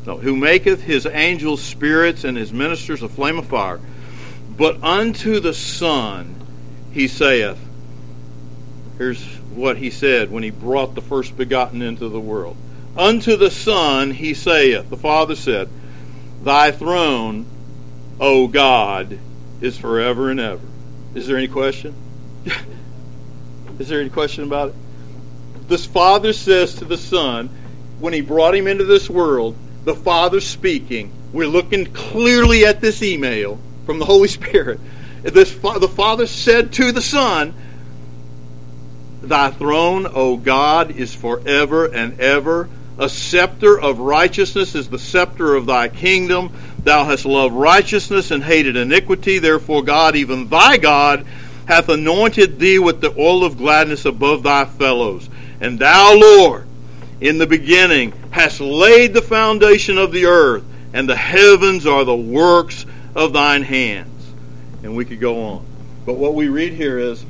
no, 0.06 0.18
who 0.18 0.36
maketh 0.36 0.82
his 0.82 1.06
angels 1.06 1.62
spirits 1.62 2.24
and 2.24 2.36
his 2.36 2.52
ministers 2.52 3.02
a 3.04 3.10
flame 3.10 3.38
of 3.38 3.46
fire. 3.46 3.80
But 4.58 4.84
unto 4.84 5.40
the 5.40 5.54
Son, 5.54 6.36
he 6.92 7.08
saith, 7.08 7.58
here's 8.98 9.24
what 9.56 9.78
he 9.78 9.90
said 9.90 10.32
when 10.32 10.44
he 10.44 10.50
brought 10.50 10.96
the 10.96 11.02
first 11.02 11.36
begotten 11.38 11.82
into 11.82 12.10
the 12.10 12.20
world. 12.20 12.58
Unto 12.98 13.36
the 13.36 13.50
Son, 13.50 14.12
he 14.12 14.34
saith, 14.34 14.90
the 14.90 14.98
Father 14.98 15.36
said, 15.36 15.68
Thy 16.44 16.72
throne, 16.72 17.46
O 18.20 18.48
God, 18.48 19.18
is 19.62 19.78
forever 19.78 20.30
and 20.30 20.40
ever. 20.40 20.66
Is 21.16 21.28
there 21.28 21.38
any 21.38 21.48
question? 21.48 21.96
is 23.80 23.88
there 23.88 24.02
any 24.02 24.10
question 24.10 24.44
about 24.44 24.70
it? 24.70 24.76
This 25.68 25.86
Father 25.86 26.34
says 26.34 26.76
to 26.76 26.86
the 26.86 26.98
Son, 26.98 27.50
when 28.00 28.14
He 28.14 28.22
brought 28.22 28.56
Him 28.56 28.68
into 28.68 28.84
this 28.84 29.10
world, 29.10 29.56
the 29.86 29.96
Father 29.96 30.40
speaking, 30.40 31.12
we're 31.32 31.48
looking 31.48 31.86
clearly 31.94 32.66
at 32.66 32.82
this 32.82 33.02
email 33.02 33.60
from 33.86 34.00
the 34.00 34.06
Holy 34.06 34.28
Spirit. 34.40 34.80
This, 35.24 35.54
the 35.54 35.92
Father 35.94 36.28
said 36.28 36.74
to 36.74 36.92
the 36.92 37.02
Son, 37.02 37.54
Thy 39.24 39.52
throne, 39.52 40.06
O 40.14 40.36
God, 40.36 40.92
is 40.92 41.16
forever 41.16 41.86
and 41.86 42.20
ever. 42.20 42.70
A 42.98 43.08
scepter 43.08 43.80
of 43.80 44.00
righteousness 44.00 44.76
is 44.76 44.90
the 44.90 45.00
scepter 45.00 45.56
of 45.56 45.66
thy 45.66 45.88
kingdom. 45.88 46.52
Thou 46.84 47.06
hast 47.06 47.26
loved 47.26 47.56
righteousness 47.56 48.32
and 48.32 48.44
hated 48.44 48.76
iniquity. 48.76 49.40
Therefore, 49.40 49.82
God, 49.82 50.18
even 50.18 50.50
thy 50.50 50.76
God, 50.76 51.26
hath 51.68 51.88
anointed 51.88 52.60
thee 52.60 52.80
with 52.80 53.00
the 53.00 53.18
oil 53.18 53.46
of 53.46 53.58
gladness 53.58 54.04
above 54.04 54.44
thy 54.44 54.66
fellows. 54.66 55.30
And 55.62 55.80
thou, 55.80 56.14
Lord, 56.14 56.68
in 57.22 57.38
the 57.38 57.48
beginning 57.48 58.12
hast 58.32 58.60
laid 58.60 59.14
the 59.14 59.22
foundation 59.22 59.98
of 59.98 60.12
the 60.12 60.26
earth, 60.26 60.66
and 60.92 61.08
the 61.08 61.16
heavens 61.16 61.88
are 61.88 62.04
the 62.04 62.16
works 62.16 62.86
of 63.16 63.32
thine 63.32 63.64
hands. 63.64 64.34
And 64.84 64.98
we 64.98 65.06
could 65.06 65.22
go 65.22 65.46
on. 65.46 65.66
But 66.06 66.16
what 66.16 66.34
we 66.34 66.50
read 66.50 66.74
here 66.74 67.00
is 67.00 67.26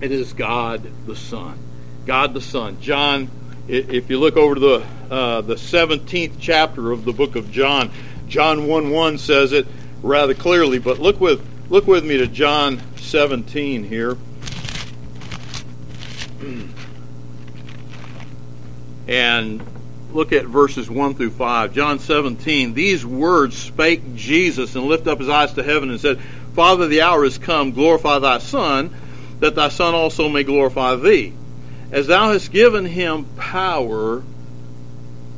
it 0.00 0.12
is 0.12 0.32
God 0.32 0.90
the 1.06 1.16
Son. 1.16 1.58
God 2.04 2.34
the 2.34 2.40
Son. 2.40 2.80
John, 2.80 3.30
if 3.68 4.10
you 4.10 4.18
look 4.18 4.36
over 4.36 4.54
to 4.54 4.60
the, 4.60 4.86
uh, 5.10 5.40
the 5.40 5.54
17th 5.54 6.34
chapter 6.40 6.92
of 6.92 7.04
the 7.04 7.12
book 7.12 7.36
of 7.36 7.50
John, 7.50 7.90
John 8.28 8.66
1 8.66 8.90
1 8.90 9.18
says 9.18 9.52
it 9.52 9.66
rather 10.02 10.34
clearly, 10.34 10.78
but 10.78 10.98
look 10.98 11.20
with, 11.20 11.44
look 11.68 11.86
with 11.86 12.04
me 12.04 12.18
to 12.18 12.26
John 12.26 12.80
17 12.96 13.84
here. 13.84 14.16
And 19.08 19.64
look 20.12 20.32
at 20.32 20.46
verses 20.46 20.90
1 20.90 21.14
through 21.14 21.30
5. 21.30 21.72
John 21.72 21.98
17, 21.98 22.74
these 22.74 23.04
words 23.06 23.56
spake 23.56 24.16
Jesus 24.16 24.74
and 24.74 24.86
lifted 24.86 25.10
up 25.10 25.18
his 25.20 25.28
eyes 25.28 25.52
to 25.54 25.62
heaven 25.62 25.90
and 25.90 26.00
said, 26.00 26.20
Father, 26.54 26.88
the 26.88 27.02
hour 27.02 27.24
is 27.24 27.38
come, 27.38 27.72
glorify 27.72 28.18
thy 28.18 28.38
Son, 28.38 28.94
that 29.40 29.54
thy 29.54 29.68
Son 29.68 29.94
also 29.94 30.28
may 30.28 30.44
glorify 30.44 30.96
thee. 30.96 31.32
As 31.90 32.06
thou 32.06 32.32
hast 32.32 32.50
given 32.50 32.84
him 32.84 33.26
power 33.36 34.22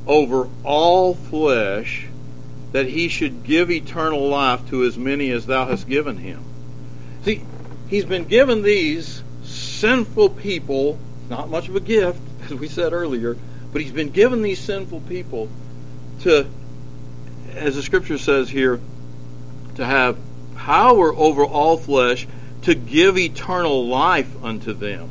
over 0.07 0.49
all 0.65 1.15
flesh, 1.15 2.07
that 2.73 2.87
he 2.87 3.09
should 3.09 3.45
give 3.45 3.71
eternal 3.71 4.29
life 4.29 4.69
to 4.71 4.85
as 4.85 4.97
many 4.97 5.31
as 5.31 5.47
thou 5.47 5.67
hast 5.67 5.89
given 5.89 6.17
him. 6.17 6.43
See, 7.25 7.43
he's 7.89 8.05
been 8.05 8.25
given 8.25 8.63
these 8.63 9.23
sinful 9.43 10.31
people, 10.31 10.99
not 11.29 11.51
much 11.51 11.69
of 11.69 11.77
a 11.77 11.81
gift, 11.81 12.21
as 12.45 12.55
we 12.55 12.69
said 12.69 12.93
earlier, 12.93 13.37
but 13.73 13.83
he's 13.83 13.93
been 13.93 14.11
given 14.11 14.43
these 14.43 14.59
sinful 14.59 15.01
people 15.03 15.49
to, 16.21 16.47
as 17.55 17.77
the 17.77 17.83
scripture 17.83 18.19
says 18.19 18.49
here, 18.49 18.81
to 19.75 19.85
have 19.85 20.17
power 20.57 21.15
over 21.15 21.45
all 21.45 21.77
flesh, 21.77 22.27
to 22.63 22.75
give 22.75 23.19
eternal 23.19 23.87
life 23.87 24.31
unto 24.43 24.73
them. 24.73 25.11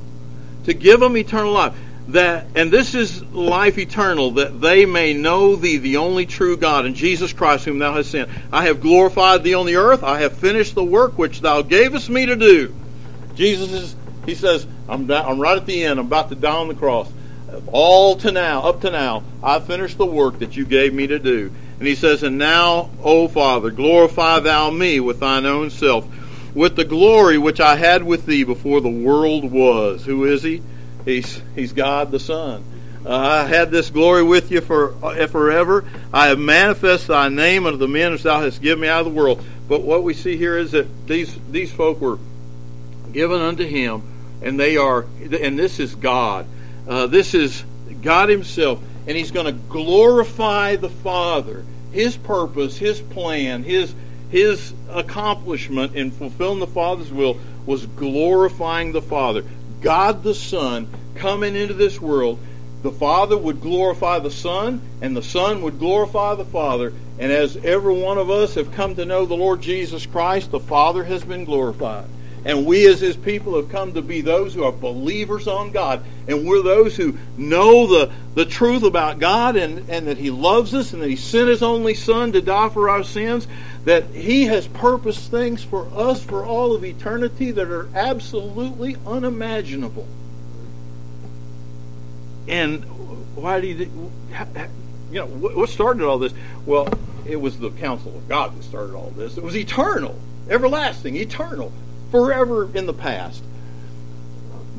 To 0.66 0.74
give 0.74 1.00
them 1.00 1.18
eternal 1.18 1.54
life. 1.54 1.74
That 2.10 2.46
and 2.56 2.72
this 2.72 2.96
is 2.96 3.22
life 3.24 3.78
eternal, 3.78 4.32
that 4.32 4.62
they 4.62 4.86
may 4.86 5.14
know 5.14 5.58
thee, 5.58 5.78
the 5.78 5.98
only 5.98 6.26
true 6.26 6.56
God, 6.56 6.86
and 6.86 6.96
Jesus 6.96 7.34
Christ, 7.34 7.66
whom 7.66 7.80
thou 7.80 7.94
hast 7.94 8.12
sent. 8.12 8.30
I 8.52 8.66
have 8.66 8.80
glorified 8.80 9.44
thee 9.44 9.56
on 9.56 9.66
the 9.66 9.76
earth. 9.76 10.04
I 10.04 10.22
have 10.22 10.38
finished 10.38 10.74
the 10.74 10.84
work 10.84 11.18
which 11.18 11.42
thou 11.42 11.62
gavest 11.62 12.10
me 12.10 12.26
to 12.26 12.38
do. 12.38 12.74
Jesus 13.36 13.72
is, 13.72 13.96
he 14.26 14.36
says, 14.36 14.66
I'm, 14.88 15.08
down, 15.08 15.26
I'm 15.26 15.40
right 15.40 15.58
at 15.58 15.66
the 15.66 15.84
end. 15.84 16.00
I'm 16.00 16.08
about 16.08 16.30
to 16.30 16.36
die 16.36 16.56
on 16.56 16.70
the 16.70 16.76
cross. 16.76 17.12
All 17.68 18.16
to 18.18 18.32
now, 18.32 18.62
up 18.62 18.82
to 18.82 18.92
now, 18.92 19.24
I 19.44 19.60
finished 19.60 19.98
the 19.98 20.06
work 20.06 20.40
that 20.40 20.56
you 20.56 20.66
gave 20.66 20.94
me 20.94 21.08
to 21.08 21.20
do. 21.20 21.52
And 21.80 21.88
he 21.88 21.96
says, 21.96 22.24
And 22.24 22.38
now, 22.38 22.90
O 23.04 23.28
Father, 23.28 23.70
glorify 23.70 24.40
thou 24.40 24.72
me 24.72 25.00
with 25.00 25.20
thine 25.20 25.46
own 25.46 25.70
self, 25.70 26.08
with 26.54 26.76
the 26.76 26.86
glory 26.86 27.38
which 27.38 27.60
I 27.60 27.76
had 27.76 28.04
with 28.04 28.26
thee 28.26 28.44
before 28.44 28.82
the 28.82 28.90
world 28.90 29.52
was. 29.52 30.06
Who 30.06 30.26
is 30.26 30.44
he? 30.44 30.62
He's, 31.06 31.42
he's 31.56 31.74
God 31.74 32.12
the 32.12 32.20
Son. 32.20 32.64
Uh, 33.06 33.16
I 33.16 33.44
had 33.46 33.72
this 33.72 33.90
glory 33.90 34.24
with 34.24 34.52
you 34.52 34.60
for 34.60 34.94
uh, 35.04 35.28
forever. 35.28 35.86
I 36.12 36.28
have 36.28 36.40
manifested 36.40 37.10
thy 37.10 37.30
name 37.30 37.66
unto 37.66 37.78
the 37.78 37.88
men 37.88 38.12
as 38.12 38.24
thou 38.24 38.42
hast 38.42 38.62
given 38.62 38.82
me 38.82 38.88
out 38.90 39.06
of 39.06 39.14
the 39.14 39.18
world. 39.18 39.42
But 39.70 39.82
what 39.82 40.04
we 40.04 40.14
see 40.14 40.36
here 40.36 40.58
is 40.58 40.72
that 40.72 40.88
these 41.08 41.38
these 41.50 41.72
folk 41.72 42.02
were 42.02 42.20
given 43.14 43.42
unto 43.42 43.66
him, 43.66 44.02
and 44.42 44.60
they 44.60 44.76
are, 44.76 45.06
and 45.22 45.58
this 45.58 45.80
is 45.80 45.96
God. 45.96 46.46
Uh, 46.88 47.08
this 47.08 47.34
is 47.34 47.64
God 48.02 48.30
Himself, 48.30 48.82
and 49.08 49.18
He's 49.18 49.32
going 49.32 49.46
to 49.46 49.52
glorify 49.52 50.76
the 50.76 50.90
Father. 50.90 51.66
His 51.92 52.18
purpose, 52.18 52.78
His 52.78 53.02
plan, 53.02 53.64
His 53.64 53.94
His 54.30 54.74
accomplishment 54.90 55.96
in 55.96 56.12
fulfilling 56.12 56.60
the 56.60 56.68
Father's 56.68 57.12
will 57.12 57.38
was 57.66 57.86
glorifying 57.86 58.92
the 58.92 59.02
Father. 59.02 59.44
God 59.82 60.24
the 60.24 60.36
Son 60.36 60.88
coming 61.16 61.56
into 61.56 61.74
this 61.74 62.02
world, 62.02 62.40
the 62.84 62.92
Father 62.92 63.38
would 63.38 63.62
glorify 63.62 64.20
the 64.20 64.32
Son, 64.32 64.82
and 65.02 65.16
the 65.16 65.24
Son 65.24 65.62
would 65.62 65.80
glorify 65.80 66.36
the 66.36 66.46
Father. 66.46 66.94
And 67.20 67.32
as 67.32 67.58
every 67.58 67.94
one 67.94 68.18
of 68.18 68.30
us 68.30 68.56
have 68.56 68.72
come 68.74 68.96
to 68.96 69.06
know 69.06 69.26
the 69.26 69.36
Lord 69.36 69.62
Jesus 69.62 70.06
Christ, 70.06 70.52
the 70.52 70.60
Father 70.60 71.04
has 71.04 71.24
been 71.24 71.46
glorified. 71.46 72.06
And 72.48 72.66
we 72.66 72.88
as 72.88 73.02
his 73.02 73.18
people 73.18 73.58
have 73.58 73.68
come 73.68 73.94
to 73.96 74.02
be 74.02 74.22
those 74.22 74.54
who 74.54 74.64
are 74.64 74.72
believers 74.72 75.50
on 75.50 75.72
God. 75.74 76.02
And 76.30 76.48
we're 76.48 76.64
those 76.64 76.96
who 76.96 77.18
know 77.38 77.88
the, 77.88 78.10
the 78.36 78.46
truth 78.46 78.84
about 78.84 79.20
God 79.20 79.58
and, 79.58 79.90
and 79.90 80.08
that 80.08 80.18
he 80.18 80.32
loves 80.32 80.74
us 80.74 80.94
and 80.94 81.02
that 81.02 81.10
he 81.10 81.18
sent 81.18 81.50
his 81.50 81.62
only 81.62 81.94
son 81.94 82.32
to 82.32 82.42
die 82.42 82.70
for 82.70 82.90
our 82.90 83.04
sins. 83.04 83.50
That 83.84 84.06
he 84.12 84.46
has 84.46 84.66
purposed 84.66 85.30
things 85.30 85.62
for 85.62 85.90
us 85.94 86.24
for 86.24 86.46
all 86.46 86.74
of 86.74 86.86
eternity 86.86 87.52
that 87.52 87.68
are 87.68 87.90
absolutely 87.94 88.96
unimaginable. 89.06 90.08
And 92.48 92.82
why 93.36 93.60
do 93.60 93.68
you, 93.68 93.92
you 95.12 95.20
know, 95.20 95.26
what 95.28 95.68
started 95.68 96.08
all 96.08 96.18
this? 96.18 96.34
Well, 96.66 96.88
it 97.26 97.42
was 97.42 97.60
the 97.60 97.72
counsel 97.72 98.16
of 98.16 98.30
God 98.30 98.58
that 98.58 98.64
started 98.64 98.96
all 98.96 99.10
this. 99.10 99.36
It 99.36 99.44
was 99.44 99.58
eternal, 99.58 100.18
everlasting, 100.50 101.18
eternal 101.18 101.74
forever 102.12 102.70
in 102.76 102.86
the 102.86 102.94
past. 102.94 103.44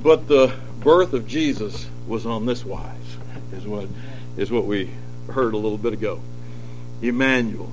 But 0.02 0.28
the 0.28 0.54
birth 0.80 1.12
of 1.12 1.26
Jesus 1.26 1.88
was 2.06 2.24
on 2.24 2.46
this 2.46 2.64
wise, 2.64 3.16
is 3.52 3.66
what 3.66 3.88
is 4.36 4.50
what 4.50 4.64
we 4.64 4.90
heard 5.28 5.54
a 5.54 5.56
little 5.56 5.78
bit 5.78 5.92
ago. 5.92 6.20
Emmanuel. 7.02 7.72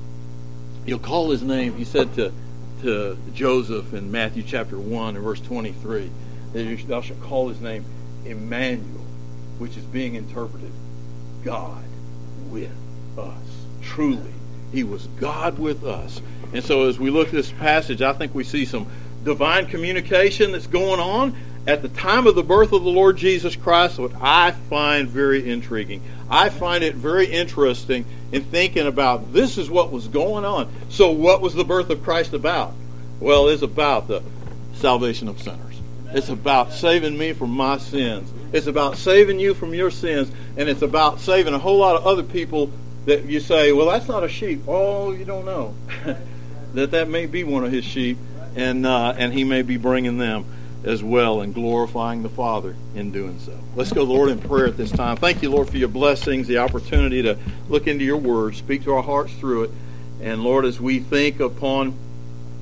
You'll 0.85 0.99
call 0.99 1.31
his 1.31 1.41
name, 1.41 1.75
he 1.77 1.85
said 1.85 2.13
to, 2.15 2.31
to 2.81 3.17
Joseph 3.33 3.93
in 3.93 4.11
Matthew 4.11 4.43
chapter 4.43 4.77
1 4.77 5.15
and 5.15 5.23
verse 5.23 5.41
23, 5.41 6.09
that 6.53 6.87
thou 6.87 7.01
shalt 7.01 7.21
call 7.21 7.49
his 7.49 7.59
name 7.61 7.85
Emmanuel, 8.25 9.05
which 9.57 9.77
is 9.77 9.83
being 9.83 10.15
interpreted 10.15 10.71
God 11.43 11.83
with 12.49 12.71
us. 13.17 13.65
Truly, 13.81 14.33
he 14.71 14.83
was 14.83 15.07
God 15.19 15.57
with 15.57 15.83
us. 15.83 16.21
And 16.53 16.63
so 16.63 16.87
as 16.87 16.99
we 16.99 17.09
look 17.09 17.27
at 17.27 17.33
this 17.33 17.51
passage, 17.51 18.01
I 18.01 18.13
think 18.13 18.35
we 18.35 18.43
see 18.43 18.65
some 18.65 18.87
divine 19.25 19.65
communication 19.65 20.53
that's 20.53 20.67
going 20.67 20.99
on 20.99 21.35
at 21.67 21.81
the 21.81 21.89
time 21.89 22.27
of 22.27 22.35
the 22.35 22.43
birth 22.43 22.71
of 22.71 22.83
the 22.83 22.89
Lord 22.89 23.17
Jesus 23.17 23.55
Christ, 23.55 23.97
what 23.97 24.11
I 24.21 24.51
find 24.51 25.07
very 25.07 25.49
intriguing. 25.49 26.01
I 26.29 26.49
find 26.49 26.83
it 26.83 26.93
very 26.93 27.25
interesting 27.25 28.05
in 28.31 28.43
thinking 28.45 28.85
about 28.85 29.33
this 29.33 29.57
is 29.57 29.69
what 29.69 29.91
was 29.91 30.07
going 30.07 30.45
on. 30.45 30.71
So, 30.89 31.11
what 31.11 31.41
was 31.41 31.55
the 31.55 31.65
birth 31.65 31.89
of 31.89 32.03
Christ 32.03 32.33
about? 32.33 32.73
Well, 33.19 33.47
it's 33.47 33.63
about 33.63 34.07
the 34.07 34.21
salvation 34.75 35.27
of 35.27 35.41
sinners. 35.41 35.81
It's 36.11 36.29
about 36.29 36.71
saving 36.71 37.17
me 37.17 37.33
from 37.33 37.49
my 37.49 37.79
sins. 37.79 38.31
It's 38.53 38.67
about 38.67 38.97
saving 38.97 39.39
you 39.39 39.53
from 39.53 39.73
your 39.73 39.89
sins, 39.89 40.31
and 40.55 40.69
it's 40.69 40.83
about 40.83 41.19
saving 41.19 41.53
a 41.53 41.59
whole 41.59 41.77
lot 41.77 41.95
of 41.95 42.05
other 42.05 42.23
people 42.23 42.71
that 43.05 43.25
you 43.25 43.39
say, 43.39 43.71
well, 43.71 43.87
that's 43.87 44.07
not 44.07 44.23
a 44.23 44.29
sheep. 44.29 44.61
Oh, 44.67 45.11
you 45.11 45.25
don't 45.25 45.45
know 45.45 45.75
that 46.73 46.91
that 46.91 47.09
may 47.09 47.25
be 47.25 47.43
one 47.43 47.63
of 47.63 47.71
his 47.71 47.83
sheep 47.83 48.17
and 48.55 48.85
uh, 48.85 49.13
and 49.17 49.33
He 49.33 49.43
may 49.43 49.61
be 49.61 49.77
bringing 49.77 50.17
them 50.17 50.45
as 50.83 51.03
well 51.03 51.41
and 51.41 51.53
glorifying 51.53 52.21
the 52.23 52.29
Father 52.29 52.75
in 52.93 53.11
doing 53.11 53.39
so. 53.39 53.57
Let's 53.75 53.91
go, 53.91 54.03
Lord, 54.03 54.29
in 54.29 54.39
prayer 54.39 54.67
at 54.67 54.77
this 54.77 54.91
time. 54.91 55.17
Thank 55.17 55.41
you, 55.41 55.49
Lord, 55.49 55.69
for 55.69 55.77
your 55.77 55.89
blessings, 55.89 56.47
the 56.47 56.59
opportunity 56.59 57.23
to 57.23 57.37
look 57.69 57.87
into 57.87 58.05
your 58.05 58.17
word, 58.17 58.55
speak 58.55 58.83
to 58.83 58.93
our 58.93 59.01
hearts 59.01 59.33
through 59.33 59.63
it. 59.63 59.71
And 60.21 60.43
Lord, 60.43 60.63
as 60.63 60.79
we 60.79 60.99
think 60.99 61.39
upon 61.39 61.97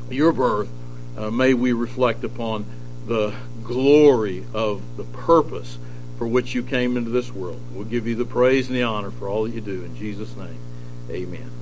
your 0.10 0.32
birth, 0.32 0.70
uh, 1.18 1.30
may 1.32 1.54
we 1.54 1.74
reflect 1.74 2.24
upon 2.24 2.66
the 3.08 3.34
glory 3.64 4.46
of 4.54 4.98
the 4.98 5.04
purpose 5.04 5.78
for 6.18 6.28
which 6.28 6.54
you 6.54 6.64
came 6.64 6.96
into 6.96 7.10
this 7.10 7.32
world. 7.32 7.60
We'll 7.74 7.86
give 7.86 8.08
you 8.08 8.16
the 8.16 8.26
praise 8.26 8.68
and 8.68 8.78
the 8.78 8.84
honor 8.84 9.12
for 9.12 9.28
all 9.28 9.44
that 9.44 9.52
you 9.52 9.62
do. 9.62 9.84
In 9.84 9.96
Jesus' 9.98 10.36
name, 10.36 10.58
amen. 11.10 11.52